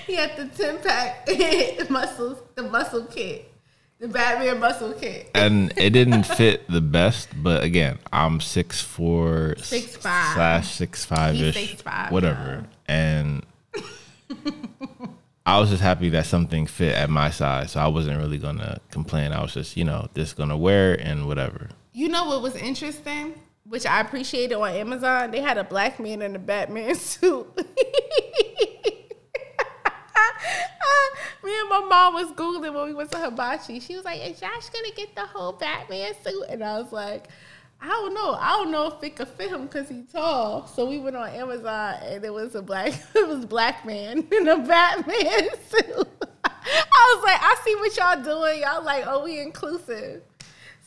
He 0.08 0.16
had 0.16 0.36
the 0.38 0.46
ten 0.58 0.80
pack 0.80 1.28
muscles, 1.90 2.42
the 2.56 2.64
muscle 2.64 3.06
kit, 3.06 3.52
the 4.00 4.08
Batman 4.08 4.60
muscle 4.60 4.94
kit. 4.94 5.30
and 5.36 5.74
it 5.78 5.92
didn't 5.92 6.24
fit 6.24 6.70
the 6.70 6.82
best. 6.82 7.30
But 7.42 7.64
again, 7.64 8.00
I'm 8.12 8.40
six 8.40 8.82
four, 8.82 9.56
6'5". 9.58 10.02
slash 10.34 10.72
six 10.74 11.06
five 11.06 11.36
ish, 11.36 11.56
6'5", 11.84 12.12
whatever. 12.12 12.66
And 12.88 13.46
I 15.46 15.60
was 15.60 15.70
just 15.70 15.82
happy 15.82 16.10
that 16.10 16.26
something 16.26 16.68
fit 16.68 16.94
at 16.94 17.10
my 17.10 17.30
size, 17.30 17.72
so 17.72 17.80
I 17.80 17.88
wasn't 17.88 18.18
really 18.18 18.38
gonna 18.38 18.80
complain. 18.92 19.32
I 19.32 19.42
was 19.42 19.54
just, 19.54 19.78
you 19.78 19.84
know, 19.84 20.10
just 20.16 20.36
gonna 20.38 20.58
wear 20.58 20.93
it 20.95 21.02
and 21.02 21.28
whatever. 21.28 21.70
You 21.93 22.10
know 22.10 22.26
what 22.26 22.41
was 22.41 22.56
interesting, 22.56 23.34
which 23.70 23.86
I 23.86 24.01
appreciated 24.01 24.55
on 24.55 24.70
Amazon? 24.70 25.32
They 25.32 25.41
had 25.41 25.57
a 25.57 25.63
black 25.63 25.99
man 25.99 26.22
in 26.22 26.36
a 26.36 26.39
Batman 26.39 26.95
suit. 26.99 27.47
Me 31.43 31.57
and 31.61 31.70
my 31.70 31.80
mom 31.80 32.13
was 32.15 32.32
googling 32.34 32.74
when 32.74 32.88
we 32.88 32.93
went 32.93 33.09
to 33.11 33.18
Hibachi. 33.18 33.80
She 33.80 33.95
was 33.95 34.03
like, 34.03 34.20
"Is 34.20 34.38
Josh 34.38 34.70
gonna 34.70 34.91
get 34.95 35.15
the 35.15 35.26
whole 35.26 35.53
Batman 35.53 36.13
suit?" 36.22 36.43
And 36.49 36.61
I 36.61 36.78
was 36.78 36.91
like, 36.91 37.30
"I 37.80 37.88
don't 37.88 38.13
know. 38.13 38.34
I 38.34 38.49
don't 38.57 38.70
know 38.70 38.88
if 38.88 39.01
it 39.01 39.15
could 39.15 39.30
fit 39.30 39.51
him 39.51 39.63
because 39.63 39.88
he's 39.88 40.11
tall." 40.11 40.68
So 40.68 40.89
we 40.89 40.99
went 40.99 41.15
on 41.15 41.30
Amazon, 41.30 41.95
and 42.03 42.26
it 42.26 42.34
was 42.34 42.55
a 42.55 42.61
black, 42.61 42.91
it 43.15 43.28
was 43.28 43.45
black 43.45 43.86
man 43.86 44.28
in 44.30 44.47
a 44.47 44.57
Batman 44.57 45.47
suit. 45.70 46.07
I 46.43 47.15
was 47.15 47.24
like, 47.24 47.39
"I 47.41 47.55
see 47.63 47.76
what 47.76 47.95
y'all 47.95 48.24
doing. 48.24 48.61
Y'all 48.61 48.84
like, 48.84 49.05
oh, 49.07 49.24
we 49.24 49.39
inclusive." 49.39 50.24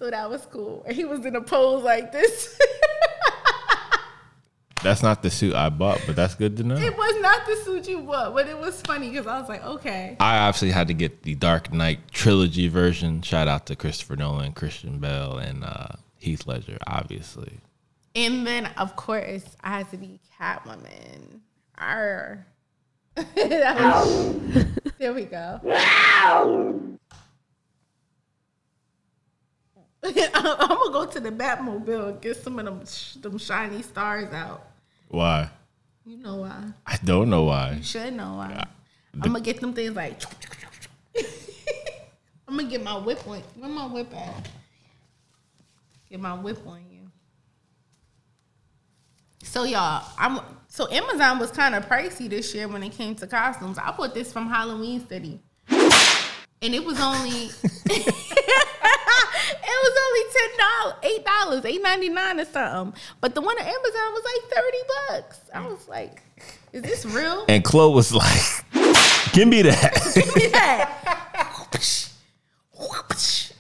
So 0.01 0.11
that 0.11 0.29
was 0.31 0.47
cool. 0.47 0.83
And 0.87 0.97
he 0.97 1.05
was 1.05 1.25
in 1.27 1.37
a 1.37 1.43
pose 1.43 1.85
like 1.85 2.11
this. 2.11 2.59
That's 4.83 5.03
not 5.03 5.23
the 5.23 5.29
suit 5.31 5.55
I 5.55 5.69
bought, 5.69 6.01
but 6.07 6.17
that's 6.17 6.35
good 6.35 6.57
to 6.57 6.63
know. 6.63 6.75
it 6.75 6.97
was 6.97 7.21
not 7.21 7.45
the 7.47 7.55
suit 7.57 7.87
you 7.87 8.01
bought, 8.01 8.33
but 8.33 8.49
it 8.49 8.59
was 8.59 8.81
funny 8.81 9.11
because 9.11 9.27
I 9.27 9.39
was 9.39 9.47
like, 9.47 9.63
okay. 9.63 10.17
I 10.19 10.39
obviously 10.39 10.71
had 10.71 10.89
to 10.89 10.95
get 10.95 11.23
the 11.23 11.35
Dark 11.35 11.71
Knight 11.71 12.11
trilogy 12.11 12.67
version. 12.69 13.21
Shout 13.21 13.47
out 13.47 13.67
to 13.67 13.77
Christopher 13.77 14.17
Nolan, 14.17 14.53
Christian 14.55 14.99
Bale, 14.99 15.37
and 15.37 15.65
uh, 15.65 15.89
Heath 16.17 16.47
Ledger, 16.47 16.79
obviously. 16.87 17.61
And 18.15 18.47
then, 18.47 18.71
of 18.79 18.97
course, 18.97 19.45
I 19.63 19.69
had 19.79 19.91
to 19.91 19.99
be 19.99 20.19
Catwoman. 20.41 21.41
Arr. 21.77 22.47
Was- 23.19 24.65
there 24.99 25.13
we 25.13 25.25
go. 25.27 25.61
I'm 30.05 30.13
gonna 30.13 30.93
go 30.93 31.07
to 31.07 31.21
the 31.21 31.31
Batmobile 31.31 32.09
and 32.09 32.21
get 32.21 32.37
some 32.37 32.59
of 32.59 32.65
them 32.65 32.87
sh- 32.87 33.15
them 33.15 33.37
shiny 33.39 33.83
stars 33.83 34.33
out. 34.33 34.67
Why? 35.09 35.51
You 36.07 36.17
know 36.17 36.37
why? 36.37 36.65
I 36.87 36.97
don't 37.05 37.29
know 37.29 37.45
why. 37.45 37.73
You 37.73 37.83
should 37.83 38.15
know 38.15 38.35
why. 38.37 38.51
Yeah. 38.51 38.65
I'm 39.15 39.33
gonna 39.33 39.41
get 39.41 39.61
them 39.61 39.75
things 39.75 39.95
like. 39.95 40.23
I'm 42.49 42.57
gonna 42.57 42.69
get 42.69 42.83
my 42.83 42.97
whip 42.97 43.27
on. 43.29 43.43
Where 43.59 43.71
my 43.71 43.87
whip 43.87 44.15
at? 44.17 44.49
Get 46.09 46.21
my 46.21 46.35
whip 46.35 46.67
on 46.67 46.81
you. 46.91 47.11
So 49.43 49.65
y'all, 49.65 50.05
I'm 50.19 50.41
so 50.69 50.91
Amazon 50.91 51.39
was 51.39 51.51
kind 51.51 51.75
of 51.75 51.87
pricey 51.87 52.29
this 52.29 52.55
year 52.55 52.69
when 52.69 52.83
it 52.83 52.93
came 52.93 53.15
to 53.17 53.27
costumes. 53.27 53.79
I 53.79 53.93
bought 53.93 54.15
this 54.15 54.33
from 54.33 54.49
Halloween 54.49 55.07
City, 55.09 55.41
and 55.69 56.75
it 56.75 56.85
was 56.85 57.01
only 57.01 57.51
it 57.87 58.07
was 58.07 58.15
only 58.23 58.40
ten 60.41 60.59
dollars, 60.59 60.95
eight 61.03 61.25
dollars, 61.25 61.65
eight 61.65 61.83
ninety 61.83 62.09
nine 62.09 62.41
or 62.41 62.45
something. 62.45 63.01
But 63.21 63.35
the 63.35 63.41
one 63.41 63.59
at 63.59 63.67
Amazon 63.67 64.13
was 64.13 64.25
like 64.25 64.53
thirty 64.55 64.79
bucks. 65.09 65.41
I 65.55 65.67
was 65.67 65.89
like, 65.89 66.23
is 66.73 66.83
this 66.83 67.05
real? 67.05 67.45
And 67.49 67.65
Chloe 67.65 67.95
was 67.95 68.15
like, 68.15 68.65
"Give 69.33 69.49
me 69.49 69.63
that." 69.63 70.33
yeah. 70.53 70.97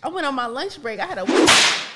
I 0.02 0.08
went 0.08 0.26
on 0.26 0.34
my 0.34 0.46
lunch 0.46 0.80
break. 0.82 0.98
I 0.98 1.06
had 1.06 1.18
a 1.18 1.24
whip, 1.24 1.48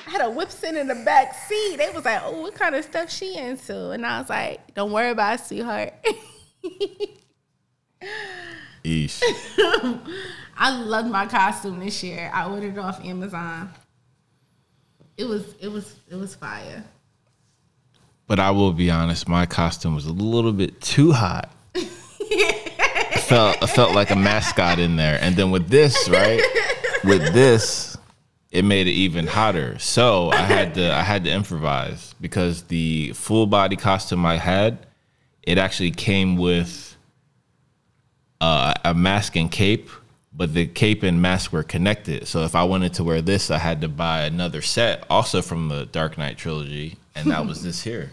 I 0.07 0.11
had 0.11 0.21
a 0.21 0.29
whip 0.29 0.51
sitting 0.51 0.79
in 0.79 0.87
the 0.87 0.95
back 0.95 1.33
seat. 1.33 1.77
They 1.77 1.89
was 1.89 2.05
like, 2.05 2.21
"Oh, 2.23 2.41
what 2.41 2.53
kind 2.55 2.75
of 2.75 2.85
stuff 2.85 3.11
she 3.11 3.35
into?" 3.35 3.91
And 3.91 4.05
I 4.05 4.19
was 4.19 4.29
like, 4.29 4.73
"Don't 4.75 4.91
worry 4.91 5.09
about 5.09 5.39
it, 5.39 5.45
sweetheart." 5.45 5.93
Eesh. 8.83 9.21
I 10.57 10.81
love 10.83 11.07
my 11.07 11.25
costume 11.25 11.79
this 11.79 12.03
year. 12.03 12.29
I 12.33 12.47
ordered 12.47 12.73
it 12.73 12.79
off 12.79 13.03
Amazon. 13.03 13.73
It 15.17 15.25
was 15.25 15.55
it 15.59 15.69
was 15.69 15.95
it 16.09 16.15
was 16.15 16.35
fire. 16.35 16.83
But 18.27 18.39
I 18.39 18.51
will 18.51 18.73
be 18.73 18.89
honest, 18.89 19.27
my 19.27 19.45
costume 19.45 19.93
was 19.95 20.05
a 20.05 20.11
little 20.11 20.51
bit 20.51 20.81
too 20.81 21.11
hot. 21.11 21.51
I 21.75 23.23
felt 23.27 23.61
I 23.61 23.67
felt 23.67 23.93
like 23.93 24.09
a 24.09 24.15
mascot 24.15 24.79
in 24.79 24.95
there. 24.95 25.19
And 25.21 25.35
then 25.35 25.51
with 25.51 25.69
this, 25.69 26.09
right? 26.09 26.41
With 27.03 27.33
this, 27.33 27.97
it 28.51 28.63
made 28.63 28.87
it 28.87 28.91
even 28.91 29.27
hotter. 29.27 29.77
So 29.79 30.31
I 30.31 30.37
had 30.37 30.73
to 30.75 30.93
I 30.93 31.01
had 31.01 31.23
to 31.25 31.31
improvise 31.31 32.15
because 32.19 32.63
the 32.63 33.11
full 33.13 33.45
body 33.47 33.75
costume 33.75 34.25
I 34.25 34.37
had, 34.37 34.85
it 35.43 35.57
actually 35.57 35.91
came 35.91 36.37
with 36.37 36.95
uh, 38.41 38.73
a 38.83 38.93
mask 38.93 39.35
and 39.35 39.51
cape, 39.51 39.89
but 40.37 40.53
the 40.53 40.67
cape 40.67 41.03
and 41.03 41.21
mask 41.21 41.53
were 41.53 41.63
connected. 41.63 42.27
So 42.27 42.43
if 42.43 42.55
I 42.55 42.63
wanted 42.63 42.93
to 42.95 43.03
wear 43.03 43.21
this, 43.21 43.49
I 43.49 43.57
had 43.57 43.81
to 43.81 43.87
buy 43.87 44.23
another 44.23 44.61
set, 44.61 45.05
also 45.09 45.41
from 45.41 45.69
the 45.69 45.85
Dark 45.85 46.17
Knight 46.17 46.37
trilogy, 46.37 46.97
and 47.15 47.31
that 47.31 47.45
was 47.45 47.63
this 47.63 47.83
here. 47.83 48.11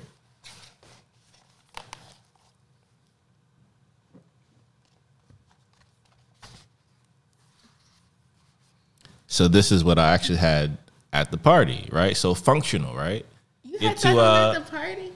So 9.27 9.49
this 9.49 9.73
is 9.73 9.83
what 9.83 9.99
I 9.99 10.13
actually 10.13 10.39
had 10.39 10.77
at 11.13 11.31
the 11.31 11.39
party, 11.39 11.89
right? 11.91 12.15
So 12.17 12.35
functional, 12.35 12.95
right? 12.95 13.25
You 13.65 13.79
Get 13.79 13.89
had 14.03 14.13
to, 14.13 14.21
uh, 14.21 14.53
at 14.55 14.65
the 14.67 14.71
party? 14.71 15.13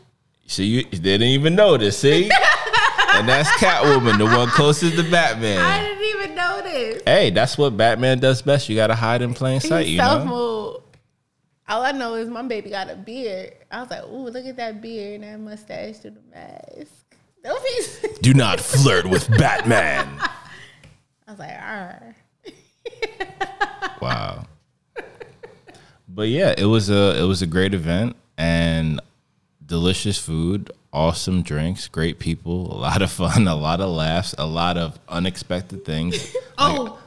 So 0.46 0.62
you 0.62 0.84
didn't 0.84 1.28
even 1.28 1.54
notice, 1.54 1.98
see? 1.98 2.24
and 3.10 3.28
that's 3.28 3.50
Catwoman, 3.62 4.16
the 4.16 4.24
one 4.24 4.48
closest 4.48 4.96
to 4.96 5.02
Batman. 5.10 5.95
I 6.38 6.62
didn't 6.62 6.72
even 6.72 6.90
notice. 6.90 7.02
Hey, 7.04 7.30
that's 7.30 7.58
what 7.58 7.76
Batman 7.76 8.18
does 8.18 8.42
best. 8.42 8.68
You 8.68 8.76
got 8.76 8.88
to 8.88 8.94
hide 8.94 9.22
in 9.22 9.34
plain 9.34 9.60
sight, 9.60 9.86
you 9.86 9.98
Self 9.98 10.24
know? 10.24 10.82
All 11.68 11.82
I 11.82 11.90
know 11.92 12.14
is 12.14 12.28
my 12.28 12.42
baby 12.42 12.70
got 12.70 12.88
a 12.90 12.94
beard. 12.94 13.52
I 13.72 13.80
was 13.80 13.90
like, 13.90 14.04
"Ooh, 14.04 14.28
look 14.28 14.46
at 14.46 14.56
that 14.56 14.80
beard 14.80 15.22
and 15.22 15.24
that 15.24 15.40
mustache 15.40 15.96
through 15.98 16.12
the 16.12 16.22
mask." 16.32 16.92
Don't 17.42 17.62
be. 17.62 18.08
Do 18.22 18.34
not 18.34 18.60
flirt 18.60 19.08
with 19.08 19.28
Batman. 19.36 20.08
I 21.26 21.30
was 21.30 21.38
like, 21.38 21.56
"Arr." 21.60 22.14
Wow. 24.00 24.44
But 26.08 26.28
yeah, 26.28 26.54
it 26.56 26.66
was 26.66 26.90
a 26.90 27.18
it 27.20 27.26
was 27.26 27.42
a 27.42 27.46
great 27.46 27.74
event 27.74 28.14
and 28.38 29.00
delicious 29.64 30.18
food, 30.18 30.70
awesome 30.96 31.42
drinks, 31.42 31.88
great 31.88 32.18
people, 32.18 32.72
a 32.72 32.78
lot 32.78 33.02
of 33.02 33.10
fun, 33.10 33.46
a 33.46 33.54
lot 33.54 33.80
of 33.82 33.90
laughs, 33.90 34.34
a 34.38 34.46
lot 34.46 34.76
of 34.78 34.98
unexpected 35.08 35.84
things. 35.84 36.34
Oh, 36.58 36.98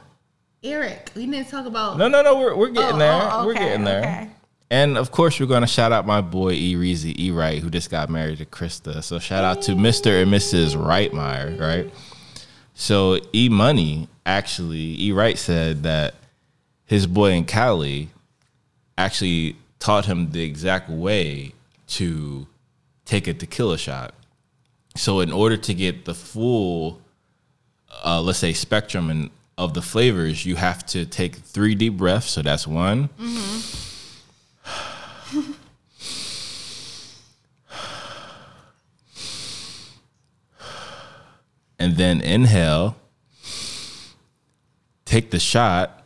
Eric, 0.62 1.10
we 1.16 1.26
didn't 1.26 1.48
talk 1.48 1.66
about. 1.66 1.98
No, 1.98 2.06
no, 2.06 2.22
no, 2.22 2.38
we're 2.38 2.54
we're 2.54 2.68
getting 2.70 2.94
Oh, 2.94 2.98
there. 2.98 3.28
oh, 3.32 3.46
We're 3.46 3.54
getting 3.54 3.82
there. 3.82 3.98
okay. 4.00 4.30
And 4.70 4.96
of 4.96 5.10
course, 5.10 5.40
we're 5.40 5.46
going 5.46 5.62
to 5.62 5.66
shout 5.66 5.90
out 5.90 6.06
my 6.06 6.20
boy 6.20 6.52
E 6.52 6.74
Reezy 6.76 7.18
E 7.18 7.32
Wright, 7.32 7.60
who 7.60 7.68
just 7.68 7.90
got 7.90 8.08
married 8.08 8.38
to 8.38 8.44
Krista. 8.46 9.02
So 9.02 9.18
shout 9.18 9.42
out 9.42 9.62
to 9.62 9.72
Mr. 9.72 10.22
and 10.22 10.30
Mrs. 10.32 10.76
Wrightmeyer, 10.76 11.58
right? 11.58 11.92
So 12.74 13.18
E 13.34 13.48
Money 13.48 14.06
actually, 14.24 15.02
E 15.02 15.10
Wright 15.10 15.36
said 15.36 15.82
that 15.82 16.14
his 16.84 17.08
boy 17.08 17.32
in 17.32 17.44
Cali 17.46 18.10
actually 18.96 19.56
taught 19.80 20.04
him 20.06 20.30
the 20.30 20.42
exact 20.44 20.88
way 20.88 21.54
to 21.88 22.46
take 23.10 23.26
it 23.26 23.40
to 23.40 23.46
kill 23.46 23.72
a 23.72 23.76
tequila 23.76 23.78
shot. 23.78 24.14
So 24.94 25.18
in 25.18 25.32
order 25.32 25.56
to 25.56 25.74
get 25.74 26.04
the 26.04 26.14
full, 26.14 27.02
uh, 28.04 28.22
let's 28.22 28.38
say 28.38 28.52
spectrum 28.52 29.10
and 29.10 29.30
of 29.58 29.74
the 29.74 29.82
flavors, 29.82 30.46
you 30.46 30.54
have 30.54 30.86
to 30.86 31.04
take 31.04 31.34
three 31.34 31.74
deep 31.74 31.96
breaths. 31.96 32.30
So 32.30 32.42
that's 32.42 32.68
one. 32.68 33.08
and 41.80 41.96
then 41.96 42.20
inhale, 42.20 42.96
take 45.04 45.32
the 45.32 45.40
shot, 45.40 46.04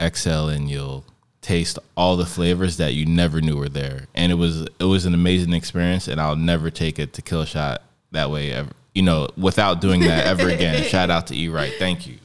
exhale, 0.00 0.48
and 0.48 0.70
you'll 0.70 1.04
taste 1.42 1.78
all 1.96 2.16
the 2.16 2.24
flavors 2.24 2.78
that 2.78 2.94
you 2.94 3.04
never 3.04 3.40
knew 3.40 3.56
were 3.56 3.68
there. 3.68 4.06
And 4.14 4.32
it 4.32 4.36
was 4.36 4.62
it 4.78 4.84
was 4.84 5.04
an 5.04 5.12
amazing 5.12 5.52
experience, 5.52 6.08
and 6.08 6.20
I'll 6.20 6.36
never 6.36 6.70
take 6.70 6.98
it 6.98 7.12
to 7.14 7.22
kill 7.22 7.42
a 7.42 7.44
tequila 7.44 7.46
shot 7.46 7.82
that 8.12 8.30
way 8.30 8.52
ever. 8.52 8.70
You 8.94 9.02
know, 9.02 9.28
without 9.36 9.80
doing 9.80 10.00
that 10.02 10.26
ever 10.26 10.48
again. 10.48 10.82
Shout 10.88 11.10
out 11.10 11.26
to 11.28 11.36
E 11.36 11.48
Wright. 11.48 11.72
Thank 11.78 12.06
you. 12.06 12.18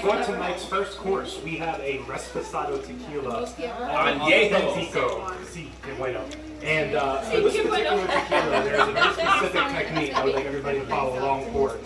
For 0.00 0.24
tonight's 0.24 0.64
first 0.64 0.96
course, 0.96 1.38
we 1.44 1.56
have 1.56 1.78
a 1.80 1.98
Reposado 1.98 2.84
Tequila 2.84 3.46
Añejo 3.46 4.74
Tico. 4.74 5.26
Sí, 5.44 5.68
qué 5.82 5.96
bueno. 5.98 6.24
And 6.62 6.94
uh, 6.94 7.20
for 7.22 7.40
this 7.40 7.56
particular 7.56 8.06
tequila, 8.06 8.62
there's 8.64 8.88
a 8.88 8.92
very 8.92 9.12
specific 9.12 9.68
technique 9.68 10.14
I 10.14 10.24
would 10.24 10.34
like 10.34 10.46
everybody 10.46 10.80
to 10.80 10.86
follow 10.86 11.18
along 11.18 11.52
for. 11.52 11.78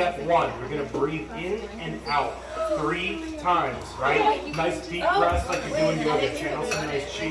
Step 0.00 0.18
one, 0.20 0.50
you're 0.58 0.70
gonna 0.70 0.98
breathe 0.98 1.30
in 1.32 1.60
and 1.78 2.00
out 2.06 2.32
three 2.78 3.36
times, 3.38 3.84
right? 4.00 4.46
Nice 4.56 4.88
deep 4.88 5.02
breaths 5.02 5.46
like 5.46 5.62
you're 5.68 5.76
doing 5.76 6.00
yoga. 6.00 6.34
Channel 6.38 6.64
some 6.64 6.86
nice 6.86 7.18
chi, 7.18 7.28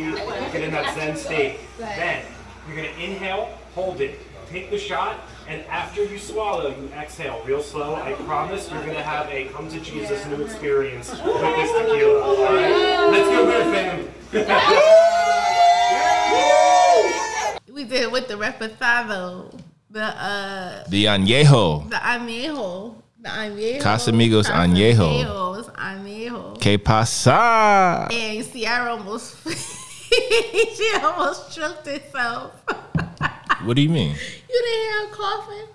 get 0.52 0.62
in 0.62 0.70
that 0.70 0.94
Zen 0.94 1.18
state. 1.18 1.62
Then 1.80 2.24
you're 2.68 2.76
gonna 2.76 2.90
inhale, 2.90 3.58
hold 3.74 4.02
it, 4.02 4.20
take 4.52 4.70
the 4.70 4.78
shot, 4.78 5.20
and 5.48 5.66
after 5.66 6.04
you 6.04 6.20
swallow, 6.20 6.68
you 6.68 6.90
exhale 6.90 7.42
real 7.44 7.64
slow. 7.64 7.96
I 7.96 8.14
promise 8.14 8.70
you're 8.70 8.86
gonna 8.86 9.02
have 9.02 9.28
a 9.32 9.46
come 9.46 9.68
to 9.70 9.80
Jesus 9.80 10.24
new 10.28 10.44
experience 10.44 11.10
with 11.10 11.20
this 11.24 11.72
tequila. 11.72 12.22
All 12.22 12.54
right, 12.54 13.10
let's 13.10 13.30
go 13.30 13.48
fam. 13.74 14.06
We 17.74 17.86
did 17.86 18.04
it 18.04 18.12
with 18.12 18.28
the 18.28 18.34
reposado, 18.36 19.58
the 19.92 20.04
uh, 20.04 20.84
The 20.90 21.06
Añejo. 21.06 21.90
the 21.90 21.96
añejo, 21.98 22.94
the 23.22 23.30
añejo, 23.30 23.82
Casamigos 23.82 24.48
añejo. 24.50 25.08
Casamigos 25.24 25.70
añejo. 25.76 26.60
Que 26.60 26.78
pasa? 26.78 28.08
And 28.12 28.46
Sierra 28.46 28.92
almost, 28.92 29.36
she 29.48 30.92
almost 31.02 31.56
choked 31.56 31.88
herself. 31.88 32.52
What 33.66 33.76
do 33.76 33.82
you 33.82 33.90
mean? 33.90 34.12
You 34.16 34.62
didn't 34.64 34.80
hear 34.80 35.08
her 35.08 35.14
coughing? 35.14 35.68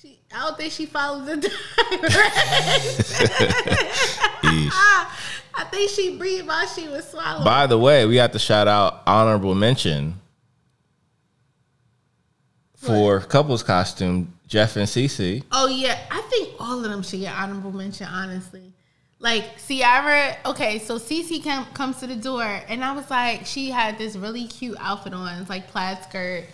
She, 0.00 0.18
I 0.34 0.40
don't 0.40 0.56
think 0.56 0.72
she 0.72 0.86
followed 0.86 1.26
the 1.26 1.36
directions. 1.36 3.14
I 5.58 5.64
think 5.70 5.90
she 5.90 6.16
breathed 6.18 6.46
while 6.48 6.66
she 6.66 6.88
was 6.88 7.08
swallowing. 7.08 7.44
By 7.44 7.66
the 7.66 7.78
way, 7.78 8.04
we 8.06 8.16
have 8.16 8.32
to 8.32 8.38
shout 8.38 8.66
out 8.68 9.02
honorable 9.06 9.54
mention 9.54 10.20
for 12.86 13.20
couples 13.20 13.62
costume 13.62 14.32
Jeff 14.46 14.76
and 14.76 14.86
Cece. 14.86 15.42
Oh 15.52 15.66
yeah, 15.66 15.98
I 16.10 16.20
think 16.22 16.54
all 16.60 16.82
of 16.84 16.90
them 16.90 17.02
should 17.02 17.20
get 17.20 17.34
honorable 17.34 17.72
mention. 17.72 18.06
Honestly, 18.06 18.72
Like 19.18 19.44
Ciara, 19.66 20.36
okay, 20.46 20.78
so 20.78 20.98
Cece 20.98 21.42
come, 21.42 21.64
comes 21.74 21.98
to 22.00 22.06
the 22.06 22.16
door, 22.16 22.44
and 22.68 22.84
I 22.84 22.92
was 22.94 23.10
like, 23.10 23.46
she 23.46 23.70
had 23.70 23.98
this 23.98 24.16
really 24.16 24.46
cute 24.46 24.76
outfit 24.78 25.14
on, 25.14 25.40
it's 25.40 25.50
like 25.50 25.68
plaid 25.68 26.02
skirt 26.04 26.44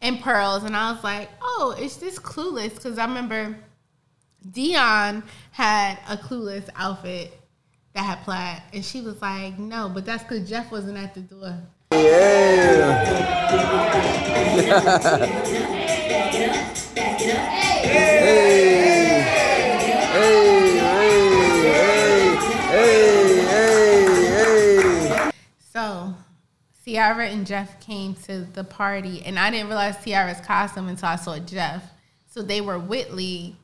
and 0.00 0.20
pearls, 0.20 0.64
and 0.64 0.76
I 0.76 0.92
was 0.92 1.02
like, 1.04 1.28
oh, 1.42 1.74
it's 1.78 1.96
this 1.96 2.18
clueless 2.18 2.74
because 2.74 2.98
I 2.98 3.04
remember 3.06 3.56
Dionne 4.50 5.22
had 5.50 5.98
a 6.08 6.16
clueless 6.16 6.68
outfit 6.76 7.38
that 7.94 8.02
had 8.02 8.22
plaid, 8.24 8.62
and 8.72 8.84
she 8.84 9.00
was 9.02 9.20
like, 9.20 9.58
no, 9.58 9.90
but 9.92 10.06
that's 10.06 10.22
because 10.22 10.48
Jeff 10.48 10.70
wasn't 10.72 10.96
at 10.96 11.14
the 11.14 11.20
door. 11.20 11.58
So, 25.72 26.14
Ciara 26.84 27.28
and 27.28 27.46
Jeff 27.46 27.80
came 27.80 28.14
to 28.26 28.42
the 28.42 28.64
party, 28.64 29.22
and 29.24 29.38
I 29.38 29.50
didn't 29.50 29.68
realize 29.68 29.96
Ciara's 30.04 30.40
costume 30.40 30.88
until 30.88 31.08
I 31.08 31.16
saw 31.16 31.38
Jeff. 31.38 31.82
So 32.26 32.42
they 32.42 32.60
were 32.60 32.78
Whitley 32.78 33.56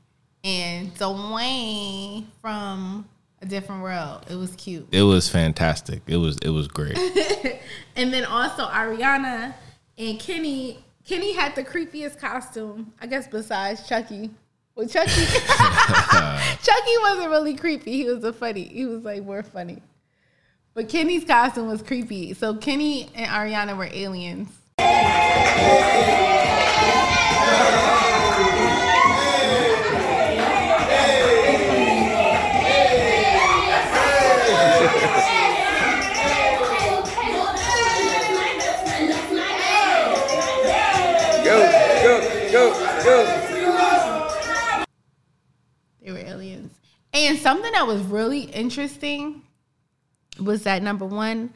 and 0.45 0.95
Dwayne 0.95 2.27
from 2.41 3.09
a 3.41 3.47
different 3.47 3.83
world. 3.83 4.25
It 4.29 4.37
was 4.37 4.55
cute. 4.57 4.89
It 4.93 5.03
was 5.03 5.29
fantastic. 5.29 6.03
It 6.07 6.17
was 6.17 6.39
it 6.43 6.51
was 6.51 6.69
great. 6.69 6.99
And 7.97 8.13
then 8.13 8.25
also 8.25 8.65
Ariana 8.65 9.55
and 9.99 10.21
Kenny. 10.21 10.79
Kenny 11.09 11.33
had 11.33 11.55
the 11.55 11.65
creepiest 11.65 12.19
costume, 12.19 12.93
I 13.01 13.07
guess, 13.07 13.27
besides 13.27 13.89
Chucky. 13.89 14.31
Well, 14.75 14.87
Chucky, 14.87 15.11
Chucky 16.63 16.99
wasn't 17.01 17.31
really 17.31 17.55
creepy. 17.55 17.93
He 17.93 18.05
was 18.05 18.23
a 18.25 18.33
funny. 18.33 18.65
He 18.65 18.85
was 18.85 19.05
like 19.05 19.25
more 19.25 19.43
funny. 19.43 19.83
But 20.75 20.91
Kenny's 20.91 21.25
costume 21.25 21.69
was 21.69 21.81
creepy. 21.81 22.35
So 22.35 22.55
Kenny 22.57 23.09
and 23.15 23.27
Ariana 23.27 23.75
were 23.75 23.89
aliens. 23.91 24.49
And 47.13 47.39
something 47.39 47.73
that 47.73 47.87
was 47.87 48.03
really 48.03 48.43
interesting 48.43 49.43
was 50.41 50.65
that 50.65 50.83
number 50.83 51.07
one, 51.07 51.53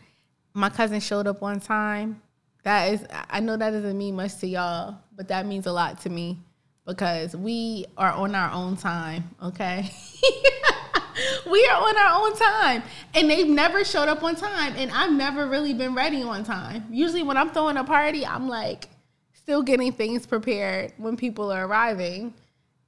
my 0.55 0.69
cousin 0.69 1.01
showed 1.01 1.27
up 1.27 1.41
one 1.41 1.61
time. 1.61 2.21
That 2.65 2.93
is, 2.93 3.05
I 3.29 3.41
know 3.41 3.57
that 3.57 3.71
doesn't 3.71 3.99
mean 3.99 4.17
much 4.17 4.39
to 4.39 4.47
y'all, 4.47 4.97
but 5.17 5.29
that 5.29 5.47
means 5.47 5.67
a 5.67 5.73
lot 5.73 6.01
to 6.03 6.11
me 6.11 6.39
because 6.87 7.37
we 7.37 7.87
are 7.97 8.13
on 8.13 8.35
our 8.35 8.51
own 8.53 8.77
time, 8.77 9.31
okay? 9.43 9.91
we 11.51 11.67
are 11.67 11.77
on 11.77 11.97
our 11.97 12.25
own 12.25 12.37
time. 12.37 12.83
And 13.15 13.31
they've 13.31 13.49
never 13.49 13.85
showed 13.85 14.09
up 14.09 14.23
on 14.23 14.37
time. 14.37 14.75
And 14.77 14.91
I've 14.91 15.13
never 15.13 15.47
really 15.47 15.75
been 15.75 15.95
ready 15.95 16.23
on 16.23 16.45
time. 16.45 16.87
Usually, 16.91 17.23
when 17.23 17.37
I'm 17.37 17.51
throwing 17.51 17.77
a 17.77 17.85
party, 17.85 18.25
I'm 18.25 18.49
like 18.49 18.89
still 19.33 19.63
getting 19.63 19.93
things 19.93 20.27
prepared 20.27 20.93
when 20.97 21.17
people 21.17 21.53
are 21.53 21.67
arriving. 21.67 22.35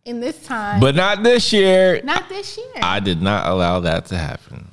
In 0.04 0.20
this 0.20 0.38
time, 0.44 0.80
but 0.80 0.94
not 0.94 1.22
this 1.22 1.50
year. 1.52 2.00
not 2.04 2.28
this 2.28 2.58
year. 2.58 2.66
I 2.82 3.00
did 3.00 3.22
not 3.22 3.46
allow 3.48 3.80
that 3.80 4.04
to 4.06 4.18
happen. 4.18 4.68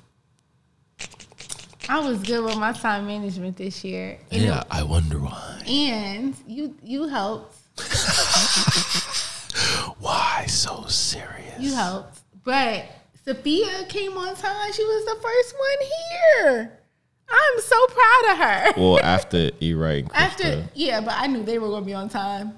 I 1.87 1.99
was 1.99 2.17
good 2.19 2.43
with 2.43 2.57
my 2.57 2.73
time 2.73 3.07
management 3.07 3.55
this 3.57 3.83
year. 3.83 4.17
And, 4.29 4.41
Yeah, 4.41 4.63
I 4.69 4.83
wonder 4.83 5.19
why. 5.19 5.61
and 5.67 6.35
you 6.47 6.75
you 6.83 7.07
helped. 7.07 7.55
Why 9.99 10.45
so 10.47 10.85
serious? 10.87 11.59
You 11.59 11.73
helped. 11.75 12.19
But 12.43 12.85
Sophia 13.25 13.85
came 13.89 14.17
on 14.17 14.35
time. 14.35 14.71
She 14.73 14.83
was 14.83 15.05
the 15.05 15.21
first 15.21 15.55
one 15.57 15.87
here. 16.09 16.79
I'm 17.29 17.59
so 17.61 17.87
proud 17.87 18.31
of 18.31 18.37
her. 18.37 18.73
Well, 18.81 18.99
after 19.03 19.51
E 19.61 19.73
Wright. 19.73 20.05
After 20.13 20.67
yeah, 20.73 21.01
but 21.01 21.13
I 21.17 21.27
knew 21.27 21.43
they 21.43 21.59
were 21.59 21.69
gonna 21.69 21.85
be 21.85 21.93
on 21.93 22.09
time. 22.09 22.53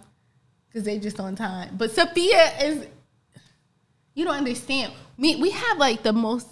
Cause 0.74 0.84
they 0.84 0.98
just 0.98 1.20
on 1.20 1.36
time. 1.36 1.76
But 1.78 1.92
Sophia 1.92 2.52
is 2.60 2.88
you 4.16 4.26
don't 4.26 4.36
understand. 4.36 4.94
Me 5.18 5.36
we 5.36 5.52
have 5.52 5.78
like 5.78 6.04
the 6.04 6.14
most 6.14 6.48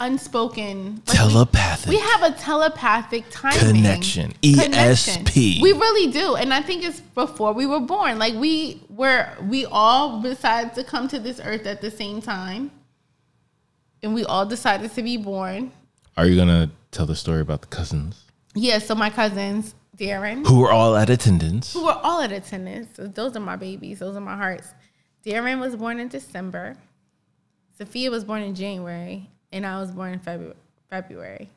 unspoken 0.00 1.02
like, 1.06 1.16
Telepathic. 1.16 1.90
We, 1.90 1.98
have 1.98 2.22
a 2.22 2.32
telepathic 2.32 3.24
timing 3.30 3.76
Connection. 3.76 4.32
ESP. 4.42 5.60
We 5.60 5.72
really 5.72 6.10
do, 6.10 6.34
and 6.36 6.52
I 6.52 6.62
think 6.62 6.82
it's 6.82 7.00
before 7.00 7.52
we 7.52 7.66
were 7.66 7.80
born. 7.80 8.18
Like 8.18 8.34
we 8.34 8.82
were, 8.88 9.28
we 9.42 9.66
all 9.66 10.20
decided 10.20 10.74
to 10.74 10.84
come 10.84 11.06
to 11.08 11.18
this 11.18 11.40
earth 11.44 11.66
at 11.66 11.80
the 11.80 11.90
same 11.90 12.20
time, 12.22 12.70
and 14.02 14.14
we 14.14 14.24
all 14.24 14.46
decided 14.46 14.92
to 14.94 15.02
be 15.02 15.16
born. 15.16 15.70
Are 16.16 16.26
you 16.26 16.34
gonna 16.34 16.70
tell 16.90 17.06
the 17.06 17.16
story 17.16 17.40
about 17.40 17.60
the 17.60 17.68
cousins 17.68 18.24
Yeah. 18.54 18.78
So 18.78 18.94
my 18.94 19.10
cousins, 19.10 19.74
Darren, 20.00 20.46
who 20.46 20.60
were 20.60 20.72
all 20.72 20.96
at 20.96 21.10
attendance? 21.10 21.72
who 21.74 21.84
were 21.84 21.98
all 22.02 22.22
at 22.22 22.32
attendance. 22.32 22.88
So 22.96 23.06
those 23.06 23.36
are 23.36 23.40
my 23.40 23.56
babies. 23.56 23.98
Those 23.98 24.16
are 24.16 24.20
my 24.20 24.36
hearts. 24.36 24.72
Darren 25.24 25.60
was 25.60 25.76
born 25.76 26.00
in 26.00 26.08
December. 26.08 26.76
Sophia 27.76 28.10
was 28.10 28.24
born 28.24 28.42
in 28.42 28.54
January, 28.54 29.28
and 29.52 29.66
I 29.66 29.78
was 29.78 29.90
born 29.90 30.14
in 30.14 30.18
February. 30.20 30.56
February. 30.88 31.50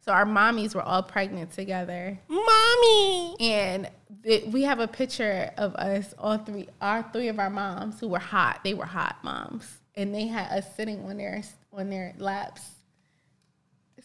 So 0.00 0.12
our 0.12 0.24
mommies 0.24 0.74
were 0.74 0.82
all 0.82 1.02
pregnant 1.02 1.52
together. 1.52 2.18
Mommy. 2.28 3.36
And 3.40 3.90
th- 4.24 4.44
we 4.46 4.62
have 4.62 4.78
a 4.80 4.88
picture 4.88 5.50
of 5.58 5.74
us, 5.74 6.14
all 6.18 6.38
three, 6.38 6.68
our 6.80 7.04
three 7.12 7.28
of 7.28 7.38
our 7.38 7.50
moms 7.50 8.00
who 8.00 8.08
were 8.08 8.18
hot. 8.18 8.60
They 8.64 8.74
were 8.74 8.86
hot 8.86 9.16
moms, 9.22 9.66
and 9.94 10.14
they 10.14 10.26
had 10.26 10.50
us 10.50 10.74
sitting 10.76 11.04
on 11.04 11.18
their 11.18 11.42
on 11.72 11.90
their 11.90 12.14
laps. 12.16 12.62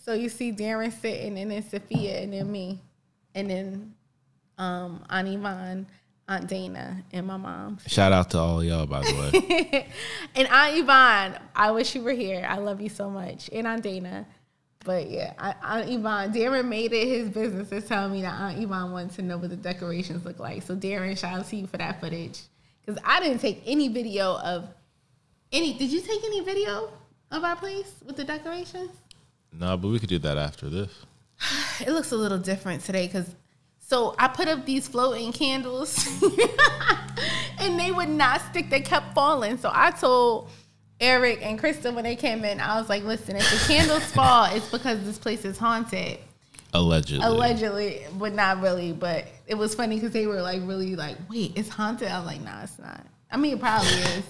So 0.03 0.13
you 0.13 0.27
see 0.27 0.51
Darren 0.51 0.91
sitting, 0.91 1.37
and 1.37 1.49
then 1.51 1.63
Sophia, 1.63 2.19
and 2.19 2.33
then 2.33 2.51
me, 2.51 2.81
and 3.35 3.49
then 3.49 3.93
um, 4.57 5.03
Aunt 5.09 5.27
Yvonne, 5.27 5.87
Aunt 6.27 6.47
Dana, 6.47 7.03
and 7.11 7.27
my 7.27 7.37
mom. 7.37 7.77
Shout 7.87 8.11
out 8.11 8.29
to 8.31 8.39
all 8.39 8.63
y'all, 8.63 8.85
by 8.85 9.01
the 9.01 9.13
way. 9.13 9.87
and 10.35 10.47
Aunt 10.47 10.77
Yvonne, 10.77 11.39
I 11.55 11.71
wish 11.71 11.95
you 11.95 12.01
were 12.03 12.11
here. 12.13 12.45
I 12.47 12.57
love 12.57 12.81
you 12.81 12.89
so 12.89 13.09
much. 13.09 13.49
And 13.51 13.67
Aunt 13.67 13.83
Dana. 13.83 14.25
But 14.85 15.09
yeah, 15.09 15.33
Aunt 15.63 15.89
Yvonne, 15.89 16.33
Darren 16.33 16.67
made 16.67 16.91
it 16.91 17.07
his 17.07 17.29
business 17.29 17.69
to 17.69 17.81
tell 17.81 18.09
me 18.09 18.21
that 18.21 18.33
Aunt 18.33 18.61
Yvonne 18.61 18.91
wanted 18.91 19.11
to 19.15 19.21
know 19.21 19.37
what 19.37 19.49
the 19.49 19.55
decorations 19.55 20.25
look 20.25 20.39
like. 20.39 20.63
So 20.63 20.75
Darren, 20.75 21.17
shout 21.17 21.39
out 21.39 21.47
to 21.47 21.55
you 21.55 21.67
for 21.67 21.77
that 21.77 22.01
footage. 22.01 22.41
Because 22.85 23.01
I 23.05 23.21
didn't 23.21 23.39
take 23.39 23.63
any 23.65 23.87
video 23.87 24.37
of 24.39 24.67
any. 25.53 25.73
Did 25.73 25.91
you 25.91 26.01
take 26.01 26.23
any 26.25 26.41
video 26.41 26.91
of 27.31 27.43
our 27.43 27.55
place 27.55 27.93
with 28.05 28.17
the 28.17 28.25
decorations? 28.25 28.91
no, 29.53 29.77
but 29.77 29.87
we 29.87 29.99
could 29.99 30.09
do 30.09 30.19
that 30.19 30.37
after 30.37 30.69
this. 30.69 30.91
It 31.81 31.89
looks 31.89 32.11
a 32.11 32.15
little 32.15 32.37
different 32.37 32.83
today 32.83 33.07
because 33.07 33.33
so 33.79 34.15
I 34.17 34.27
put 34.27 34.47
up 34.47 34.65
these 34.65 34.87
floating 34.87 35.33
candles 35.33 36.07
and 37.59 37.79
they 37.79 37.91
would 37.91 38.09
not 38.09 38.41
stick. 38.41 38.69
They 38.69 38.81
kept 38.81 39.13
falling. 39.13 39.57
So 39.57 39.69
I 39.73 39.91
told 39.91 40.49
Eric 40.99 41.39
and 41.43 41.59
Krista 41.59 41.93
when 41.93 42.03
they 42.03 42.15
came 42.15 42.45
in, 42.45 42.59
I 42.59 42.79
was 42.79 42.89
like, 42.89 43.03
listen, 43.03 43.35
if 43.35 43.49
the 43.49 43.73
candles 43.73 44.05
fall, 44.11 44.45
it's 44.55 44.69
because 44.69 45.03
this 45.03 45.17
place 45.17 45.43
is 45.45 45.57
haunted. 45.57 46.17
Allegedly. 46.73 47.25
Allegedly, 47.25 48.05
but 48.13 48.33
not 48.33 48.61
really. 48.61 48.93
But 48.93 49.27
it 49.45 49.55
was 49.55 49.75
funny 49.75 49.97
because 49.97 50.11
they 50.11 50.25
were 50.25 50.41
like 50.41 50.61
really 50.63 50.95
like, 50.95 51.17
wait, 51.29 51.51
it's 51.55 51.69
haunted. 51.69 52.07
I 52.07 52.17
was 52.19 52.25
like, 52.25 52.41
nah, 52.41 52.63
it's 52.63 52.79
not. 52.79 53.05
I 53.29 53.37
mean, 53.37 53.53
it 53.53 53.59
probably 53.59 53.89
is. 53.89 54.23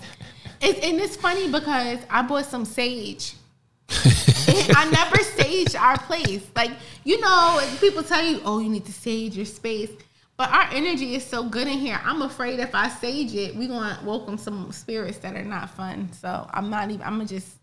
It's, 0.61 0.79
and 0.85 0.99
it's 0.99 1.15
funny 1.15 1.49
because 1.49 1.99
I 2.09 2.21
bought 2.23 2.45
some 2.45 2.65
sage. 2.65 3.35
I 3.89 4.89
never 4.91 5.23
saged 5.53 5.79
our 5.79 5.97
place. 5.97 6.45
Like, 6.55 6.71
you 7.03 7.19
know, 7.19 7.61
people 7.79 8.03
tell 8.03 8.23
you, 8.23 8.41
oh, 8.45 8.59
you 8.59 8.69
need 8.69 8.85
to 8.85 8.93
sage 8.93 9.35
your 9.35 9.45
space. 9.45 9.91
But 10.35 10.49
our 10.49 10.67
energy 10.71 11.15
is 11.15 11.23
so 11.23 11.47
good 11.47 11.67
in 11.67 11.77
here. 11.77 11.99
I'm 12.03 12.23
afraid 12.23 12.59
if 12.59 12.73
I 12.73 12.89
sage 12.89 13.35
it, 13.35 13.55
we're 13.55 13.67
to 13.67 13.99
welcome 14.03 14.37
some 14.37 14.71
spirits 14.71 15.19
that 15.19 15.35
are 15.35 15.43
not 15.43 15.69
fun. 15.69 16.11
So 16.11 16.49
I'm 16.51 16.69
not 16.69 16.89
even, 16.89 17.05
I'm 17.05 17.19
to 17.19 17.25
just 17.25 17.57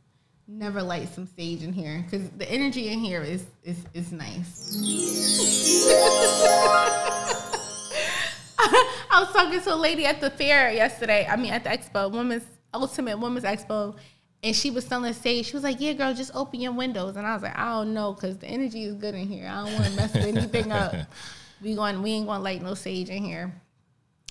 never 0.47 0.83
light 0.83 1.09
some 1.13 1.27
sage 1.27 1.63
in 1.63 1.73
here 1.73 2.05
because 2.05 2.31
the 2.31 2.51
energy 2.51 2.89
in 2.89 3.01
here 3.01 3.23
is, 3.23 3.45
is, 3.65 3.79
is 3.93 4.13
nice. 4.13 4.77
I 8.63 9.21
was 9.21 9.33
talking 9.33 9.61
to 9.61 9.75
a 9.75 9.77
lady 9.77 10.07
at 10.07 10.21
the 10.21 10.31
fair 10.31 10.73
yesterday. 10.73 11.27
I 11.29 11.35
mean, 11.35 11.53
at 11.53 11.65
the 11.65 11.71
expo, 11.71 12.11
women's 12.11 12.45
ultimate 12.73 13.19
women's 13.19 13.45
expo, 13.45 13.97
and 14.43 14.57
she 14.57 14.71
was 14.71 14.87
selling 14.87 15.13
sage. 15.13 15.47
She 15.47 15.53
was 15.55 15.63
like, 15.63 15.81
"Yeah, 15.81 15.93
girl, 15.93 16.15
just 16.15 16.35
open 16.35 16.61
your 16.61 16.73
windows." 16.73 17.17
And 17.17 17.27
I 17.27 17.35
was 17.35 17.43
like, 17.43 17.57
"I 17.57 17.67
don't 17.73 17.93
know, 17.95 18.15
cause 18.15 18.39
the 18.39 18.47
energy 18.47 18.85
is 18.85 18.95
good 18.95 19.15
in 19.15 19.29
here. 19.29 19.47
I 19.49 19.65
don't 19.65 19.75
want 19.75 19.87
to 19.87 19.93
mess 19.93 20.15
anything 20.17 20.73
up. 20.73 20.95
We 21.63 21.75
going, 21.75 22.01
we 22.01 22.13
ain't 22.13 22.27
gonna 22.27 22.43
light 22.43 22.63
no 22.63 22.73
sage 22.73 23.11
in 23.11 23.23
here." 23.23 23.53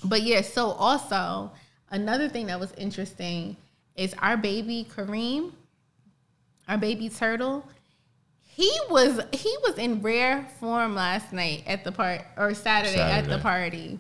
But 0.04 0.24
yeah, 0.24 0.42
so 0.42 0.72
also 0.72 1.52
another 1.92 2.28
thing 2.28 2.48
that 2.48 2.60
was 2.60 2.72
interesting 2.74 3.56
is 3.96 4.16
our 4.20 4.36
baby 4.38 4.88
Kareem. 4.96 5.52
our 6.68 6.78
baby 6.78 7.10
turtle. 7.10 7.66
He 8.48 8.72
was 8.90 9.20
he 9.32 9.56
was 9.62 9.78
in 9.78 10.02
rare 10.02 10.48
form 10.60 10.96
last 10.96 11.32
night 11.32 11.64
at 11.68 11.84
the 11.84 11.92
part 11.92 12.22
or 12.36 12.54
Saturday, 12.56 13.00
at 13.00 13.28
the 13.28 13.38
party. 13.38 14.00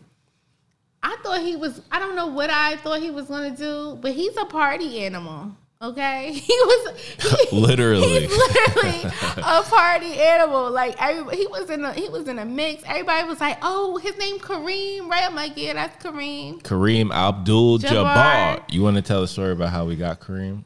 I 1.04 1.16
thought 1.24 1.42
he 1.42 1.56
was 1.56 1.82
I 1.92 2.00
don't 2.00 2.16
know 2.16 2.28
what 2.28 2.50
I 2.50 2.78
thought 2.78 3.00
he 3.00 3.12
was 3.12 3.26
gonna 3.28 3.56
do, 3.56 3.98
but 4.02 4.14
he's 4.14 4.36
a 4.38 4.46
party 4.46 5.06
animal. 5.06 5.52
Okay, 5.82 6.34
he 6.34 6.54
was 6.54 7.00
he- 7.50 7.56
Literally. 7.56 8.28
literally 8.28 9.04
a 9.38 9.64
party 9.64 10.14
animal. 10.20 10.70
Like 10.72 11.00
he 11.00 11.48
was 11.48 11.70
in 11.70 11.86
a 11.86 11.94
he 11.94 12.10
was 12.10 12.28
in 12.28 12.38
a 12.38 12.46
mix. 12.46 12.84
Everybody 12.86 13.28
was 13.28 13.40
like, 13.40 13.58
"Oh, 13.62 13.98
his 13.98 14.18
name 14.18 14.40
Kareem, 14.40 15.08
right?" 15.10 15.24
I'm 15.24 15.36
like, 15.36 15.54
"Yeah, 15.56 15.74
that's 15.74 16.04
Kareem." 16.04 16.62
Kareem 16.64 17.12
Abdul 17.14 17.80
Jabbar. 17.80 18.64
You 18.70 18.82
want 18.84 18.98
to 18.98 19.02
tell 19.02 19.22
the 19.22 19.28
story 19.28 19.54
about 19.54 19.70
how 19.70 19.86
we 19.86 19.96
got 19.96 20.20
Kareem? 20.20 20.66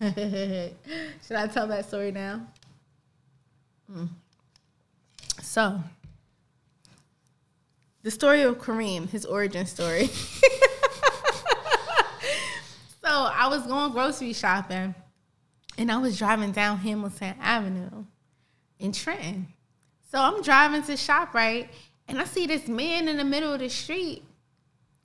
Should 0.00 1.36
I 1.36 1.46
tell 1.46 1.68
that 1.68 1.86
story 1.86 2.10
now? 2.10 2.44
Mm. 3.88 4.08
So, 5.40 5.80
the 8.02 8.10
story 8.10 8.42
of 8.42 8.58
Kareem, 8.58 9.08
his 9.08 9.24
origin 9.24 9.64
story. 9.64 10.10
So, 13.04 13.10
I 13.10 13.48
was 13.48 13.62
going 13.62 13.92
grocery 13.92 14.32
shopping 14.32 14.94
and 15.78 15.90
I 15.90 15.98
was 15.98 16.18
driving 16.18 16.52
down 16.52 16.78
Hamilton 16.78 17.34
Avenue 17.40 18.04
in 18.78 18.92
Trenton. 18.92 19.48
So, 20.10 20.20
I'm 20.20 20.42
driving 20.42 20.82
to 20.84 20.96
shop, 20.96 21.34
right? 21.34 21.70
And 22.08 22.20
I 22.20 22.24
see 22.24 22.46
this 22.46 22.68
man 22.68 23.08
in 23.08 23.16
the 23.16 23.24
middle 23.24 23.52
of 23.52 23.60
the 23.60 23.68
street 23.68 24.24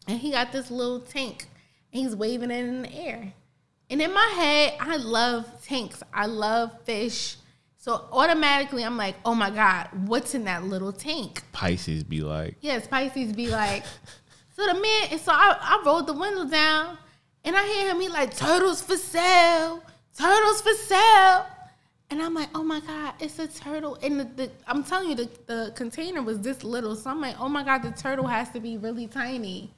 and 0.07 0.19
he 0.19 0.31
got 0.31 0.51
this 0.51 0.71
little 0.71 0.99
tank 0.99 1.45
and 1.91 2.03
he's 2.03 2.15
waving 2.15 2.51
it 2.51 2.65
in 2.65 2.81
the 2.83 2.93
air. 2.93 3.33
And 3.89 4.01
in 4.01 4.13
my 4.13 4.33
head, 4.35 4.75
I 4.79 4.97
love 4.97 5.45
tanks. 5.63 6.03
I 6.13 6.25
love 6.25 6.71
fish. 6.83 7.37
So 7.77 8.05
automatically, 8.11 8.83
I'm 8.83 8.97
like, 8.97 9.15
oh 9.23 9.33
my 9.33 9.49
God, 9.49 9.87
what's 10.07 10.35
in 10.35 10.43
that 10.45 10.63
little 10.63 10.91
tank? 10.91 11.43
Pisces 11.53 12.03
be 12.03 12.21
like, 12.21 12.57
Yes, 12.59 12.87
Pisces 12.87 13.31
be 13.31 13.47
like, 13.47 13.83
so 14.55 14.65
the 14.65 14.73
man, 14.73 15.07
and 15.11 15.21
so 15.21 15.31
I, 15.31 15.55
I 15.59 15.83
rolled 15.85 16.07
the 16.07 16.13
window 16.13 16.45
down 16.45 16.97
and 17.43 17.55
I 17.55 17.65
hear 17.65 17.89
him, 17.89 17.99
he 17.99 18.09
like, 18.09 18.35
turtles 18.35 18.81
for 18.81 18.97
sale, 18.97 19.83
turtles 20.17 20.61
for 20.61 20.73
sale. 20.73 21.45
And 22.09 22.21
I'm 22.21 22.33
like, 22.33 22.49
oh 22.55 22.63
my 22.63 22.79
God, 22.79 23.15
it's 23.19 23.37
a 23.39 23.47
turtle. 23.47 23.97
And 24.01 24.19
the, 24.19 24.23
the, 24.23 24.51
I'm 24.65 24.83
telling 24.83 25.09
you, 25.09 25.15
the, 25.15 25.29
the 25.45 25.73
container 25.75 26.21
was 26.21 26.39
this 26.39 26.63
little. 26.63 26.95
So 26.95 27.09
I'm 27.09 27.19
like, 27.19 27.35
oh 27.39 27.49
my 27.49 27.63
God, 27.63 27.83
the 27.83 27.91
turtle 27.91 28.27
has 28.27 28.49
to 28.51 28.61
be 28.61 28.77
really 28.77 29.07
tiny. 29.07 29.71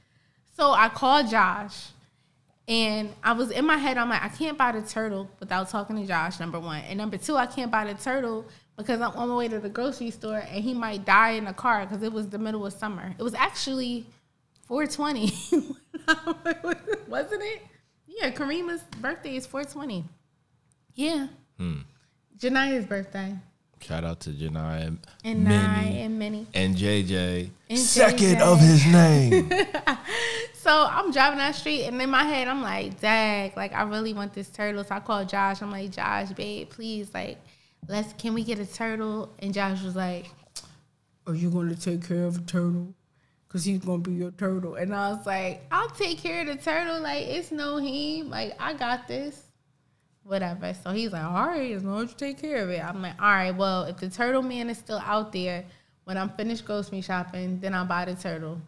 So 0.56 0.72
I 0.72 0.90
called 0.90 1.30
Josh. 1.30 1.88
And 2.68 3.10
I 3.24 3.32
was 3.32 3.50
in 3.50 3.66
my 3.66 3.78
head, 3.78 3.98
I'm 3.98 4.10
like, 4.10 4.22
I 4.22 4.30
can't 4.30 4.56
buy 4.56 4.72
the 4.74 4.84
turtle 4.84 5.28
without 5.40 5.70
talking 5.70 5.96
to 5.96 6.06
Josh, 6.06 6.40
number 6.40 6.60
one. 6.60 6.82
And 6.82 7.00
number 7.00 7.18
two, 7.18 7.36
I 7.36 7.48
can't 7.48 7.72
buy 7.72 7.92
the 7.92 8.00
turtle 8.00 8.46
because 8.78 9.02
I'm 9.02 9.12
on 9.14 9.30
my 9.30 9.36
way 9.36 9.48
to 9.48 9.60
the 9.60 9.70
grocery 9.70 10.12
store 10.12 10.44
and 10.48 10.64
he 10.64 10.76
might 10.76 11.04
die 11.04 11.32
in 11.32 11.46
the 11.46 11.54
car 11.54 11.86
because 11.86 12.04
it 12.04 12.14
was 12.14 12.30
the 12.30 12.38
middle 12.38 12.64
of 12.68 12.74
summer. 12.74 13.16
It 13.18 13.24
was 13.24 13.34
actually 13.34 14.06
420. 14.70 15.26
Wasn't 17.08 17.42
it? 17.44 17.62
Yeah, 18.08 18.30
Kareema's 18.32 18.84
birthday 19.02 19.36
is 19.36 19.46
420. 19.48 20.06
Yeah. 20.94 21.28
hmm. 21.58 21.80
Jania's 22.38 22.86
birthday. 22.86 23.36
Shout 23.82 24.04
out 24.04 24.20
to 24.22 24.30
Janai 24.30 24.98
And 25.26 25.44
Nye 25.46 25.84
and 26.00 26.20
Minnie. 26.20 26.46
and 26.54 26.76
JJ. 26.76 27.50
And 27.70 27.80
Second 27.80 28.38
JJ. 28.38 28.42
of 28.42 28.60
his 28.60 28.86
name. 28.86 29.52
So 30.62 30.86
I'm 30.92 31.12
driving 31.12 31.40
down 31.40 31.54
the 31.54 31.58
street, 31.58 31.86
and 31.86 32.00
in 32.02 32.10
my 32.10 32.24
head, 32.26 32.50
I'm 32.50 32.62
like, 32.62 33.00
"Dag, 33.00 33.56
like 33.56 33.74
I 33.74 33.84
really 33.84 34.14
want 34.14 34.34
this 34.34 34.50
turtle." 34.50 34.84
So 34.84 34.94
I 34.94 35.00
called 35.00 35.30
Josh. 35.30 35.62
I'm 35.62 35.72
like, 35.72 35.90
"Josh, 35.90 36.32
babe, 36.34 36.70
please, 36.70 37.12
like, 37.14 37.38
let's 37.88 38.12
can 38.22 38.34
we 38.34 38.44
get 38.44 38.60
a 38.60 38.66
turtle?" 38.66 39.32
And 39.40 39.54
Josh 39.54 39.82
was 39.82 39.96
like, 39.96 40.30
"Are 41.26 41.34
you 41.34 41.50
going 41.50 41.70
to 41.74 41.80
take 41.80 42.06
care 42.06 42.26
of 42.26 42.38
a 42.40 42.42
turtle? 42.42 42.94
Cause 43.50 43.66
he's 43.66 43.80
gonna 43.80 43.98
be 43.98 44.14
your 44.14 44.32
turtle." 44.32 44.76
And 44.76 44.94
I 44.94 45.10
was 45.10 45.26
like, 45.26 45.66
"I'll 45.72 45.90
take 45.90 46.20
care 46.20 46.42
of 46.42 46.48
the 46.48 46.56
turtle. 46.56 47.02
Like 47.02 47.26
it's 47.28 47.52
no 47.52 47.78
him. 47.78 48.30
Like 48.30 48.56
I 48.60 48.74
got 48.74 49.08
this." 49.08 49.44
Whatever. 50.24 50.74
So 50.76 50.92
he's 50.92 51.12
like, 51.12 51.24
"All 51.24 51.48
right, 51.48 51.72
as 51.72 51.84
long 51.84 52.04
as 52.04 52.12
you 52.12 52.16
take 52.18 52.40
care 52.40 52.64
of 52.64 52.70
it." 52.70 52.84
I'm 52.84 53.02
like, 53.02 53.20
"All 53.20 53.28
right. 53.28 53.52
Well, 53.52 53.86
if 53.86 53.98
the 53.98 54.10
turtle 54.10 54.44
man 54.44 54.70
is 54.70 54.78
still 54.78 55.00
out 55.00 55.32
there 55.32 55.66
when 56.04 56.18
I'm 56.18 56.30
finished 56.30 56.66
grocery 56.66 57.02
shopping, 57.02 57.60
then 57.60 57.74
I'll 57.74 57.86
buy 57.86 58.06
the 58.06 58.16
turtle." 58.16 58.62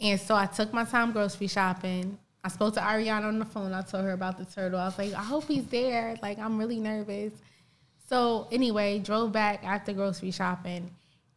And 0.00 0.20
so 0.20 0.34
I 0.34 0.46
took 0.46 0.72
my 0.72 0.84
time 0.84 1.12
grocery 1.12 1.46
shopping. 1.46 2.18
I 2.42 2.48
spoke 2.48 2.74
to 2.74 2.80
Ariana 2.80 3.24
on 3.24 3.38
the 3.38 3.44
phone. 3.44 3.72
I 3.72 3.82
told 3.82 4.04
her 4.04 4.12
about 4.12 4.38
the 4.38 4.46
turtle. 4.46 4.80
I 4.80 4.86
was 4.86 4.98
like, 4.98 5.12
I 5.12 5.22
hope 5.22 5.44
he's 5.46 5.66
there. 5.66 6.16
Like, 6.22 6.38
I'm 6.38 6.58
really 6.58 6.80
nervous. 6.80 7.34
So 8.08 8.48
anyway, 8.50 8.98
drove 8.98 9.30
back 9.30 9.62
after 9.62 9.92
grocery 9.92 10.30
shopping, 10.30 10.90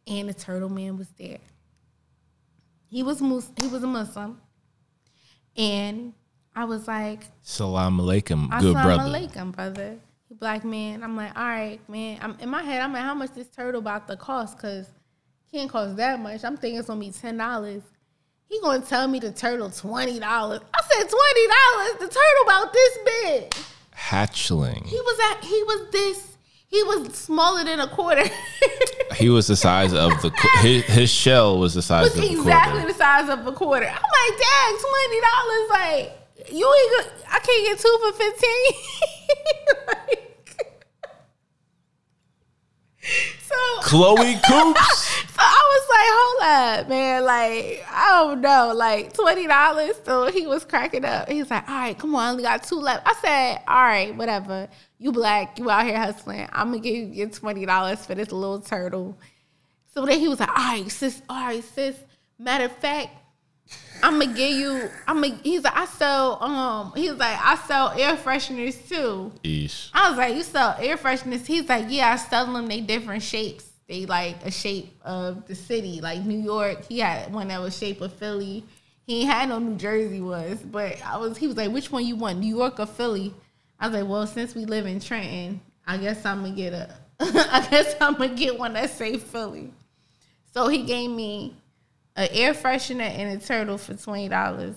and 0.06 0.28
the 0.28 0.34
turtle 0.34 0.70
man 0.70 0.96
was 0.96 1.08
there. 1.18 1.38
He 2.94 3.02
was 3.02 3.20
Mus- 3.20 3.50
he 3.60 3.66
was 3.66 3.82
a 3.82 3.88
Muslim, 3.88 4.40
and 5.56 6.12
I 6.54 6.64
was 6.64 6.86
like, 6.86 7.22
Salam 7.42 7.98
alaikum, 7.98 8.48
good 8.60 8.72
brother. 8.72 9.02
Assalamu 9.02 9.28
alaikum, 9.28 9.50
brother. 9.50 9.96
Black 10.30 10.64
man. 10.64 11.02
I'm 11.02 11.16
like, 11.16 11.36
all 11.36 11.44
right, 11.44 11.80
man. 11.88 12.20
I'm 12.22 12.36
in 12.38 12.48
my 12.48 12.62
head. 12.62 12.80
I'm 12.82 12.92
like, 12.92 13.02
how 13.02 13.14
much 13.14 13.32
this 13.32 13.48
turtle 13.48 13.80
about 13.80 14.06
to 14.06 14.16
cost? 14.16 14.60
Cause 14.60 14.86
can't 15.50 15.68
cost 15.68 15.96
that 15.96 16.20
much. 16.20 16.44
I'm 16.44 16.56
thinking 16.56 16.78
it's 16.78 16.86
gonna 16.86 17.00
be 17.00 17.10
ten 17.10 17.36
dollars. 17.36 17.82
He 18.48 18.60
gonna 18.60 18.80
tell 18.80 19.08
me 19.08 19.18
the 19.18 19.32
turtle 19.32 19.70
twenty 19.70 20.20
dollars. 20.20 20.60
I 20.72 20.80
said 20.88 21.10
twenty 21.10 21.46
dollars. 21.48 21.98
The 21.98 22.14
turtle 22.14 22.44
about 22.44 22.72
this 22.72 22.98
big. 23.04 23.54
Hatchling. 23.96 24.86
He 24.86 25.00
was 25.00 25.18
at. 25.32 25.44
He 25.44 25.62
was 25.64 25.90
this. 25.90 26.33
He 26.74 26.82
was 26.82 27.14
smaller 27.14 27.62
than 27.62 27.78
a 27.78 27.86
quarter. 27.86 28.24
He 29.14 29.28
was 29.28 29.46
the 29.46 29.54
size 29.54 29.92
of 29.92 30.10
the 30.22 30.32
his, 30.60 30.82
his 30.86 31.08
shell 31.08 31.56
was 31.60 31.72
the 31.74 31.82
size 31.82 32.10
was 32.10 32.18
of 32.18 32.24
exactly 32.24 32.84
the 32.84 32.94
size 32.94 33.28
of 33.28 33.46
a 33.46 33.52
quarter. 33.52 33.86
I'm 33.86 33.92
like, 33.92 34.40
dang, 34.40 34.76
twenty 34.80 35.20
dollars. 35.20 35.70
Like 35.70 36.50
you 36.50 36.74
ain't. 36.74 37.06
Gonna, 37.06 37.10
I 37.30 37.38
can't 37.38 37.64
get 37.64 37.78
two 37.78 37.98
for 38.02 38.12
fifteen. 38.12 38.72
like, 39.86 40.24
so 43.40 43.54
Chloe 43.82 44.34
Coops. 44.48 45.14
So 45.34 45.40
I 45.40 45.62
was 45.72 45.84
like, 45.90 46.10
hold 46.14 46.42
up, 46.80 46.88
man. 46.88 47.24
Like, 47.24 47.84
I 47.90 48.08
don't 48.20 48.40
know. 48.40 48.72
Like, 48.74 49.12
$20. 49.14 50.04
So 50.04 50.30
he 50.30 50.46
was 50.46 50.64
cracking 50.64 51.04
up. 51.04 51.28
He's 51.28 51.50
like, 51.50 51.68
all 51.68 51.74
right, 51.74 51.98
come 51.98 52.14
on. 52.14 52.22
I 52.24 52.30
only 52.30 52.42
got 52.44 52.62
two 52.62 52.76
left. 52.76 53.02
I 53.04 53.14
said, 53.20 53.62
all 53.66 53.82
right, 53.82 54.14
whatever. 54.14 54.68
You 55.04 55.12
black. 55.12 55.58
You 55.58 55.68
out 55.68 55.84
here 55.84 55.98
hustling. 55.98 56.48
I'm 56.50 56.72
to 56.72 56.78
give 56.78 56.94
you 56.94 57.04
your 57.08 57.28
$20 57.28 58.06
for 58.06 58.14
this 58.14 58.32
little 58.32 58.60
turtle. 58.60 59.18
So 59.92 60.06
then 60.06 60.18
he 60.18 60.28
was 60.28 60.40
like, 60.40 60.48
all 60.48 60.54
right, 60.54 60.90
sis. 60.90 61.20
All 61.28 61.44
right, 61.44 61.62
sis. 61.62 61.94
Matter 62.38 62.64
of 62.64 62.72
fact, 62.78 63.10
I'm 64.02 64.18
gonna 64.18 64.32
give 64.32 64.52
you. 64.52 64.88
I'm 65.06 65.20
gonna. 65.20 65.38
He's 65.42 65.62
like, 65.62 65.76
I 65.76 65.84
sell. 65.84 66.42
Um, 66.42 66.94
he 66.96 67.10
was 67.10 67.18
like, 67.18 67.38
I 67.38 67.56
sell 67.56 67.90
air 67.90 68.16
fresheners 68.16 68.88
too. 68.88 69.30
Eesh. 69.44 69.90
I 69.92 70.08
was 70.08 70.16
like, 70.16 70.36
you 70.36 70.42
sell 70.42 70.74
air 70.80 70.96
fresheners? 70.96 71.44
He's 71.44 71.68
like, 71.68 71.84
yeah, 71.90 72.14
I 72.14 72.16
sell 72.16 72.50
them. 72.50 72.66
They 72.66 72.80
different 72.80 73.22
shapes. 73.22 73.70
They 73.86 74.06
like 74.06 74.42
a 74.42 74.50
shape 74.50 74.96
of 75.02 75.46
the 75.46 75.54
city, 75.54 76.00
like 76.00 76.24
New 76.24 76.40
York. 76.40 76.86
He 76.88 77.00
had 77.00 77.30
one 77.30 77.48
that 77.48 77.60
was 77.60 77.76
shape 77.76 78.00
of 78.00 78.14
Philly. 78.14 78.64
He 79.06 79.20
ain't 79.20 79.30
had 79.30 79.48
no 79.50 79.58
New 79.58 79.76
Jersey 79.76 80.22
was, 80.22 80.60
but 80.60 80.96
I 81.04 81.18
was. 81.18 81.36
He 81.36 81.46
was 81.46 81.58
like, 81.58 81.70
which 81.70 81.92
one 81.92 82.06
you 82.06 82.16
want, 82.16 82.38
New 82.38 82.56
York 82.56 82.80
or 82.80 82.86
Philly? 82.86 83.34
I 83.84 83.88
was 83.88 84.00
like, 84.00 84.10
well, 84.10 84.26
since 84.26 84.54
we 84.54 84.64
live 84.64 84.86
in 84.86 84.98
Trenton, 84.98 85.60
I 85.86 85.98
guess 85.98 86.24
I'm 86.24 86.42
gonna 86.42 86.54
get 86.54 86.72
a. 86.72 86.88
I 87.20 87.68
guess 87.70 87.94
I'm 88.00 88.14
gonna 88.14 88.34
get 88.34 88.58
one 88.58 88.72
that 88.72 88.88
say 88.88 89.18
Philly. 89.18 89.74
So 90.54 90.68
he 90.68 90.84
gave 90.84 91.10
me 91.10 91.54
an 92.16 92.28
air 92.32 92.54
freshener 92.54 93.02
and 93.02 93.38
a 93.38 93.44
turtle 93.44 93.76
for 93.76 93.92
twenty 93.92 94.30
dollars. 94.30 94.76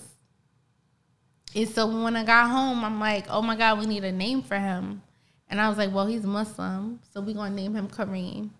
And 1.56 1.66
so 1.70 1.86
when 1.86 2.16
I 2.16 2.24
got 2.24 2.50
home, 2.50 2.84
I'm 2.84 3.00
like, 3.00 3.24
oh 3.30 3.40
my 3.40 3.56
God, 3.56 3.78
we 3.78 3.86
need 3.86 4.04
a 4.04 4.12
name 4.12 4.42
for 4.42 4.58
him. 4.58 5.00
And 5.48 5.58
I 5.58 5.70
was 5.70 5.78
like, 5.78 5.94
well, 5.94 6.06
he's 6.06 6.24
Muslim, 6.24 7.00
so 7.10 7.22
we're 7.22 7.34
gonna 7.34 7.54
name 7.54 7.74
him 7.74 7.88
Kareem 7.88 8.50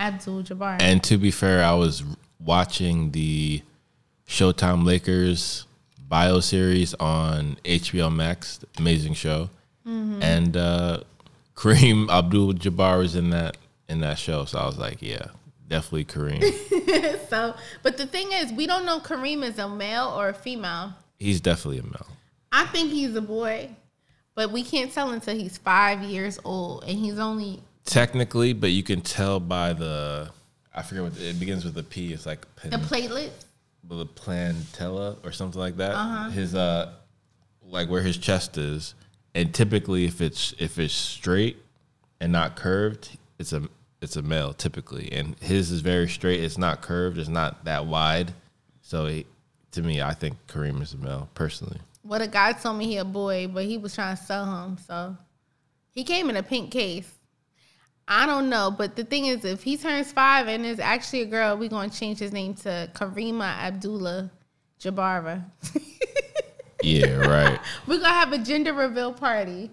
Abdul 0.00 0.42
Jabbar. 0.42 0.82
And 0.82 1.00
to 1.04 1.16
be 1.16 1.30
fair, 1.30 1.62
I 1.62 1.74
was 1.74 2.02
watching 2.40 3.12
the 3.12 3.62
Showtime 4.26 4.84
Lakers 4.84 5.64
bio 6.08 6.40
series 6.40 6.92
on 6.94 7.56
HBO 7.64 8.12
Max, 8.12 8.58
amazing 8.78 9.14
show, 9.14 9.48
Mhm. 9.86 10.22
and 10.22 10.56
uh, 10.56 11.00
Kareem 11.54 12.10
Abdul 12.18 12.54
Jabbar 12.54 13.04
is 13.04 13.14
in 13.14 13.30
that 13.30 13.56
in 13.88 14.00
that 14.00 14.18
show. 14.18 14.44
So 14.44 14.58
I 14.58 14.66
was 14.66 14.78
like, 14.78 15.00
yeah, 15.00 15.26
definitely 15.68 16.04
Kareem. 16.06 17.28
so, 17.30 17.54
but 17.82 17.96
the 17.96 18.06
thing 18.06 18.32
is, 18.32 18.52
we 18.52 18.66
don't 18.66 18.84
know 18.84 18.98
Kareem 18.98 19.42
is 19.44 19.58
a 19.58 19.68
male 19.68 20.12
or 20.16 20.28
a 20.30 20.34
female. 20.34 20.92
He's 21.18 21.40
definitely 21.40 21.78
a 21.78 21.84
male. 21.84 22.06
I 22.52 22.66
think 22.66 22.90
he's 22.90 23.14
a 23.14 23.20
boy, 23.22 23.70
but 24.34 24.50
we 24.50 24.62
can't 24.62 24.92
tell 24.92 25.10
until 25.10 25.36
he's 25.36 25.56
five 25.58 26.02
years 26.02 26.38
old, 26.44 26.84
and 26.84 26.98
he's 26.98 27.18
only 27.18 27.60
Technically, 27.84 28.52
but 28.52 28.70
you 28.70 28.82
can 28.82 29.00
tell 29.00 29.38
by 29.38 29.72
the 29.72 30.30
I 30.74 30.82
forget 30.82 31.04
what 31.04 31.20
it 31.20 31.38
begins 31.38 31.64
with 31.64 31.78
a 31.78 31.82
P. 31.84 32.12
It's 32.12 32.26
like 32.26 32.44
pen, 32.56 32.70
the 32.72 32.78
platelet. 32.78 33.30
the 33.84 34.04
plantella 34.06 35.16
or 35.24 35.30
something 35.30 35.60
like 35.60 35.76
that. 35.76 35.92
Uh-huh. 35.94 36.30
His 36.30 36.54
uh, 36.56 36.92
like 37.62 37.88
where 37.88 38.02
his 38.02 38.18
chest 38.18 38.58
is, 38.58 38.94
and 39.36 39.52
typically 39.52 40.06
if 40.06 40.20
it's 40.20 40.54
if 40.58 40.78
it's 40.78 40.94
straight 40.94 41.58
and 42.20 42.32
not 42.32 42.56
curved, 42.56 43.18
it's 43.38 43.52
a 43.52 43.68
it's 44.00 44.16
a 44.16 44.22
male 44.22 44.54
typically, 44.54 45.12
and 45.12 45.36
his 45.40 45.70
is 45.70 45.82
very 45.82 46.08
straight. 46.08 46.42
It's 46.42 46.58
not 46.58 46.80
curved. 46.80 47.18
It's 47.18 47.28
not 47.28 47.64
that 47.66 47.86
wide. 47.86 48.32
So 48.80 49.06
he, 49.06 49.26
to 49.72 49.82
me, 49.82 50.00
I 50.00 50.14
think 50.14 50.36
Kareem 50.48 50.80
is 50.80 50.94
a 50.94 50.96
male 50.96 51.28
personally. 51.34 51.78
Well, 52.02 52.18
the 52.18 52.28
guy 52.28 52.52
told 52.52 52.78
me 52.78 52.86
he 52.86 52.96
a 52.96 53.04
boy, 53.04 53.48
but 53.48 53.64
he 53.64 53.76
was 53.76 53.94
trying 53.94 54.16
to 54.16 54.22
sell 54.22 54.44
him, 54.44 54.78
so 54.78 55.16
he 55.90 56.02
came 56.02 56.30
in 56.30 56.36
a 56.36 56.42
pink 56.42 56.70
case. 56.70 57.10
I 58.08 58.24
don't 58.24 58.48
know, 58.48 58.70
but 58.70 58.96
the 58.96 59.04
thing 59.04 59.26
is, 59.26 59.44
if 59.44 59.64
he 59.64 59.76
turns 59.76 60.12
five 60.12 60.46
and 60.46 60.64
is 60.64 60.78
actually 60.78 61.22
a 61.22 61.26
girl, 61.26 61.56
we're 61.58 61.68
gonna 61.68 61.90
change 61.90 62.20
his 62.20 62.32
name 62.32 62.54
to 62.54 62.88
Karima 62.94 63.58
Abdullah 63.58 64.30
Jabara. 64.80 65.44
Yeah, 66.82 67.16
right. 67.16 67.58
we're 67.86 68.00
gonna 68.00 68.08
have 68.12 68.32
a 68.32 68.38
gender 68.38 68.72
reveal 68.72 69.12
party. 69.12 69.70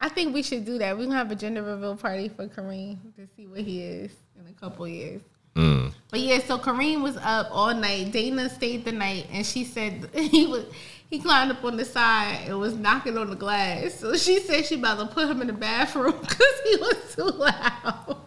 I 0.00 0.08
think 0.08 0.34
we 0.34 0.42
should 0.42 0.64
do 0.64 0.78
that. 0.78 0.96
We're 0.96 1.04
gonna 1.04 1.16
have 1.16 1.30
a 1.30 1.36
gender 1.36 1.62
reveal 1.62 1.96
party 1.96 2.28
for 2.28 2.46
Kareem 2.46 2.98
to 3.16 3.26
see 3.36 3.46
what 3.46 3.60
he 3.60 3.82
is 3.82 4.12
in 4.38 4.46
a 4.46 4.52
couple 4.52 4.86
years. 4.86 5.22
Mm. 5.54 5.92
But 6.10 6.20
yeah, 6.20 6.38
so 6.40 6.58
Kareem 6.58 7.02
was 7.02 7.16
up 7.16 7.48
all 7.50 7.74
night. 7.74 8.12
Dana 8.12 8.50
stayed 8.50 8.84
the 8.84 8.92
night, 8.92 9.26
and 9.32 9.44
she 9.44 9.64
said 9.64 10.10
he 10.14 10.46
was 10.46 10.66
he 11.08 11.18
climbed 11.18 11.50
up 11.50 11.64
on 11.64 11.76
the 11.76 11.84
side 11.84 12.44
and 12.46 12.58
was 12.58 12.74
knocking 12.74 13.16
on 13.16 13.30
the 13.30 13.36
glass. 13.36 13.94
So 13.94 14.16
she 14.16 14.40
said 14.40 14.66
she 14.66 14.74
about 14.74 14.98
to 14.98 15.06
put 15.06 15.28
him 15.28 15.40
in 15.40 15.46
the 15.46 15.52
bathroom 15.52 16.14
because 16.20 16.60
he 16.64 16.76
was 16.76 17.14
too 17.14 17.24
loud. 17.24 18.20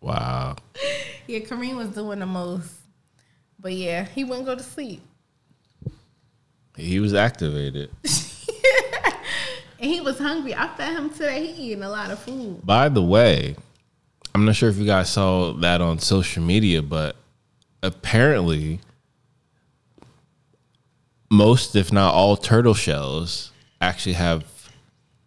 Wow. 0.00 0.56
yeah, 1.26 1.40
Kareem 1.40 1.76
was 1.76 1.88
doing 1.88 2.20
the 2.20 2.26
most. 2.26 2.72
But 3.58 3.72
yeah, 3.72 4.04
he 4.04 4.24
wouldn't 4.24 4.46
go 4.46 4.54
to 4.54 4.62
sleep, 4.62 5.02
He 6.78 7.00
was 7.00 7.12
activated. 7.12 7.90
and 9.80 9.90
he 9.90 10.00
was 10.00 10.18
hungry. 10.18 10.54
I 10.54 10.68
fed 10.76 10.96
him 10.96 11.10
today. 11.10 11.46
He 11.46 11.72
eating 11.72 11.82
a 11.82 11.90
lot 11.90 12.10
of 12.10 12.20
food. 12.20 12.64
By 12.64 12.88
the 12.88 13.02
way, 13.02 13.56
I'm 14.34 14.44
not 14.44 14.54
sure 14.54 14.68
if 14.68 14.76
you 14.76 14.86
guys 14.86 15.10
saw 15.10 15.52
that 15.54 15.80
on 15.80 15.98
social 15.98 16.42
media, 16.42 16.80
but 16.80 17.16
apparently, 17.82 18.80
most, 21.28 21.74
if 21.74 21.92
not 21.92 22.14
all, 22.14 22.36
turtle 22.36 22.74
shells 22.74 23.50
actually 23.80 24.12
have 24.14 24.44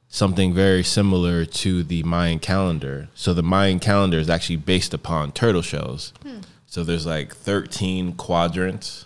something 0.08 0.54
very 0.54 0.84
similar 0.84 1.45
to 1.45 1.84
the 1.84 2.04
Mayan 2.04 2.39
calendar. 2.39 3.10
So 3.14 3.34
the 3.34 3.43
Mayan 3.43 3.80
calendar 3.80 4.20
is 4.20 4.30
actually 4.30 4.58
based 4.58 4.93
upon 4.93 5.34
turtle 5.34 5.62
shells. 5.62 6.14
Hmm. 6.24 6.39
So 6.66 6.86
there's 6.86 7.06
like 7.06 7.36
13 7.36 8.14
quadrants, 8.14 9.06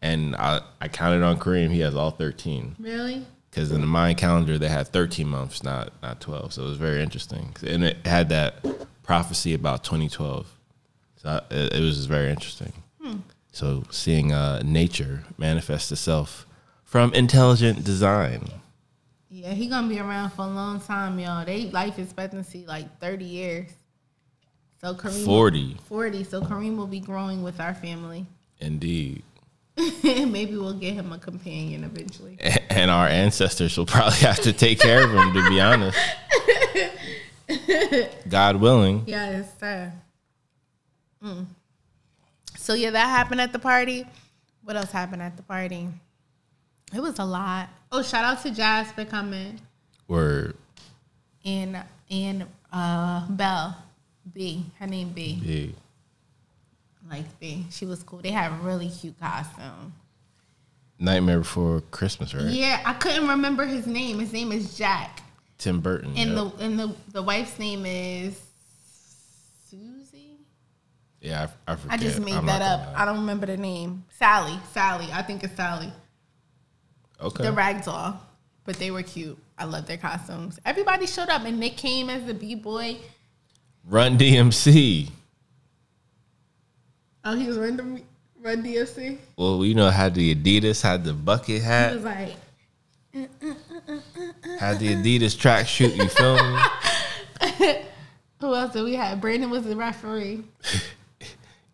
and 0.00 0.36
I, 0.36 0.60
I 0.80 0.88
counted 0.88 1.22
on 1.22 1.38
Kareem. 1.38 1.70
He 1.70 1.80
has 1.80 1.94
all 1.94 2.10
13 2.10 2.76
Really? 2.78 3.24
because 3.50 3.72
in 3.72 3.80
the 3.80 3.86
Mayan 3.86 4.16
calendar 4.16 4.58
they 4.58 4.68
had 4.68 4.88
13 4.88 5.26
months, 5.28 5.62
not 5.62 5.92
not 6.02 6.20
12. 6.20 6.52
So 6.54 6.62
it 6.62 6.68
was 6.68 6.76
very 6.78 7.02
interesting, 7.02 7.54
and 7.66 7.84
it 7.84 8.06
had 8.06 8.28
that 8.28 8.64
prophecy 9.02 9.54
about 9.54 9.84
2012. 9.84 10.46
So 11.16 11.28
I, 11.28 11.54
it, 11.54 11.74
it 11.74 11.80
was 11.80 11.96
just 11.96 12.08
very 12.08 12.30
interesting. 12.30 12.72
Hmm. 13.02 13.16
So 13.52 13.84
seeing 13.90 14.32
uh, 14.32 14.62
nature 14.64 15.24
manifest 15.36 15.90
itself 15.90 16.46
from 16.84 17.12
intelligent 17.14 17.84
design. 17.84 18.48
Yeah, 19.30 19.52
he 19.52 19.66
gonna 19.68 19.88
be 19.88 20.00
around 20.00 20.30
for 20.30 20.42
a 20.42 20.48
long 20.48 20.80
time, 20.80 21.18
y'all. 21.18 21.44
They 21.44 21.70
life 21.70 21.98
expectancy 21.98 22.64
like 22.66 22.98
thirty 23.00 23.24
years. 23.24 23.70
So 24.80 24.94
Kareem 24.94 25.24
40. 25.24 25.76
Forty. 25.88 26.22
So 26.24 26.40
Kareem 26.40 26.76
will 26.76 26.86
be 26.86 27.00
growing 27.00 27.42
with 27.42 27.60
our 27.60 27.74
family. 27.74 28.26
Indeed. 28.60 29.22
Maybe 30.02 30.56
we'll 30.56 30.74
get 30.74 30.94
him 30.94 31.12
a 31.12 31.18
companion 31.18 31.84
eventually. 31.84 32.36
And 32.70 32.90
our 32.90 33.06
ancestors 33.06 33.76
will 33.78 33.86
probably 33.86 34.18
have 34.18 34.40
to 34.40 34.52
take 34.52 34.80
care 34.80 35.04
of 35.04 35.12
him, 35.12 35.32
to 35.34 35.48
be 35.48 35.60
honest. 35.60 35.98
God 38.28 38.56
willing. 38.56 39.04
Yes, 39.06 39.48
sir. 39.58 39.92
Mm. 41.22 41.46
So 42.56 42.74
yeah, 42.74 42.90
that 42.90 43.06
happened 43.08 43.40
at 43.40 43.52
the 43.52 43.58
party. 43.58 44.04
What 44.64 44.76
else 44.76 44.90
happened 44.90 45.22
at 45.22 45.36
the 45.36 45.42
party? 45.42 45.88
It 46.94 47.00
was 47.00 47.18
a 47.18 47.24
lot. 47.24 47.68
Oh, 47.92 48.02
shout 48.02 48.24
out 48.24 48.42
to 48.42 48.50
Jazz 48.50 48.90
for 48.92 49.04
coming 49.04 49.60
Word. 50.08 50.56
and 51.44 51.82
and 52.10 52.46
uh 52.72 53.26
Belle 53.28 53.76
B. 54.32 54.66
Her 54.78 54.86
name 54.86 55.10
B. 55.10 55.40
Big. 55.42 55.74
Like 57.08 57.38
B. 57.40 57.66
She 57.70 57.86
was 57.86 58.02
cool. 58.02 58.20
They 58.20 58.30
had 58.30 58.52
a 58.52 58.54
really 58.56 58.88
cute 58.88 59.18
costume. 59.18 59.94
Nightmare 60.98 61.38
Before 61.38 61.80
Christmas, 61.90 62.34
right? 62.34 62.46
Yeah, 62.46 62.82
I 62.84 62.92
couldn't 62.94 63.28
remember 63.28 63.64
his 63.64 63.86
name. 63.86 64.18
His 64.18 64.32
name 64.32 64.52
is 64.52 64.76
Jack. 64.76 65.22
Tim 65.56 65.80
Burton. 65.80 66.14
And 66.16 66.30
yep. 66.30 66.56
the 66.56 66.64
and 66.64 66.78
the 66.78 66.94
the 67.12 67.22
wife's 67.22 67.58
name 67.58 67.84
is 67.86 68.40
Susie. 69.68 70.38
yeah, 71.20 71.48
I, 71.66 71.72
I 71.72 71.76
forget. 71.76 71.98
I 71.98 72.02
just 72.02 72.20
made 72.20 72.34
I'm 72.34 72.46
that 72.46 72.62
up. 72.62 72.86
gonna 72.86 72.98
I 72.98 73.04
don't 73.04 73.18
remember 73.18 73.46
the 73.46 73.56
name. 73.56 74.04
Sally. 74.18 74.58
Sally. 74.72 75.08
I 75.12 75.22
think 75.22 75.44
it's 75.44 75.54
Sally. 75.56 75.92
Okay. 77.20 77.44
The 77.44 77.50
ragdoll. 77.50 78.16
But 78.64 78.76
they 78.76 78.90
were 78.90 79.02
cute. 79.02 79.38
I 79.56 79.64
love 79.64 79.86
their 79.86 79.96
costumes. 79.96 80.58
Everybody 80.64 81.06
showed 81.06 81.30
up 81.30 81.44
and 81.44 81.58
Nick 81.58 81.76
came 81.76 82.10
as 82.10 82.24
the 82.24 82.34
B 82.34 82.54
boy. 82.54 82.98
Run 83.84 84.18
DMC. 84.18 85.10
Oh, 87.30 87.36
he 87.36 87.46
was 87.46 87.58
run, 87.58 88.02
run 88.40 88.62
DFC. 88.62 89.18
Well, 89.36 89.62
you 89.62 89.74
know, 89.74 89.90
had 89.90 90.14
the 90.14 90.34
Adidas, 90.34 90.80
had 90.80 91.04
the 91.04 91.12
bucket 91.12 91.60
hat. 91.60 91.90
He 91.90 91.96
was 91.96 92.04
like, 92.06 92.36
had 94.58 94.78
the 94.78 94.94
Adidas 94.94 95.36
tracksuit. 95.36 95.94
You 95.94 96.08
feel 96.08 96.36
me? 96.42 97.82
who 98.40 98.54
else 98.54 98.72
did 98.72 98.84
we 98.84 98.94
have? 98.94 99.20
Brandon 99.20 99.50
was 99.50 99.64
the 99.64 99.76
referee. 99.76 100.42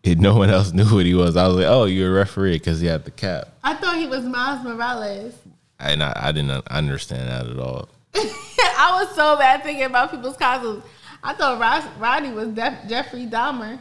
And 0.06 0.20
no 0.20 0.34
one 0.36 0.50
else 0.50 0.74
knew 0.74 0.84
what 0.84 1.06
he 1.06 1.14
was. 1.14 1.34
I 1.34 1.46
was 1.46 1.56
like, 1.56 1.64
oh, 1.66 1.84
you're 1.84 2.10
a 2.10 2.14
referee 2.14 2.56
because 2.58 2.78
he 2.78 2.86
had 2.86 3.06
the 3.06 3.10
cap. 3.10 3.48
I 3.64 3.72
thought 3.72 3.96
he 3.96 4.06
was 4.06 4.22
Miles 4.24 4.62
Morales. 4.62 5.34
And 5.80 6.02
I, 6.02 6.12
I 6.14 6.30
didn't 6.30 6.68
understand 6.68 7.30
that 7.30 7.46
at 7.50 7.58
all. 7.58 7.88
I 8.14 9.02
was 9.02 9.16
so 9.16 9.38
bad 9.38 9.62
thinking 9.62 9.86
about 9.86 10.10
people's 10.10 10.36
costumes. 10.36 10.84
I 11.22 11.32
thought 11.32 11.58
Ros- 11.58 11.90
Rodney 11.98 12.32
was 12.32 12.48
Def- 12.48 12.86
Jeffrey 12.86 13.24
Dahmer. 13.24 13.78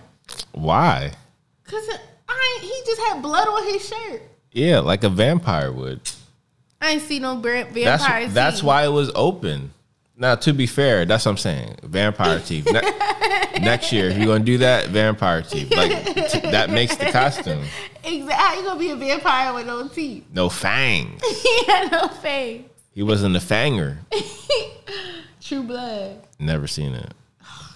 Why? 0.53 1.11
Cause 1.65 1.89
I 2.27 2.59
he 2.61 2.81
just 2.85 3.01
had 3.01 3.21
blood 3.21 3.47
on 3.47 3.63
his 3.73 3.87
shirt. 3.87 4.21
Yeah, 4.51 4.79
like 4.79 5.03
a 5.03 5.09
vampire 5.09 5.71
would. 5.71 6.01
I 6.81 6.91
ain't 6.91 7.01
see 7.01 7.19
no 7.19 7.35
vampire. 7.37 7.83
That's 7.83 8.33
that's 8.33 8.63
why 8.63 8.83
it 8.85 8.91
was 8.91 9.11
open. 9.15 9.71
Now, 10.15 10.35
to 10.35 10.53
be 10.53 10.67
fair, 10.67 11.05
that's 11.05 11.25
what 11.25 11.31
I'm 11.31 11.37
saying. 11.37 11.77
Vampire 11.83 12.39
teeth. 12.45 12.65
Ne- 12.71 13.59
next 13.61 13.91
year, 13.91 14.09
if 14.09 14.17
you're 14.17 14.27
gonna 14.27 14.43
do 14.43 14.59
that, 14.59 14.89
vampire 14.89 15.41
teeth. 15.41 15.75
Like 15.75 16.29
t- 16.29 16.39
that 16.51 16.69
makes 16.69 16.95
the 16.97 17.05
costume. 17.11 17.63
Exactly. 18.03 18.31
How 18.33 18.55
you 18.55 18.63
gonna 18.63 18.79
be 18.79 18.89
a 18.91 18.95
vampire 18.95 19.53
with 19.53 19.65
no 19.65 19.87
teeth? 19.87 20.25
No 20.31 20.49
fangs. 20.49 21.21
he 21.41 21.65
had 21.65 21.91
no 21.91 22.07
face. 22.09 22.63
He 22.91 23.01
wasn't 23.01 23.35
a 23.35 23.39
fanger. 23.39 23.97
True 25.41 25.63
blood. 25.63 26.21
Never 26.37 26.67
seen 26.67 26.93
it. 26.93 27.13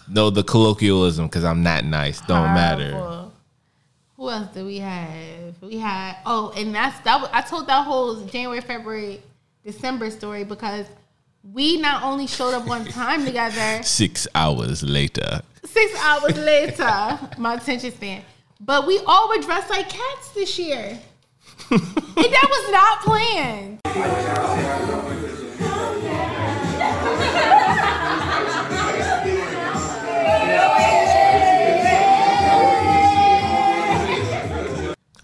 No, 0.07 0.29
the 0.29 0.43
colloquialism 0.43 1.25
because 1.25 1.43
I'm 1.43 1.63
not 1.63 1.83
nice. 1.85 2.21
Don't 2.21 2.53
matter. 2.53 3.26
Who 4.18 4.30
else 4.32 4.47
do 4.53 4.65
we 4.65 4.80
have? 4.80 5.61
We 5.61 5.78
had 5.78 6.15
oh, 6.26 6.51
and 6.57 6.74
that's 6.74 6.99
that. 7.01 7.22
Was, 7.22 7.30
I 7.32 7.41
told 7.41 7.68
that 7.68 7.86
whole 7.86 8.26
January, 8.26 8.61
February, 8.61 9.22
December 9.63 10.09
story 10.09 10.43
because 10.43 10.88
we 11.53 11.80
not 11.80 12.01
only 12.03 12.26
showed 12.26 12.55
up 12.55 12.65
one 12.65 12.86
time 12.86 13.26
together, 13.26 13.84
Six 13.84 14.28
hours 14.34 14.82
later. 14.82 15.41
six 15.63 15.99
hours 16.01 16.36
later, 16.36 17.20
my 17.38 17.53
attention 17.55 17.91
span, 17.91 18.24
but 18.59 18.88
we 18.88 18.99
all 19.05 19.30
were 19.30 19.38
dressed 19.41 19.70
like 19.70 19.88
cats 19.88 20.30
this 20.32 20.57
year, 20.57 20.97
and 21.72 21.80
that 21.80 22.47
was 22.49 22.72
not 22.72 23.01
planned. 23.03 23.80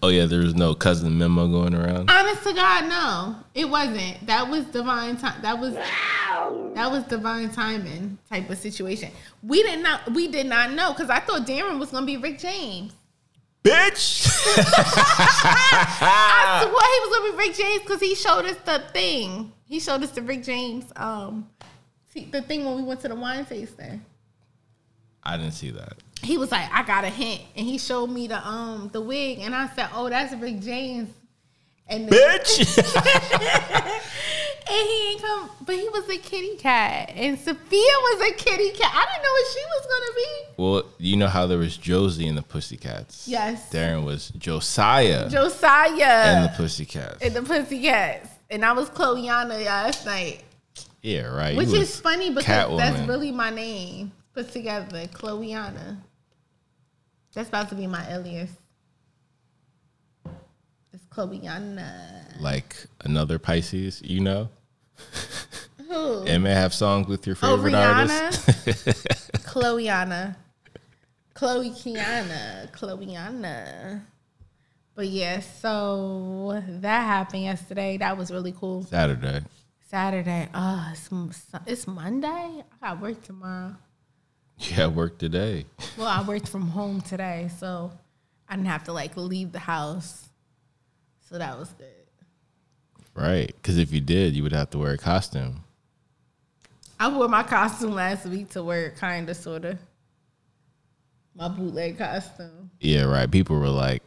Oh 0.04 0.08
yeah, 0.08 0.26
there 0.26 0.40
was 0.40 0.54
no 0.54 0.74
cousin 0.74 1.16
memo 1.16 1.48
going 1.48 1.74
around. 1.74 2.10
Honest 2.10 2.42
to 2.42 2.52
God, 2.52 2.90
no, 2.90 3.36
it 3.54 3.64
wasn't. 3.64 4.26
That 4.26 4.50
was 4.50 4.66
divine 4.66 5.16
time. 5.16 5.40
That 5.40 5.58
was 5.58 5.72
that 6.74 6.90
was 6.90 7.04
divine 7.04 7.48
timing 7.48 8.18
type 8.28 8.50
of 8.50 8.58
situation. 8.58 9.10
We 9.42 9.62
did 9.62 9.82
not 9.82 10.12
we 10.12 10.28
did 10.28 10.44
not 10.44 10.72
know 10.72 10.92
because 10.92 11.08
I 11.08 11.20
thought 11.20 11.46
Darren 11.46 11.78
was 11.78 11.90
gonna 11.90 12.04
be 12.04 12.18
Rick 12.18 12.38
James. 12.38 12.92
Bitch. 13.62 14.28
I 16.02 16.60
swear 16.60 16.70
he 16.70 17.00
was 17.00 17.16
gonna 17.16 17.32
be 17.32 17.38
Rick 17.38 17.56
James 17.56 17.80
because 17.80 18.00
he 18.00 18.14
showed 18.14 18.44
us 18.44 18.58
the 18.66 18.82
thing. 18.92 19.54
He 19.64 19.80
showed 19.80 20.02
us 20.02 20.10
the 20.10 20.20
Rick 20.20 20.42
James 20.42 20.84
um 20.96 21.48
the 22.30 22.42
thing 22.42 22.66
when 22.66 22.76
we 22.76 22.82
went 22.82 23.00
to 23.00 23.08
the 23.08 23.14
wine 23.14 23.46
tasting. 23.46 24.04
I 25.22 25.38
didn't 25.38 25.54
see 25.54 25.70
that. 25.70 25.94
He 26.24 26.38
was 26.38 26.50
like, 26.50 26.68
I 26.72 26.82
got 26.82 27.04
a 27.04 27.10
hint, 27.10 27.42
and 27.56 27.66
he 27.66 27.78
showed 27.78 28.08
me 28.08 28.26
the 28.26 28.46
um 28.46 28.90
the 28.92 29.00
wig, 29.00 29.38
and 29.40 29.54
I 29.54 29.68
said, 29.74 29.88
Oh, 29.94 30.08
that's 30.08 30.34
Rick 30.34 30.60
James. 30.60 31.10
And 31.86 32.08
the, 32.08 32.16
Bitch. 32.16 34.00
And 34.66 34.88
he 34.88 35.10
ain't 35.10 35.20
come, 35.20 35.50
but 35.66 35.74
he 35.74 35.86
was 35.90 36.08
a 36.08 36.16
kitty 36.16 36.56
cat, 36.56 37.12
and 37.14 37.38
Sophia 37.38 37.58
was 37.70 38.30
a 38.30 38.32
kitty 38.32 38.70
cat. 38.70 38.90
I 38.94 39.06
didn't 39.12 39.22
know 39.22 39.32
what 39.32 39.46
she 39.52 39.60
was 39.66 39.86
gonna 39.92 40.14
be. 40.16 40.62
Well, 40.62 40.84
you 40.96 41.16
know 41.18 41.26
how 41.26 41.46
there 41.46 41.58
was 41.58 41.76
Josie 41.76 42.26
and 42.26 42.38
the 42.38 42.42
Pussycats. 42.42 43.28
Yes. 43.28 43.70
Darren 43.70 44.04
was 44.04 44.30
Josiah 44.30 45.28
Josiah 45.28 46.02
and 46.02 46.44
the 46.46 46.56
Pussycats. 46.56 47.22
and 47.22 47.34
the 47.34 47.42
Pussycats, 47.42 48.30
and 48.48 48.64
I 48.64 48.72
was 48.72 48.88
Chloeana 48.88 49.62
last 49.66 50.06
night, 50.06 50.42
yeah, 51.02 51.26
right. 51.26 51.58
which 51.58 51.68
is 51.68 52.00
funny 52.00 52.30
because 52.30 52.46
Catwoman. 52.46 52.78
that's 52.78 53.06
really 53.06 53.32
my 53.32 53.50
name 53.50 54.12
put 54.32 54.50
together, 54.50 55.06
Chloeana. 55.08 55.98
That's 57.34 57.48
about 57.48 57.68
to 57.70 57.74
be 57.74 57.86
my 57.86 58.08
alias. 58.10 58.50
It's 60.92 61.04
Chloeana. 61.06 62.40
like 62.40 62.76
another 63.04 63.38
Pisces. 63.38 64.00
You 64.02 64.20
know, 64.20 64.48
Who? 65.88 66.22
and 66.24 66.44
may 66.44 66.54
have 66.54 66.72
songs 66.72 67.08
with 67.08 67.26
your 67.26 67.36
Oh, 67.42 67.56
favorite 67.56 67.72
Rihanna? 67.74 68.54
artists. 68.62 69.30
Chloeana. 69.44 70.36
Chloe 71.34 71.70
Kiana. 71.70 72.70
Chloeana. 72.70 74.02
But 74.94 75.08
yeah, 75.08 75.40
so 75.40 76.62
that 76.68 77.00
happened 77.02 77.42
yesterday. 77.42 77.96
That 77.96 78.16
was 78.16 78.30
really 78.30 78.52
cool. 78.52 78.84
Saturday. 78.84 79.40
Saturday. 79.90 80.48
Oh, 80.54 80.92
it's, 80.92 81.10
it's 81.66 81.86
Monday. 81.88 82.28
I 82.28 82.62
got 82.80 83.00
work 83.00 83.20
tomorrow. 83.24 83.74
Yeah, 84.58 84.86
work 84.86 85.18
today. 85.18 85.66
Well, 85.98 86.06
I 86.06 86.22
worked 86.22 86.48
from 86.48 86.68
home 86.68 87.00
today, 87.00 87.50
so 87.58 87.92
I 88.48 88.56
didn't 88.56 88.68
have 88.68 88.84
to 88.84 88.92
like 88.92 89.16
leave 89.16 89.52
the 89.52 89.58
house. 89.58 90.28
So 91.28 91.38
that 91.38 91.58
was 91.58 91.70
good. 91.70 91.88
Right. 93.14 93.46
Because 93.46 93.78
if 93.78 93.92
you 93.92 94.00
did, 94.00 94.34
you 94.34 94.42
would 94.42 94.52
have 94.52 94.70
to 94.70 94.78
wear 94.78 94.92
a 94.92 94.98
costume. 94.98 95.64
I 96.98 97.08
wore 97.08 97.28
my 97.28 97.42
costume 97.42 97.92
last 97.92 98.26
week 98.26 98.50
to 98.50 98.62
work, 98.62 98.96
kind 98.96 99.28
of, 99.28 99.36
sort 99.36 99.64
of. 99.64 99.78
My 101.34 101.48
bootleg 101.48 101.98
costume. 101.98 102.70
Yeah, 102.80 103.02
right. 103.02 103.30
People 103.30 103.58
were 103.58 103.68
like, 103.68 104.02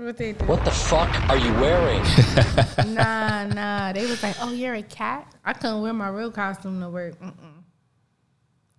What 0.00 0.16
they 0.16 0.32
do? 0.32 0.46
What 0.46 0.64
the 0.64 0.70
fuck 0.70 1.10
are 1.28 1.36
you 1.36 1.52
wearing? 1.54 2.02
nah, 2.94 3.44
nah. 3.44 3.92
They 3.92 4.06
was 4.06 4.22
like, 4.22 4.34
"Oh, 4.40 4.50
you're 4.50 4.74
a 4.74 4.82
cat." 4.82 5.30
I 5.44 5.52
couldn't 5.52 5.82
wear 5.82 5.92
my 5.92 6.08
real 6.08 6.30
costume 6.30 6.80
to 6.80 6.88
work. 6.88 7.20
Mm-mm. 7.20 7.59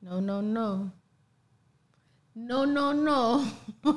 No, 0.02 0.20
no, 0.20 0.42
no. 0.42 0.92
No, 2.34 2.66
no, 2.66 2.92
no. 2.92 3.48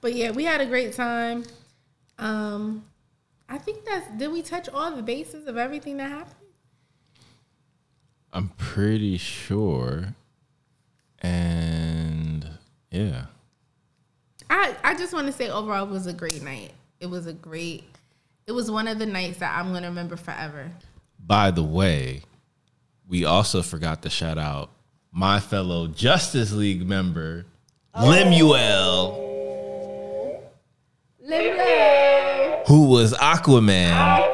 but 0.00 0.12
yeah, 0.12 0.30
we 0.30 0.44
had 0.44 0.60
a 0.60 0.66
great 0.66 0.92
time. 0.92 1.44
Um, 2.18 2.84
I 3.48 3.58
think 3.58 3.84
that's. 3.84 4.08
Did 4.18 4.32
we 4.32 4.42
touch 4.42 4.68
all 4.68 4.94
the 4.94 5.02
bases 5.02 5.46
of 5.46 5.56
everything 5.56 5.96
that 5.98 6.10
happened? 6.10 6.34
I'm 8.32 8.48
pretty 8.50 9.16
sure. 9.16 10.14
And 11.20 12.46
yeah. 12.90 13.26
I 14.50 14.74
I 14.84 14.94
just 14.94 15.12
want 15.12 15.26
to 15.26 15.32
say 15.32 15.48
overall 15.48 15.84
it 15.86 15.90
was 15.90 16.06
a 16.06 16.12
great 16.12 16.42
night. 16.42 16.72
It 17.00 17.06
was 17.06 17.26
a 17.26 17.32
great. 17.32 17.84
It 18.46 18.52
was 18.52 18.70
one 18.70 18.88
of 18.88 18.98
the 18.98 19.06
nights 19.06 19.38
that 19.38 19.56
I'm 19.56 19.72
gonna 19.72 19.88
remember 19.88 20.16
forever. 20.16 20.70
By 21.24 21.50
the 21.50 21.62
way, 21.62 22.22
we 23.08 23.24
also 23.24 23.62
forgot 23.62 24.02
to 24.02 24.10
shout 24.10 24.38
out 24.38 24.70
my 25.10 25.40
fellow 25.40 25.86
Justice 25.88 26.52
League 26.52 26.86
member, 26.86 27.46
oh. 27.94 28.06
Lemuel, 28.06 29.24
Lemuel. 31.20 32.62
who 32.66 32.88
was 32.88 33.14
Aquaman. 33.14 34.26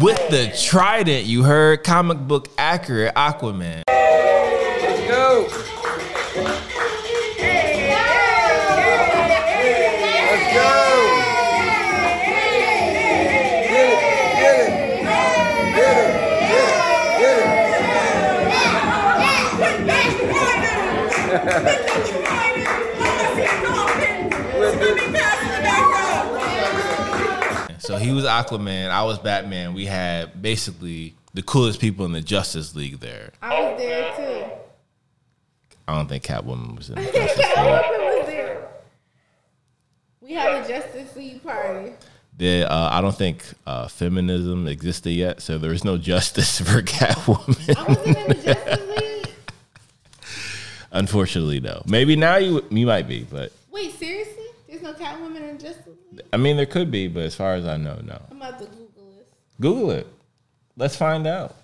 With 0.00 0.18
the 0.28 0.52
trident, 0.60 1.24
you 1.26 1.44
heard 1.44 1.84
comic 1.84 2.18
book 2.18 2.48
accurate 2.58 3.14
Aquaman. 3.14 3.84
Let's 3.86 5.08
go. 5.08 5.73
So 27.78 27.98
he 27.98 28.12
was 28.12 28.24
Aquaman, 28.24 28.90
I 28.90 29.04
was 29.04 29.18
Batman. 29.18 29.74
We 29.74 29.84
had 29.84 30.40
basically 30.40 31.14
the 31.34 31.42
coolest 31.42 31.80
people 31.80 32.06
in 32.06 32.12
the 32.12 32.22
Justice 32.22 32.74
League 32.74 33.00
there. 33.00 33.32
I 33.42 33.60
was 33.60 33.78
there 33.78 34.16
too. 34.16 34.50
I 35.86 35.96
don't 35.96 36.08
think 36.08 36.24
Catwoman 36.24 36.78
was 36.78 36.88
in 36.88 36.94
the 36.94 37.02
Justice 37.12 37.36
League. 37.36 37.46
Catwoman 37.46 38.18
was 38.18 38.26
there. 38.26 38.68
We 40.22 40.32
had 40.32 40.64
a 40.64 40.68
Justice 40.68 41.14
League 41.14 41.42
party. 41.42 41.92
The, 42.38 42.72
uh, 42.72 42.88
I 42.90 43.00
don't 43.02 43.14
think 43.16 43.44
uh, 43.66 43.88
feminism 43.88 44.66
existed 44.66 45.10
yet, 45.10 45.42
so 45.42 45.58
there 45.58 45.70
was 45.70 45.84
no 45.84 45.98
justice 45.98 46.58
for 46.62 46.80
Catwoman. 46.80 47.76
I 47.76 47.82
wasn't 47.84 48.16
in 48.16 48.28
the 48.28 48.34
Justice 48.34 48.88
League. 48.88 49.03
Unfortunately, 50.94 51.58
no. 51.60 51.82
Maybe 51.86 52.14
now 52.16 52.36
you 52.36 52.64
you 52.70 52.86
might 52.86 53.08
be, 53.08 53.24
but 53.24 53.52
Wait, 53.70 53.92
seriously? 53.98 54.44
There's 54.68 54.80
no 54.80 54.94
Catwoman 54.94 55.50
in 55.50 55.58
Justice 55.58 55.88
League? 56.12 56.22
I 56.32 56.36
mean 56.36 56.56
there 56.56 56.66
could 56.66 56.90
be, 56.90 57.08
but 57.08 57.24
as 57.24 57.34
far 57.34 57.54
as 57.54 57.66
I 57.66 57.76
know, 57.76 57.98
no. 58.04 58.22
I'm 58.30 58.36
about 58.36 58.60
to 58.60 58.66
Google 58.66 59.12
this. 59.16 59.26
Google 59.60 59.90
it. 59.90 60.06
Let's 60.76 60.96
find 60.96 61.26
out. 61.26 61.56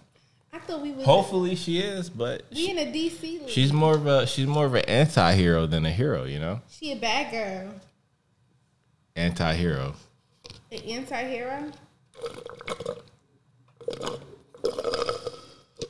I 0.53 0.59
thought 0.59 0.83
we 0.83 0.91
was 0.91 1.05
Hopefully 1.07 1.55
she 1.55 1.78
is, 1.78 2.11
but 2.11 2.43
we 2.53 2.70
in 2.70 2.78
a 2.78 2.87
DC 2.93 3.22
league. 3.22 3.49
she's 3.49 3.72
more 3.72 3.95
of 3.95 4.07
a 4.07 4.26
she's 4.26 4.49
more 4.49 4.66
of 4.66 4.74
an 4.74 4.85
anti-hero 4.87 5.66
than 5.66 5.87
a 5.87 5.93
hero, 5.93 6.24
you 6.24 6.41
know? 6.41 6.61
she 6.68 6.91
a 6.93 6.97
bad 6.97 7.31
girl. 7.31 7.74
Anti-hero. 9.14 9.95
An 10.72 10.78
anti-hero. 10.81 11.70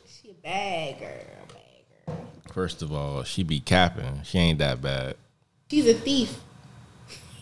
She 0.07 0.30
a 0.30 0.34
bad 0.43 0.99
girl. 1.01 1.39
Bad 2.51 2.55
girl. 2.55 2.62
First 2.64 2.82
of 2.82 2.92
all, 2.92 3.22
she 3.24 3.42
be 3.42 3.61
capping. 3.61 4.22
She 4.24 4.38
ain't 4.38 4.59
that 4.59 4.82
bad. 4.82 5.16
She's 5.70 5.86
a 5.86 5.94
thief. 5.94 6.38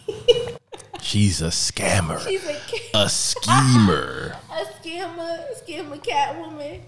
She's 1.00 1.40
a 1.42 1.48
scammer. 1.48 2.20
She's 2.26 2.44
a 2.46 2.58
A 2.94 3.08
schemer. 3.08 4.36
a 4.50 4.64
scammer, 4.82 5.38
a 5.50 5.54
scammer 5.64 6.02
cat 6.02 6.38
woman. 6.38 6.82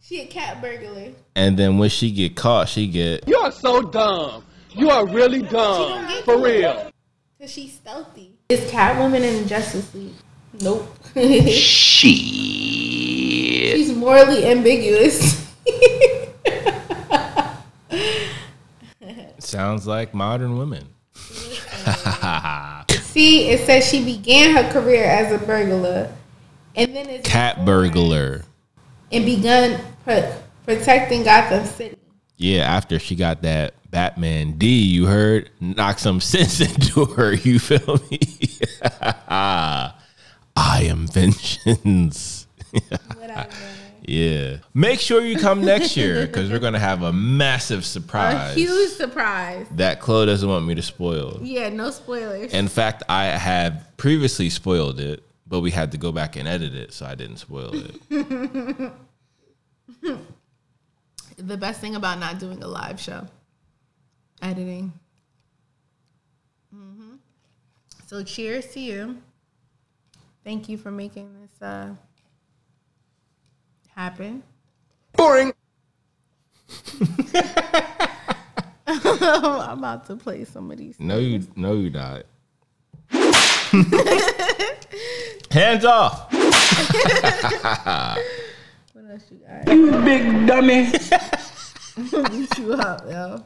She 0.00 0.20
a 0.20 0.26
cat 0.26 0.60
burglar. 0.60 1.12
And 1.34 1.56
then 1.58 1.78
when 1.78 1.88
she 1.88 2.10
get 2.10 2.36
caught, 2.36 2.68
she 2.68 2.86
get 2.86 3.26
You 3.26 3.38
are 3.38 3.50
so 3.52 3.80
dumb. 3.82 4.44
You 4.70 4.90
are 4.90 5.06
really 5.06 5.40
She 5.40 5.46
dumb. 5.48 5.88
gonna 6.02 6.08
get 6.08 6.24
For 6.24 6.38
real. 6.40 6.90
Cause 7.40 7.50
she's 7.50 7.72
stealthy. 7.74 8.32
Is 8.48 8.60
Catwoman 8.70 9.22
in 9.22 9.42
the 9.42 9.48
Justice 9.48 9.94
League? 9.94 10.12
Nope. 10.60 10.86
she. 11.14 12.18
She's 13.74 13.92
morally 13.94 14.44
ambiguous. 14.46 15.42
Sounds 19.46 19.86
like 19.86 20.14
modern 20.14 20.58
women. 20.58 20.88
See, 23.02 23.48
it 23.50 23.64
says 23.66 23.88
she 23.88 24.04
began 24.04 24.54
her 24.56 24.70
career 24.72 25.04
as 25.04 25.32
a 25.32 25.38
burglar, 25.44 26.12
and 26.74 26.94
then 26.94 27.08
it's 27.08 27.28
Cat 27.28 27.64
burglar. 27.64 28.42
and 29.12 29.24
begun 29.24 29.80
pro- 30.02 30.34
protecting 30.64 31.22
Gotham 31.22 31.64
City. 31.64 31.96
Yeah, 32.36 32.62
after 32.64 32.98
she 32.98 33.14
got 33.14 33.42
that 33.42 33.74
Batman 33.90 34.58
D, 34.58 34.66
you 34.82 35.06
heard, 35.06 35.50
knock 35.60 36.00
some 36.00 36.20
sense 36.32 36.60
into 36.60 37.04
her. 37.04 37.32
You 37.34 37.58
feel 37.60 38.00
me? 38.10 38.18
I 39.28 39.92
am 40.56 41.06
vengeance. 41.06 42.46
Yeah. 44.06 44.58
Make 44.74 45.00
sure 45.00 45.20
you 45.24 45.36
come 45.36 45.64
next 45.64 45.96
year 45.96 46.26
because 46.26 46.50
we're 46.50 46.58
gonna 46.58 46.78
have 46.78 47.02
a 47.02 47.12
massive 47.12 47.84
surprise. 47.84 48.52
A 48.56 48.58
huge 48.58 48.90
surprise. 48.90 49.66
that 49.72 50.00
Chloe 50.00 50.26
doesn't 50.26 50.48
want 50.48 50.66
me 50.66 50.74
to 50.74 50.82
spoil. 50.82 51.38
Yeah, 51.42 51.68
no 51.70 51.90
spoilers. 51.90 52.52
In 52.52 52.68
fact, 52.68 53.02
I 53.08 53.24
have 53.24 53.86
previously 53.96 54.50
spoiled 54.50 55.00
it, 55.00 55.22
but 55.46 55.60
we 55.60 55.70
had 55.70 55.92
to 55.92 55.98
go 55.98 56.12
back 56.12 56.36
and 56.36 56.46
edit 56.48 56.74
it, 56.74 56.92
so 56.92 57.06
I 57.06 57.14
didn't 57.14 57.38
spoil 57.38 57.70
it. 57.74 58.92
the 61.36 61.56
best 61.56 61.80
thing 61.80 61.94
about 61.96 62.18
not 62.18 62.38
doing 62.38 62.62
a 62.62 62.66
live 62.68 63.00
show, 63.00 63.26
editing. 64.42 64.92
hmm 66.72 67.14
So 68.06 68.22
cheers 68.22 68.66
to 68.72 68.80
you. 68.80 69.18
Thank 70.44 70.68
you 70.68 70.76
for 70.76 70.90
making 70.90 71.30
this 71.40 71.62
uh, 71.62 71.94
happen. 73.94 74.42
Boring. 75.16 75.52
I'm 78.86 79.78
about 79.78 80.06
to 80.06 80.16
play 80.16 80.44
some 80.44 80.70
of 80.70 80.78
these. 80.78 80.96
No, 80.98 81.18
you, 81.18 81.46
no, 81.56 81.74
you 81.74 81.90
not. 81.90 82.22
Hands 85.50 85.84
off. 85.84 86.32
What 88.92 89.04
else 89.10 89.24
you 89.30 89.38
got? 89.38 89.72
You 89.72 89.90
big 90.02 90.46
dummy. 90.46 90.90
Beat 92.30 92.58
you 92.58 92.72
up, 92.74 93.02
yo. 93.08 93.42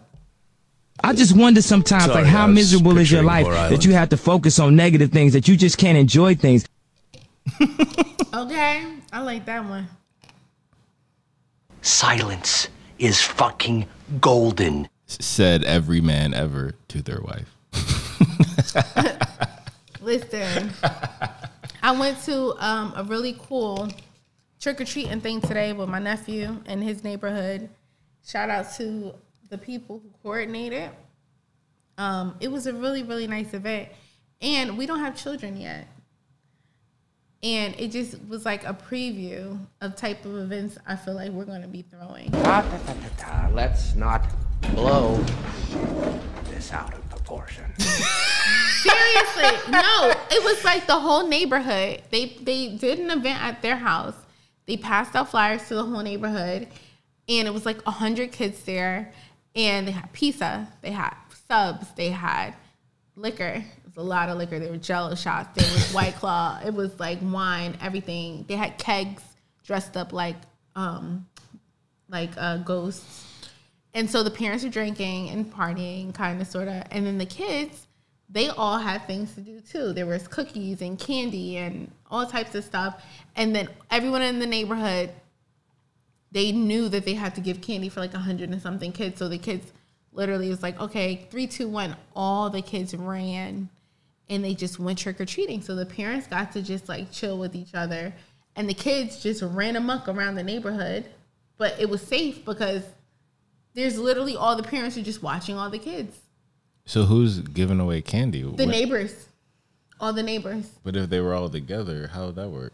I 1.03 1.13
just 1.15 1.37
wonder 1.37 1.63
sometimes, 1.63 2.05
Sorry, 2.05 2.23
like, 2.23 2.31
how 2.31 2.47
miserable 2.47 2.99
is 2.99 3.11
your 3.11 3.23
life 3.23 3.47
that 3.47 3.85
you 3.85 3.93
have 3.93 4.09
to 4.11 4.17
focus 4.17 4.59
on 4.59 4.77
negative 4.77 5.11
things, 5.11 5.33
that 5.33 5.49
you 5.49 5.57
just 5.57 5.79
can't 5.79 5.97
enjoy 5.99 6.35
things. 6.35 6.67
Okay, 8.35 8.85
I 9.13 9.21
like 9.21 9.47
that 9.47 9.65
one. 9.65 9.89
Silence 11.83 12.69
is 12.99 13.23
fucking 13.23 13.87
golden. 14.21 14.89
Said 15.07 15.65
every 15.65 16.01
man 16.01 16.35
ever 16.35 16.75
to 16.89 17.03
their 17.03 17.21
wife. 17.21 17.55
Listen, 20.01 20.71
I 21.83 21.99
went 21.99 22.23
to 22.25 22.55
um, 22.59 22.93
a 22.97 23.05
really 23.05 23.37
cool 23.49 23.89
trick 24.61 24.81
or 24.81 24.85
treating 24.85 25.21
thing 25.21 25.41
today 25.41 25.73
with 25.73 25.89
my 25.89 25.99
nephew 25.99 26.57
in 26.67 26.83
his 26.83 27.05
neighborhood. 27.05 27.69
Shout 28.27 28.51
out 28.51 28.73
to 28.75 29.15
the 29.49 29.59
people 29.59 30.01
who 30.01 30.11
coordinated. 30.23 30.91
Um, 31.97 32.37
it 32.41 32.49
was 32.49 32.67
a 32.67 32.73
really, 32.73 33.03
really 33.03 33.27
nice 33.27 33.55
event. 33.55 33.89
And 34.41 34.79
we 34.79 34.87
don't 34.87 35.01
have 35.01 35.17
children 35.17 35.61
yet. 35.61 35.89
And 37.43 37.75
it 37.79 37.93
just 37.93 38.17
was 38.27 38.45
like 38.45 38.65
a 38.65 38.75
preview 38.75 39.59
of 39.81 39.95
type 39.95 40.25
of 40.25 40.37
events 40.37 40.77
I 40.87 40.97
feel 40.97 41.15
like 41.15 41.31
we're 41.31 41.45
going 41.45 41.63
to 41.63 41.69
be 41.69 41.83
throwing. 41.83 42.31
Let's 43.55 43.95
not 43.95 44.25
blow 44.75 45.17
this 46.47 46.73
out 46.73 46.95
of 46.95 47.09
proportion. 47.11 47.65
Seriously, 47.79 49.71
no. 49.71 50.13
It 50.31 50.43
was 50.43 50.65
like 50.65 50.87
the 50.87 50.99
whole 50.99 51.29
neighborhood. 51.29 52.03
They 52.11 52.37
they 52.41 52.77
did 52.77 52.99
an 52.99 53.11
event 53.11 53.41
at 53.43 53.63
their 53.63 53.77
house. 53.77 54.17
They 54.67 54.77
passed 54.77 55.15
out 55.15 55.31
flyers 55.31 55.67
to 55.69 55.77
the 55.77 55.85
whole 55.85 56.03
neighborhood, 56.03 56.69
and 57.29 57.47
it 57.47 57.55
was 57.55 57.65
like 57.65 57.79
a 57.87 57.91
hundred 57.91 58.33
kids 58.33 58.63
there. 58.65 59.13
And 59.55 59.89
they 59.89 59.93
had 59.93 60.13
pizza, 60.13 60.69
they 60.83 60.91
had 60.91 61.15
subs, 61.49 61.87
they 61.97 62.11
had 62.11 62.55
liquor. 63.17 63.65
A 63.99 64.03
lot 64.03 64.29
of 64.29 64.39
liquor. 64.39 64.61
There 64.61 64.71
were 64.71 64.77
Jello 64.77 65.17
shots. 65.17 65.51
There 65.61 65.75
was 65.75 65.93
White 65.93 66.15
Claw. 66.21 66.61
It 66.65 66.73
was 66.73 66.99
like 67.01 67.19
wine, 67.21 67.77
everything. 67.81 68.45
They 68.47 68.55
had 68.55 68.79
kegs 68.79 69.25
dressed 69.65 69.97
up 69.97 70.13
like 70.13 70.37
um 70.77 71.27
like 72.09 72.31
uh, 72.37 72.59
ghosts. 72.59 73.27
And 73.95 74.09
so 74.09 74.23
the 74.23 74.31
parents 74.31 74.65
are 74.65 74.69
drinking 74.69 75.31
and 75.31 75.53
partying, 75.53 76.15
kind 76.15 76.41
of, 76.41 76.47
sort 76.47 76.69
of. 76.69 76.85
And 76.93 77.05
then 77.05 77.19
the 77.19 77.27
kids, 77.27 77.89
they 78.29 78.49
all 78.49 78.79
had 78.79 79.05
things 79.07 79.35
to 79.35 79.41
do 79.41 79.61
too. 79.61 79.93
There 79.93 80.07
was 80.07 80.29
cookies 80.29 80.81
and 80.81 80.99
candy 80.99 81.57
and 81.57 81.91
all 82.09 82.25
types 82.25 82.55
of 82.55 82.65
stuff. 82.65 83.03
And 83.35 83.55
then 83.55 83.69
everyone 83.91 84.23
in 84.23 84.39
the 84.39 84.47
neighborhood, 84.47 85.11
they 86.31 86.53
knew 86.53 86.89
that 86.91 87.05
they 87.05 87.15
had 87.15 87.35
to 87.35 87.41
give 87.41 87.61
candy 87.61 87.89
for 87.89 87.99
like 87.99 88.15
a 88.15 88.19
hundred 88.19 88.51
and 88.51 88.63
something 88.63 88.93
kids. 88.93 89.19
So 89.19 89.29
the 89.29 89.39
kids 89.39 89.73
literally 90.13 90.51
was 90.51 90.63
like, 90.63 90.79
okay, 90.81 91.27
three, 91.31 91.49
two, 91.49 91.69
one. 91.69 91.97
All 92.15 92.51
the 92.51 92.63
kids 92.63 92.95
ran 92.95 93.69
and 94.31 94.45
they 94.45 94.55
just 94.55 94.79
went 94.79 94.99
trick 94.99 95.21
or 95.21 95.25
treating. 95.27 95.63
So 95.63 95.75
the 95.75 95.87
parents 95.87 96.27
got 96.27 96.53
to 96.53 96.63
just 96.63 96.89
like 96.89 97.11
chill 97.13 97.39
with 97.39 97.55
each 97.55 97.75
other. 97.75 98.13
And 98.57 98.69
the 98.69 98.75
kids 98.75 99.23
just 99.23 99.43
ran 99.43 99.77
amok 99.77 100.09
around 100.09 100.35
the 100.35 100.43
neighborhood. 100.43 101.07
But 101.57 101.77
it 101.79 101.89
was 101.89 102.03
safe 102.03 102.45
because 102.45 102.83
there's 103.75 103.99
literally 103.99 104.37
all 104.37 104.57
the 104.57 104.63
parents 104.63 104.97
are 104.97 105.03
just 105.03 105.23
watching 105.23 105.57
all 105.57 105.71
the 105.71 105.79
kids. 105.79 106.19
So 106.85 107.05
who's 107.05 107.41
giving 107.41 107.81
away 107.81 108.01
candy? 108.03 108.43
The 108.43 108.49
What- 108.49 108.69
neighbors. 108.69 109.27
All 110.01 110.13
the 110.13 110.23
neighbors. 110.23 110.71
But 110.85 110.95
if 110.97 111.11
they 111.11 111.21
were 111.21 111.35
all 111.35 111.49
together, 111.51 112.09
how 112.13 112.27
would 112.27 112.37
that 112.37 112.51
work? 112.51 112.73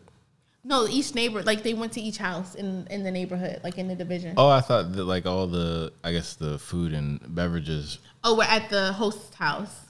No, 0.62 0.86
each 0.88 1.14
neighbor, 1.14 1.42
like 1.42 1.62
they 1.62 1.74
went 1.74 1.92
to 1.92 2.00
each 2.00 2.16
house 2.18 2.55
in, 2.55 2.86
in 2.90 3.02
the 3.02 3.11
neighborhood, 3.11 3.61
like 3.62 3.76
in 3.78 3.86
the 3.88 3.94
division. 3.94 4.34
Oh, 4.38 4.48
I 4.48 4.61
thought 4.61 4.92
that 4.92 5.05
like 5.05 5.26
all 5.26 5.46
the, 5.46 5.92
I 6.02 6.12
guess 6.12 6.34
the 6.34 6.59
food 6.59 6.92
and 6.94 7.20
beverages. 7.34 7.98
Oh, 8.22 8.36
we're 8.36 8.44
at 8.44 8.70
the 8.70 8.92
host's 8.92 9.34
house. 9.34 9.84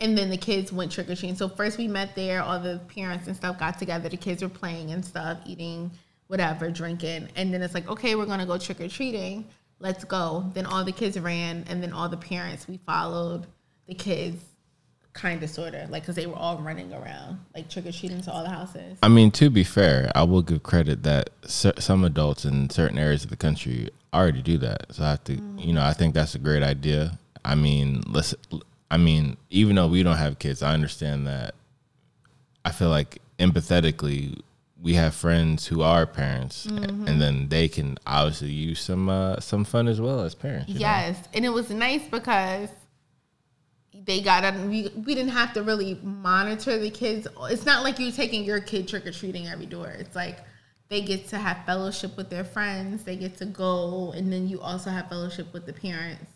And 0.00 0.18
then 0.18 0.30
the 0.30 0.36
kids 0.36 0.72
went 0.72 0.90
trick 0.90 1.08
or 1.08 1.14
treating. 1.14 1.36
So 1.36 1.48
first 1.48 1.78
we 1.78 1.86
met 1.86 2.16
there, 2.16 2.42
all 2.42 2.58
the 2.58 2.80
parents 2.94 3.28
and 3.28 3.36
stuff 3.36 3.58
got 3.58 3.78
together. 3.78 4.08
The 4.08 4.16
kids 4.16 4.42
were 4.42 4.48
playing 4.48 4.90
and 4.90 5.04
stuff, 5.04 5.38
eating 5.46 5.92
whatever, 6.26 6.70
drinking. 6.70 7.28
And 7.36 7.52
then 7.52 7.62
it's 7.62 7.74
like, 7.74 7.88
okay, 7.88 8.14
we're 8.14 8.26
gonna 8.26 8.46
go 8.46 8.58
trick 8.58 8.80
or 8.80 8.88
treating. 8.88 9.44
Let's 9.78 10.04
go. 10.04 10.50
Then 10.54 10.66
all 10.66 10.84
the 10.84 10.92
kids 10.92 11.18
ran, 11.18 11.64
and 11.68 11.82
then 11.82 11.92
all 11.92 12.08
the 12.08 12.16
parents 12.16 12.68
we 12.68 12.78
followed 12.78 13.46
the 13.86 13.94
kids, 13.94 14.42
kind 15.12 15.42
of, 15.42 15.50
sort 15.50 15.74
of, 15.74 15.90
like 15.90 16.04
because 16.04 16.16
they 16.16 16.26
were 16.26 16.36
all 16.36 16.56
running 16.58 16.92
around, 16.92 17.38
like 17.54 17.68
trick 17.68 17.86
or 17.86 17.92
treating 17.92 18.20
to 18.22 18.32
all 18.32 18.44
the 18.44 18.48
houses. 18.48 18.96
I 19.02 19.08
mean, 19.08 19.30
to 19.32 19.50
be 19.50 19.64
fair, 19.64 20.10
I 20.14 20.22
will 20.22 20.42
give 20.42 20.62
credit 20.62 21.02
that 21.02 21.30
cer- 21.44 21.74
some 21.78 22.04
adults 22.04 22.44
in 22.44 22.70
certain 22.70 22.98
areas 22.98 23.24
of 23.24 23.30
the 23.30 23.36
country 23.36 23.90
already 24.14 24.40
do 24.40 24.56
that. 24.58 24.94
So 24.94 25.04
I 25.04 25.10
have 25.10 25.24
to, 25.24 25.36
mm. 25.36 25.64
you 25.64 25.72
know, 25.72 25.82
I 25.82 25.92
think 25.92 26.14
that's 26.14 26.34
a 26.34 26.38
great 26.38 26.62
idea. 26.62 27.18
I 27.44 27.56
mean, 27.56 28.02
let's, 28.06 28.34
I 28.92 28.98
mean, 28.98 29.38
even 29.48 29.76
though 29.76 29.86
we 29.88 30.02
don't 30.02 30.18
have 30.18 30.38
kids, 30.38 30.62
I 30.62 30.74
understand 30.74 31.26
that. 31.26 31.54
I 32.62 32.72
feel 32.72 32.90
like 32.90 33.22
empathetically, 33.38 34.38
we 34.80 34.92
have 34.94 35.14
friends 35.14 35.66
who 35.68 35.80
are 35.80 36.04
parents, 36.06 36.66
Mhm. 36.66 37.08
and 37.08 37.18
then 37.20 37.48
they 37.48 37.68
can 37.68 37.96
obviously 38.06 38.50
use 38.50 38.80
some 38.80 39.08
uh, 39.08 39.40
some 39.40 39.64
fun 39.64 39.88
as 39.88 39.98
well 39.98 40.20
as 40.20 40.34
parents. 40.34 40.68
you 40.68 40.74
know? 40.74 40.80
Yes, 40.80 41.16
and 41.32 41.46
it 41.46 41.48
was 41.48 41.70
nice 41.70 42.02
because 42.06 42.68
they 43.94 44.20
got 44.20 44.44
on. 44.44 44.68
We, 44.68 44.88
we 44.94 45.14
didn't 45.14 45.30
have 45.32 45.54
to 45.54 45.62
really 45.62 45.98
monitor 46.02 46.78
the 46.78 46.90
kids. 46.90 47.26
It's 47.44 47.64
not 47.64 47.84
like 47.84 47.98
you're 47.98 48.12
taking 48.12 48.44
your 48.44 48.60
kid 48.60 48.88
trick 48.88 49.06
or 49.06 49.12
treating 49.12 49.48
every 49.48 49.66
door. 49.66 49.88
It's 49.88 50.14
like 50.14 50.38
they 50.90 51.00
get 51.00 51.28
to 51.28 51.38
have 51.38 51.64
fellowship 51.64 52.14
with 52.18 52.28
their 52.28 52.44
friends. 52.44 53.04
They 53.04 53.16
get 53.16 53.38
to 53.38 53.46
go, 53.46 54.12
and 54.14 54.30
then 54.30 54.48
you 54.48 54.60
also 54.60 54.90
have 54.90 55.08
fellowship 55.08 55.50
with 55.54 55.64
the 55.64 55.72
parents. 55.72 56.26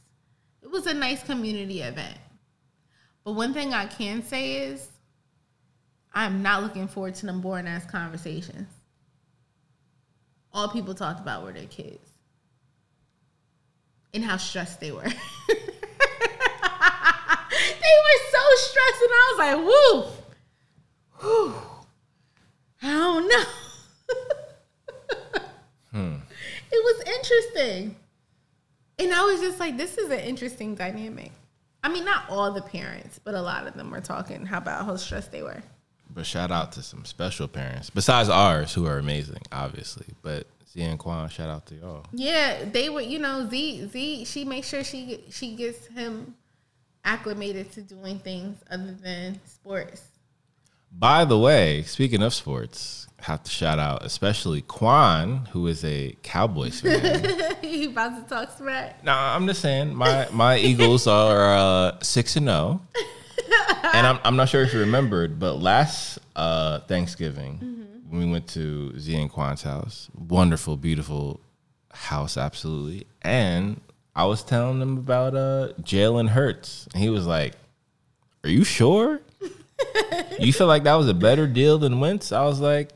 It 0.63 0.71
was 0.71 0.87
a 0.87 0.95
nice 0.95 1.23
community 1.23 1.83
event. 1.83 2.17
But 3.27 3.33
one 3.33 3.53
thing 3.53 3.75
I 3.75 3.87
can 3.87 4.23
say 4.23 4.69
is, 4.69 4.89
I'm 6.15 6.43
not 6.45 6.63
looking 6.63 6.87
forward 6.87 7.17
to 7.17 7.27
them 7.27 7.41
boring 7.41 7.67
ass 7.67 7.85
conversations. 7.85 8.69
All 10.53 10.69
people 10.69 10.95
talked 10.95 11.19
about 11.19 11.43
were 11.43 11.51
their 11.51 11.67
kids 11.67 12.09
and 14.15 14.25
how 14.25 14.37
stressed 14.37 14.79
they 14.79 14.93
were. 14.93 15.03
they 15.03 15.09
were 15.09 15.17
so 18.31 18.39
stressed, 18.55 19.03
and 19.03 19.11
I 19.13 19.33
was 19.33 19.39
like, 19.39 19.59
woo, 19.67 20.05
whew, 21.21 21.55
I 22.83 22.93
don't 22.93 23.29
know. 23.29 23.45
Hmm. 25.91 26.17
It 26.71 26.85
was 26.85 27.03
interesting. 27.09 27.97
And 29.01 29.13
I 29.13 29.23
was 29.25 29.41
just 29.41 29.59
like, 29.59 29.77
this 29.77 29.99
is 29.99 30.11
an 30.11 30.21
interesting 30.21 30.77
dynamic. 30.77 31.33
I 31.87 31.89
mean, 31.89 32.05
not 32.05 32.25
all 32.29 32.51
the 32.51 32.63
parents, 32.63 33.21
but 33.23 33.37
a 33.37 33.41
lot 33.41 33.69
of 33.69 33.75
them 33.75 33.93
were 33.93 34.01
talking 34.01 34.45
how 34.45 34.59
about 34.59 34.87
how 34.87 34.97
stressed 34.97 35.31
they 35.31 35.45
were. 35.45 35.63
But 36.13 36.27
shout 36.27 36.51
out 36.51 36.73
to 36.73 36.83
some 36.83 37.05
special 37.05 37.47
parents 37.47 37.91
besides 37.91 38.29
ours 38.29 38.75
who 38.75 38.87
are 38.87 38.99
amazing, 38.99 39.43
obviously. 39.53 40.07
But 40.21 40.49
Z 40.69 40.83
and 40.83 40.99
Quan, 40.99 41.29
shout 41.29 41.49
out 41.49 41.65
to 41.67 41.77
y'all. 41.77 42.05
Yeah, 42.13 42.65
they 42.65 42.89
were. 42.89 43.03
You 43.03 43.21
know, 43.21 43.49
Z 43.49 43.87
Z. 43.87 44.25
She 44.25 44.45
makes 44.45 44.69
sure 44.69 44.83
she 44.83 45.23
she 45.31 45.55
gets 45.55 45.87
him 45.87 46.35
acclimated 47.05 47.71
to 47.73 47.83
doing 47.83 48.19
things 48.19 48.59
other 48.69 48.91
than 49.01 49.39
sports. 49.47 50.03
By 50.91 51.25
the 51.25 51.39
way, 51.39 51.83
speaking 51.83 52.23
of 52.23 52.33
sports, 52.33 53.07
have 53.27 53.43
to 53.43 53.51
shout 53.51 53.79
out 53.79 54.05
especially 54.05 54.63
Quan, 54.63 55.47
who 55.51 55.67
is 55.67 55.85
a 55.85 56.17
Cowboys 56.23 56.81
fan. 56.81 57.57
he 57.63 57.87
about 57.87 58.23
to 58.23 58.29
talk 58.29 58.57
smack. 58.57 59.03
no, 59.03 59.13
I'm 59.13 59.47
just 59.47 59.61
saying 59.61 59.95
my 59.95 60.29
my 60.33 60.59
Eagles 60.59 61.07
are 61.07 61.57
uh, 61.57 61.99
six 62.03 62.37
and 62.37 62.47
zero, 62.47 62.81
and 63.93 64.07
I'm 64.07 64.19
I'm 64.25 64.37
not 64.37 64.49
sure 64.49 64.63
if 64.63 64.73
you 64.73 64.81
remembered, 64.81 65.39
but 65.39 65.55
last 65.55 66.19
uh, 66.37 66.81
Thanksgiving 66.81 67.59
when 68.09 68.21
we 68.21 68.31
went 68.31 68.47
to 68.49 68.97
Z 68.99 69.15
and 69.15 69.31
Quan's 69.31 69.63
house, 69.63 70.09
wonderful, 70.17 70.77
beautiful 70.77 71.41
house, 71.93 72.37
absolutely, 72.37 73.07
and 73.23 73.81
I 74.15 74.27
was 74.27 74.45
telling 74.45 74.81
him 74.81 74.99
about 74.99 75.35
uh, 75.35 75.73
Jalen 75.81 76.29
Hurts, 76.29 76.89
and 76.95 77.03
he 77.03 77.11
was 77.11 77.27
like, 77.27 77.55
"Are 78.45 78.51
you 78.51 78.63
sure?" 78.63 79.21
you 80.39 80.53
feel 80.53 80.67
like 80.67 80.85
that 80.85 80.95
was 80.95 81.09
a 81.09 81.15
better 81.15 81.47
deal 81.47 81.79
than 81.79 82.01
Wentz? 82.01 82.33
I 82.33 82.45
was 82.45 82.61
like, 82.61 82.91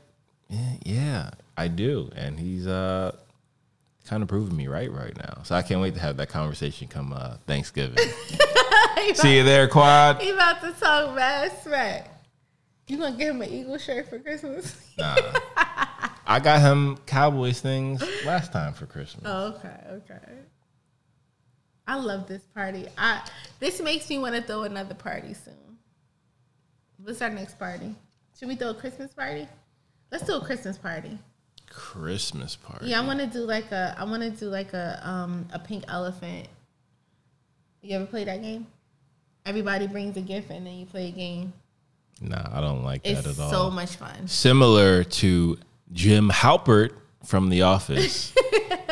yeah, 0.49 0.72
yeah, 0.84 1.30
I 1.57 1.68
do. 1.68 2.11
And 2.14 2.38
he's 2.38 2.66
uh 2.66 3.16
kind 4.07 4.22
of 4.22 4.28
proving 4.28 4.57
me 4.57 4.66
right 4.66 4.91
right 4.91 5.16
now. 5.16 5.43
So 5.45 5.55
I 5.55 5.62
can't 5.62 5.80
wait 5.80 5.95
to 5.95 6.01
have 6.01 6.16
that 6.16 6.28
conversation 6.28 6.88
come 6.88 7.12
uh 7.12 7.36
Thanksgiving. 7.47 7.99
See 9.14 9.36
you 9.36 9.45
there, 9.45 9.68
Quan. 9.68 10.16
He 10.20 10.30
about 10.30 10.61
to 10.62 10.72
talk 10.72 11.14
mad 11.14 11.53
smack. 11.62 12.11
You 12.86 12.99
gonna 12.99 13.16
give 13.16 13.34
him 13.34 13.43
an 13.43 13.49
Eagle 13.49 13.78
shirt 13.78 14.09
for 14.09 14.18
Christmas? 14.18 14.76
Nah. 14.99 15.16
I 16.26 16.38
got 16.41 16.61
him 16.61 16.97
Cowboys 17.07 17.61
things 17.61 18.03
last 18.24 18.53
time 18.53 18.72
for 18.72 18.86
Christmas. 18.86 19.24
Oh, 19.26 19.49
okay, 19.49 19.76
okay. 19.91 20.38
I 21.86 21.97
love 21.97 22.28
this 22.28 22.43
party. 22.55 22.86
I 22.97 23.20
this 23.59 23.80
makes 23.80 24.09
me 24.09 24.18
want 24.18 24.34
to 24.36 24.43
throw 24.43 24.62
another 24.62 24.95
party 24.95 25.34
soon. 25.34 25.70
What's 27.03 27.22
our 27.22 27.30
next 27.30 27.59
party? 27.59 27.94
Should 28.38 28.48
we 28.48 28.57
throw 28.57 28.70
a 28.70 28.74
Christmas 28.74 29.12
party? 29.12 29.48
Let's 30.11 30.24
do 30.24 30.36
a 30.36 30.40
Christmas 30.44 30.76
party. 30.76 31.18
Christmas 31.70 32.57
party. 32.57 32.86
Yeah, 32.86 33.01
I 33.01 33.07
want 33.07 33.20
to 33.20 33.26
do 33.26 33.40
like 33.40 33.70
a. 33.72 33.94
I 33.98 34.05
want 34.05 34.22
to 34.22 34.30
do 34.30 34.46
like 34.46 34.72
a 34.72 35.01
um 35.03 35.46
a 35.53 35.59
pink 35.59 35.84
elephant. 35.88 36.48
You 37.80 37.96
ever 37.96 38.07
play 38.07 38.24
that 38.24 38.42
game? 38.42 38.66
Everybody 39.46 39.86
brings 39.86 40.16
a 40.16 40.20
gift 40.20 40.51
and 40.51 40.66
then 40.66 40.74
you 40.74 40.86
play 40.86 41.09
a 41.09 41.12
game. 41.12 41.53
Nah, 42.20 42.44
I 42.53 42.61
don't 42.61 42.84
like 42.84 43.03
that 43.05 43.18
at 43.18 43.26
all. 43.26 43.30
It's 43.30 43.51
so 43.51 43.70
much 43.70 43.96
fun. 43.96 44.28
Similar 44.28 45.05
to 45.05 45.59
Jim 45.92 46.28
Halpert 46.28 46.92
from 47.24 47.48
The 47.48 47.62
Office. 47.62 48.34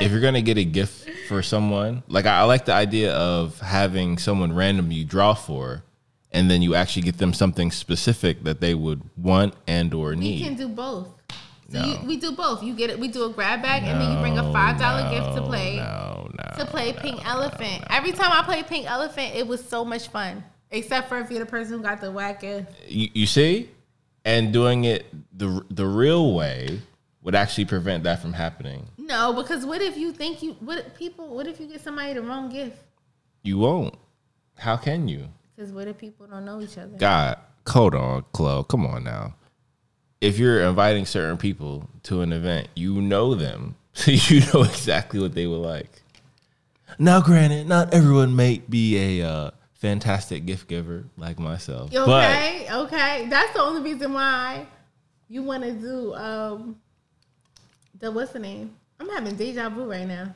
if 0.01 0.11
you're 0.11 0.23
gonna 0.23 0.41
get 0.41 0.57
a 0.57 0.65
gift 0.65 1.11
for 1.29 1.43
someone, 1.43 2.03
like 2.09 2.25
I, 2.25 2.41
I 2.41 2.43
like 2.45 2.65
the 2.65 2.73
idea 2.73 3.13
of 3.13 3.61
having 3.61 4.17
someone 4.17 4.55
random 4.55 4.91
you 4.91 5.05
draw 5.05 5.35
for, 5.35 5.83
and 6.33 6.51
then 6.51 6.63
you 6.63 6.75
actually 6.75 7.03
get 7.03 7.19
them 7.19 7.33
something 7.33 7.71
specific 7.71 8.45
that 8.45 8.61
they 8.61 8.75
would 8.75 9.03
want 9.17 9.55
and 9.67 9.93
or 9.95 10.15
need. 10.15 10.41
We 10.41 10.45
can 10.45 10.55
do 10.57 10.69
both. 10.69 11.09
So 11.71 11.81
No. 11.81 11.85
you, 11.85 12.07
we 12.07 12.17
do 12.17 12.33
both. 12.33 12.63
You 12.63 12.75
get 12.75 12.91
it. 12.91 12.99
We 12.99 13.09
do 13.09 13.25
a 13.25 13.31
grab 13.31 13.63
bag 13.63 13.83
and 13.85 14.01
then 14.01 14.13
you 14.13 14.19
bring 14.21 14.39
a 14.39 14.53
five 14.53 14.79
dollar 14.79 15.11
gift 15.11 15.37
to 15.37 15.43
play. 15.43 15.77
No, 15.77 16.29
no. 16.33 16.59
to 16.59 16.65
play 16.71 16.93
Pink 16.93 17.27
Elephant. 17.27 17.85
Every 17.91 18.13
time 18.13 18.33
I 18.33 18.43
play 18.43 18.63
Pink 18.63 18.91
Elephant, 18.91 19.35
it 19.35 19.47
was 19.47 19.63
so 19.65 19.85
much 19.85 20.09
fun. 20.09 20.45
Except 20.71 21.09
for 21.09 21.19
if 21.19 21.31
you're 21.31 21.41
the 21.41 21.47
person 21.47 21.79
who 21.79 21.83
got 21.83 22.01
the 22.01 22.11
whack 22.13 22.41
gift. 22.41 22.71
You, 22.87 23.09
you 23.15 23.27
see, 23.27 23.71
and 24.25 24.53
doing 24.53 24.85
it 24.85 25.07
the 25.37 25.63
the 25.71 25.87
real 25.87 26.35
way 26.35 26.81
would 27.23 27.35
actually 27.35 27.65
prevent 27.65 28.05
that 28.05 28.21
from 28.23 28.33
happening. 28.35 28.87
No, 28.97 29.33
because 29.33 29.65
what 29.67 29.81
if 29.83 29.97
you 29.97 30.13
think 30.13 30.43
you 30.43 30.53
what 30.61 30.95
people 30.95 31.29
what 31.29 31.47
if 31.47 31.59
you 31.61 31.67
get 31.67 31.81
somebody 31.83 32.13
the 32.15 32.23
wrong 32.23 32.49
gift? 32.51 32.77
You 33.43 33.59
won't. 33.59 33.95
How 34.57 34.77
can 34.77 35.09
you? 35.09 35.29
Because 35.59 35.73
what 35.73 35.89
if 35.89 35.99
people 35.99 36.25
don't 36.29 36.45
know 36.45 36.61
each 36.61 36.79
other? 36.79 36.97
God, 36.99 37.37
hold 37.67 37.93
on, 37.93 38.25
Chloe. 38.33 38.65
Come 38.69 38.87
on 38.87 39.03
now. 39.03 39.35
If 40.21 40.39
you're 40.39 40.61
inviting 40.61 41.05
certain 41.05 41.37
people 41.37 41.89
to 42.05 42.21
an 42.21 42.33
event, 42.33 42.69
you 42.77 43.03
know 43.03 43.35
them. 43.35 43.75
So 43.93 44.13
you 44.13 44.43
know 44.55 44.63
exactly 44.63 45.19
what 45.19 45.35
they 45.35 45.49
would 45.49 45.57
like. 45.57 46.05
Now, 47.01 47.21
granted, 47.21 47.67
not 47.67 47.93
everyone 47.93 48.37
may 48.37 48.59
be 48.69 49.21
a 49.21 49.29
uh, 49.29 49.51
fantastic 49.73 50.47
gift 50.47 50.69
giver 50.69 51.07
like 51.17 51.41
myself. 51.41 51.91
But 51.91 52.25
Okay, 52.25 52.69
okay. 52.71 53.27
That's 53.29 53.53
the 53.53 53.61
only 53.61 53.83
reason 53.83 54.13
why 54.13 54.65
you 55.29 55.43
want 55.43 55.65
to 55.65 55.73
do 55.73 56.15
um 56.15 56.77
the 57.99 58.13
what's 58.13 58.31
the 58.31 58.39
name? 58.39 58.77
I'm 59.01 59.09
having 59.09 59.35
deja 59.35 59.69
vu 59.71 59.91
right 59.91 60.07
now. 60.07 60.33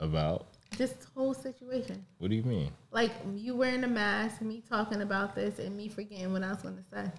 about 0.00 0.48
This 0.76 0.94
whole 1.14 1.34
situation. 1.34 2.04
what 2.18 2.30
do 2.30 2.36
you 2.36 2.42
mean? 2.42 2.70
Like 2.90 3.12
you 3.34 3.54
wearing 3.54 3.84
a 3.84 3.88
mask, 3.88 4.40
me 4.40 4.62
talking 4.68 5.02
about 5.02 5.34
this, 5.34 5.58
and 5.58 5.76
me 5.76 5.88
forgetting 5.88 6.32
what 6.32 6.42
I 6.42 6.50
was 6.50 6.62
going 6.62 6.76
to 6.76 6.84
say. 6.92 7.10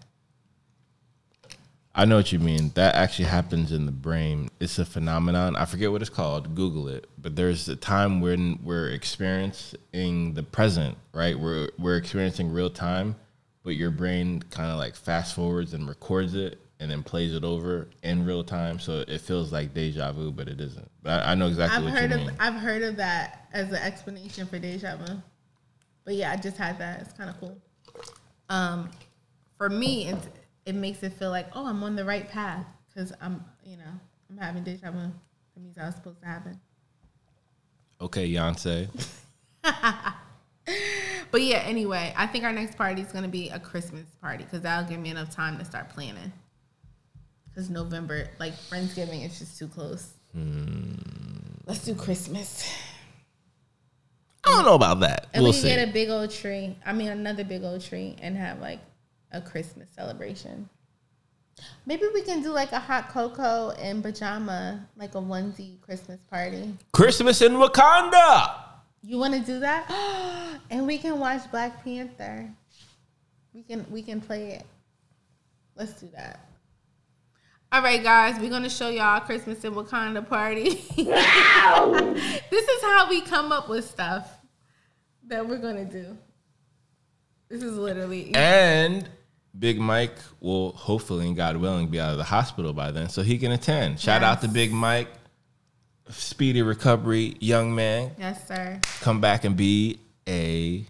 I 1.98 2.04
know 2.04 2.18
what 2.18 2.34
you 2.34 2.40
mean. 2.40 2.72
That 2.76 2.96
actually 2.96 3.26
happens 3.26 3.72
in 3.72 3.86
the 3.86 3.92
brain. 3.94 4.50
It's 4.60 4.78
a 4.80 4.86
phenomenon. 4.86 5.56
I 5.56 5.64
forget 5.64 5.94
what 5.94 6.02
it's 6.02 6.10
called. 6.10 6.54
Google 6.54 6.90
it. 6.90 7.10
But 7.18 7.38
there's 7.38 7.70
a 7.70 7.78
time 7.78 8.20
when 8.20 8.60
we're 8.62 8.90
experiencing 8.90 10.34
the 10.34 10.44
present, 10.44 10.98
right? 11.14 11.40
We're 11.40 11.70
we're 11.80 11.96
experiencing 11.96 12.52
real 12.52 12.70
time, 12.70 13.16
but 13.64 13.72
your 13.72 13.92
brain 13.92 14.44
kind 14.50 14.70
of 14.70 14.78
like 14.78 14.96
fast 14.96 15.36
forwards 15.36 15.74
and 15.74 15.88
records 15.88 16.36
it 16.36 16.60
and 16.80 16.92
then 16.92 17.04
plays 17.04 17.34
it 17.34 17.44
over 17.44 17.90
in 18.04 18.26
real 18.26 18.44
time. 18.44 18.80
So 18.80 19.04
it 19.08 19.22
feels 19.22 19.52
like 19.52 19.74
deja 19.74 20.12
vu, 20.12 20.32
but 20.32 20.48
it 20.48 20.60
isn't. 20.60 20.90
But 21.02 21.24
I, 21.24 21.32
I 21.32 21.36
know 21.36 21.48
exactly 21.48 21.78
I've 21.78 21.84
what 21.84 21.94
heard 21.94 22.12
you 22.12 22.28
of. 22.28 22.34
I've 22.40 22.56
heard 22.56 22.84
of 22.84 22.98
that 22.98 23.48
as 23.54 23.70
an 23.70 23.76
explanation 23.76 24.48
for 24.48 24.60
deja 24.60 24.98
vu. 24.98 25.22
But 26.04 26.16
yeah, 26.16 26.32
I 26.32 26.36
just 26.36 26.58
had 26.58 26.78
that. 26.80 27.02
It's 27.02 27.14
kind 27.14 27.30
of 27.30 27.40
cool. 27.40 27.58
Um, 28.50 28.92
for 29.58 29.70
me, 29.70 30.10
it, 30.10 30.20
it 30.66 30.76
makes 30.76 31.02
it 31.04 31.14
feel 31.14 31.32
like 31.32 31.48
oh, 31.54 31.68
I'm 31.68 31.84
on 31.84 31.96
the 31.96 32.06
right 32.06 32.30
path 32.30 32.66
because 32.94 33.14
I'm 33.22 33.44
you 33.64 33.78
know 33.78 33.84
I'm 34.30 34.38
having 34.38 34.64
deja 34.64 34.92
vu. 34.92 35.00
That 35.00 35.62
means 35.62 35.78
I 35.78 35.86
was 35.86 35.96
supposed 35.96 36.22
to 36.22 36.28
happen. 36.28 36.60
Okay, 38.02 38.30
Yonsei. 38.30 38.90
But 41.36 41.42
yeah, 41.42 41.58
anyway, 41.58 42.14
I 42.16 42.28
think 42.28 42.46
our 42.46 42.54
next 42.54 42.78
party 42.78 43.02
is 43.02 43.12
gonna 43.12 43.28
be 43.28 43.50
a 43.50 43.60
Christmas 43.60 44.06
party 44.22 44.46
because 44.46 44.62
that'll 44.62 44.90
give 44.90 45.02
me 45.02 45.10
enough 45.10 45.32
time 45.32 45.58
to 45.58 45.66
start 45.66 45.90
planning. 45.90 46.32
Because 47.56 47.70
November, 47.70 48.28
like 48.38 48.54
Friendsgiving, 48.70 49.26
is 49.26 49.40
just 49.40 49.58
too 49.58 49.70
close. 49.70 50.12
Hmm. 50.34 50.96
Let's 51.66 51.86
do 51.86 51.96
Christmas. 51.96 52.70
I 54.44 54.52
don't 54.52 54.66
know 54.66 54.76
about 54.76 55.00
that. 55.00 55.28
And 55.34 55.42
we'll 55.42 55.54
we 55.54 55.54
can 55.54 55.62
see. 55.62 55.70
get 55.70 55.88
a 55.88 55.92
big 55.92 56.10
old 56.10 56.32
tree. 56.32 56.78
I 56.86 56.92
mean, 56.92 57.08
another 57.08 57.46
big 57.46 57.64
old 57.64 57.80
tree, 57.80 58.18
and 58.22 58.36
have 58.36 58.60
like 58.60 58.80
a 59.32 59.40
Christmas 59.40 59.88
celebration. 59.96 60.68
Maybe 61.86 62.04
we 62.14 62.24
can 62.24 62.44
do 62.44 62.50
like 62.50 62.74
a 62.74 62.80
hot 62.80 63.08
cocoa 63.08 63.72
and 63.80 64.04
pajama, 64.04 64.86
like 64.98 65.16
a 65.16 65.20
onesie 65.20 65.80
Christmas 65.80 66.20
party. 66.30 66.74
Christmas 66.92 67.42
in 67.42 67.54
Wakanda. 67.54 68.54
You 69.02 69.18
want 69.18 69.34
to 69.34 69.40
do 69.40 69.62
that? 69.62 70.60
and 70.70 70.86
we 70.86 70.98
can 70.98 71.20
watch 71.20 71.50
Black 71.52 71.86
Panther. 71.86 72.54
We 73.54 73.64
can 73.64 73.86
we 73.90 74.02
can 74.02 74.20
play 74.20 74.52
it. 74.52 74.66
Let's 75.78 75.94
do 75.94 76.10
that. 76.16 76.50
All 77.72 77.82
right, 77.82 78.02
guys, 78.02 78.40
we're 78.40 78.50
gonna 78.50 78.70
show 78.70 78.90
y'all 78.90 79.20
Christmas 79.20 79.64
in 79.66 79.74
Wakanda 79.74 80.28
party. 80.28 80.64
this 80.96 82.68
is 82.68 82.82
how 82.84 83.10
we 83.10 83.22
come 83.22 83.52
up 83.52 83.68
with 83.68 83.90
stuff 83.90 84.30
that 85.28 85.46
we're 85.48 85.58
gonna 85.58 85.84
do. 85.86 86.18
This 87.50 87.62
is 87.64 87.78
literally 87.78 88.34
And 88.34 89.10
Big 89.58 89.78
Mike 89.80 90.16
will 90.40 90.72
hopefully, 90.72 91.28
and 91.28 91.36
God 91.36 91.58
willing, 91.58 91.88
be 91.90 92.00
out 92.00 92.12
of 92.12 92.18
the 92.18 92.24
hospital 92.24 92.72
by 92.72 92.92
then, 92.92 93.10
so 93.10 93.24
he 93.24 93.38
can 93.38 93.52
attend. 93.52 94.00
Shout 94.00 94.24
out 94.24 94.42
to 94.42 94.48
Big 94.48 94.72
Mike. 94.72 95.10
Speedy 96.10 96.62
recovery, 96.62 97.36
young 97.40 97.74
man. 97.74 98.12
yes, 98.20 98.48
sir. 98.48 98.80
Come 99.02 99.20
back 99.22 99.44
and 99.44 99.58
be 99.58 100.00
a 100.28 100.86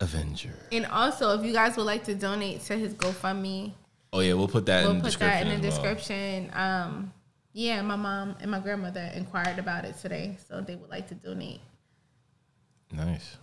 Avenger. 0.00 0.56
And 0.72 0.86
also, 0.86 1.38
if 1.38 1.46
you 1.46 1.52
guys 1.52 1.76
would 1.76 1.86
like 1.86 2.02
to 2.04 2.14
donate 2.16 2.62
to 2.62 2.76
his 2.76 2.94
GoFundMe, 2.94 3.72
Oh 4.12 4.20
yeah, 4.20 4.34
we'll 4.34 4.48
put 4.48 4.66
that 4.66 4.82
we'll 4.82 4.92
in 4.92 4.98
the 4.98 5.02
put 5.02 5.08
description. 5.10 5.48
that 5.48 5.54
in 5.54 5.60
the 5.60 5.68
well. 5.68 5.76
description. 5.82 6.50
Um, 6.52 7.12
yeah, 7.52 7.82
my 7.82 7.96
mom 7.96 8.36
and 8.40 8.50
my 8.50 8.60
grandmother 8.60 9.10
inquired 9.14 9.58
about 9.58 9.84
it 9.84 9.96
today, 9.98 10.36
so 10.48 10.60
they 10.60 10.76
would 10.76 10.90
like 10.90 11.08
to 11.08 11.14
donate. 11.14 11.60
Nice. 12.92 13.36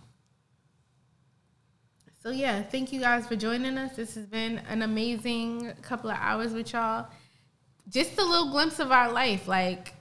So 2.22 2.30
yeah, 2.30 2.62
thank 2.62 2.92
you 2.92 3.00
guys 3.00 3.26
for 3.26 3.36
joining 3.36 3.78
us. 3.78 3.96
This 3.96 4.14
has 4.14 4.26
been 4.26 4.58
an 4.68 4.82
amazing 4.82 5.72
couple 5.82 6.10
of 6.10 6.16
hours 6.18 6.52
with 6.52 6.72
y'all. 6.72 7.06
Just 7.88 8.18
a 8.18 8.24
little 8.24 8.50
glimpse 8.50 8.80
of 8.80 8.90
our 8.90 9.12
life. 9.12 9.48
Like 9.48 9.94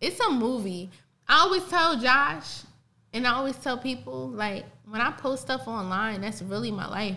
it's 0.00 0.20
a 0.20 0.30
movie. 0.30 0.90
I 1.26 1.40
always 1.40 1.64
tell 1.64 1.98
Josh 1.98 2.62
and 3.12 3.26
I 3.26 3.32
always 3.32 3.56
tell 3.56 3.78
people 3.78 4.28
like 4.28 4.66
when 4.88 5.00
I 5.00 5.10
post 5.12 5.42
stuff 5.42 5.66
online, 5.66 6.20
that's 6.20 6.42
really 6.42 6.70
my 6.70 6.86
life. 6.86 7.16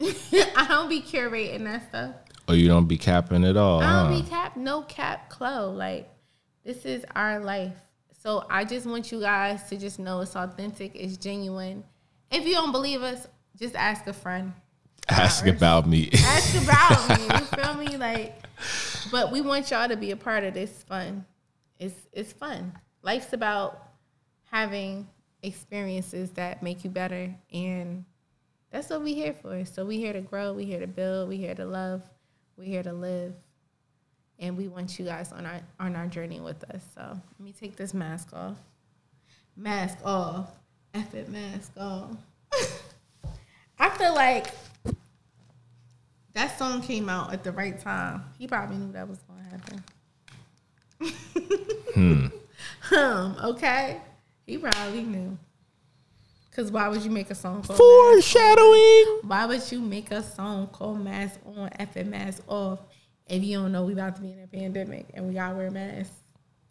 I 0.00 0.66
don't 0.68 0.88
be 0.88 1.00
curating 1.00 1.64
that 1.64 1.88
stuff. 1.88 2.14
Oh, 2.46 2.54
you 2.54 2.68
don't 2.68 2.86
be 2.86 2.96
capping 2.96 3.44
at 3.44 3.56
all. 3.56 3.80
I 3.80 4.04
don't 4.04 4.12
huh? 4.12 4.22
be 4.22 4.28
cap, 4.28 4.56
no 4.56 4.82
cap, 4.82 5.28
Chloe. 5.28 5.74
Like 5.74 6.10
this 6.64 6.84
is 6.84 7.04
our 7.14 7.40
life. 7.40 7.74
So 8.22 8.44
I 8.50 8.64
just 8.64 8.86
want 8.86 9.12
you 9.12 9.20
guys 9.20 9.68
to 9.68 9.76
just 9.76 9.98
know 9.98 10.20
it's 10.20 10.34
authentic, 10.34 10.92
it's 10.94 11.16
genuine. 11.16 11.84
If 12.30 12.46
you 12.46 12.54
don't 12.54 12.72
believe 12.72 13.02
us, 13.02 13.26
just 13.56 13.74
ask 13.74 14.06
a 14.06 14.12
friend. 14.12 14.52
Ask 15.08 15.46
about 15.46 15.88
me. 15.88 16.10
Ask 16.12 16.62
about 16.62 17.18
me. 17.18 17.24
You 17.24 17.44
feel 17.46 17.74
me? 17.74 17.96
Like, 17.96 18.46
but 19.10 19.32
we 19.32 19.40
want 19.40 19.70
y'all 19.70 19.88
to 19.88 19.96
be 19.96 20.10
a 20.10 20.16
part 20.16 20.44
of 20.44 20.54
this 20.54 20.82
fun. 20.82 21.24
It's 21.78 21.94
it's 22.12 22.32
fun. 22.32 22.72
Life's 23.02 23.32
about 23.32 23.82
having 24.50 25.08
experiences 25.42 26.30
that 26.32 26.62
make 26.62 26.84
you 26.84 26.90
better, 26.90 27.34
and 27.52 28.04
that's 28.70 28.90
what 28.90 29.02
we 29.02 29.14
here 29.14 29.34
for. 29.34 29.64
So 29.64 29.84
we 29.84 29.98
here 29.98 30.12
to 30.12 30.20
grow. 30.20 30.52
We 30.52 30.64
here 30.64 30.80
to 30.80 30.86
build. 30.86 31.28
We 31.28 31.36
here 31.36 31.54
to 31.54 31.64
love. 31.64 32.02
We 32.56 32.66
here 32.66 32.82
to 32.82 32.92
live, 32.92 33.34
and 34.38 34.56
we 34.56 34.66
want 34.66 34.98
you 34.98 35.04
guys 35.04 35.30
on 35.32 35.46
our 35.46 35.60
on 35.78 35.94
our 35.94 36.06
journey 36.06 36.40
with 36.40 36.64
us. 36.64 36.82
So 36.94 37.02
let 37.02 37.40
me 37.40 37.52
take 37.52 37.76
this 37.76 37.94
mask 37.94 38.32
off. 38.32 38.56
Mask 39.56 39.98
off. 40.04 40.50
F 40.94 41.14
it, 41.14 41.28
mask 41.28 41.72
off. 41.78 42.16
I 43.78 43.90
feel 43.90 44.14
like 44.14 44.48
that 46.32 46.58
song 46.58 46.82
came 46.82 47.08
out 47.08 47.32
at 47.32 47.44
the 47.44 47.52
right 47.52 47.78
time. 47.78 48.24
He 48.38 48.46
probably 48.46 48.76
knew 48.76 48.92
that 48.92 49.08
was 49.08 49.18
going 49.18 49.44
to 49.44 49.50
happen. 49.50 49.84
Hmm. 51.94 52.26
Hmm, 52.82 53.32
okay. 53.44 54.00
He 54.46 54.56
probably 54.56 55.02
knew. 55.02 55.36
Cause 56.58 56.72
why 56.72 56.88
would 56.88 57.04
you 57.04 57.10
make 57.12 57.30
a 57.30 57.36
song 57.36 57.62
called 57.62 57.78
Foreshadowing? 57.78 59.20
Why 59.22 59.46
would 59.46 59.70
you 59.70 59.78
make 59.78 60.10
a 60.10 60.24
song 60.24 60.66
called 60.66 61.00
Mask 61.04 61.38
On, 61.46 61.70
F 61.78 61.94
and 61.94 62.10
Mask 62.10 62.42
Off 62.48 62.80
if 63.28 63.44
you 63.44 63.58
don't 63.58 63.70
know 63.70 63.84
we 63.84 63.92
about 63.92 64.16
to 64.16 64.22
be 64.22 64.32
in 64.32 64.42
a 64.42 64.46
pandemic 64.48 65.06
and 65.14 65.28
we 65.28 65.34
gotta 65.34 65.54
wear 65.54 65.70
masks? 65.70 66.16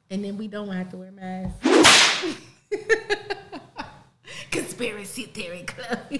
And 0.10 0.26
then 0.26 0.38
we 0.38 0.50
don't 0.50 0.68
have 0.68 0.90
to 0.90 0.98
wear 0.98 1.12
masks. 1.14 2.36
Conspiracy 4.52 5.24
theory 5.24 5.64
club. 5.64 6.00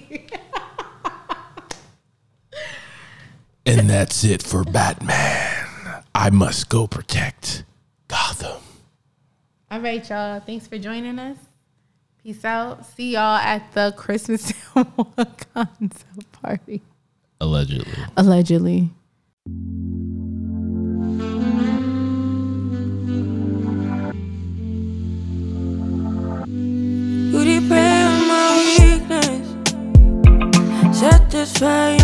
And 3.66 3.90
that's 3.90 4.24
it 4.24 4.42
for 4.42 4.64
Batman. 4.64 6.06
I 6.16 6.30
must 6.30 6.70
go 6.70 6.88
protect 6.88 7.66
Gotham. 8.08 8.62
All 9.70 9.82
right, 9.82 10.10
y'all. 10.10 10.40
Thanks 10.40 10.68
for 10.68 10.78
joining 10.78 11.20
us. 11.20 11.36
Peace 12.28 12.44
out. 12.44 12.86
See 12.86 13.14
y'all 13.14 13.38
at 13.38 13.72
the 13.72 13.94
Christmas 13.96 14.52
Wakanda 14.76 16.04
party. 16.34 16.82
Allegedly. 17.40 17.94
Allegedly. 18.18 18.90
You 27.32 27.46
depend 27.46 28.12
on 28.12 28.28
my 28.28 28.76
weakness. 28.78 29.48
Satisfy 31.00 31.96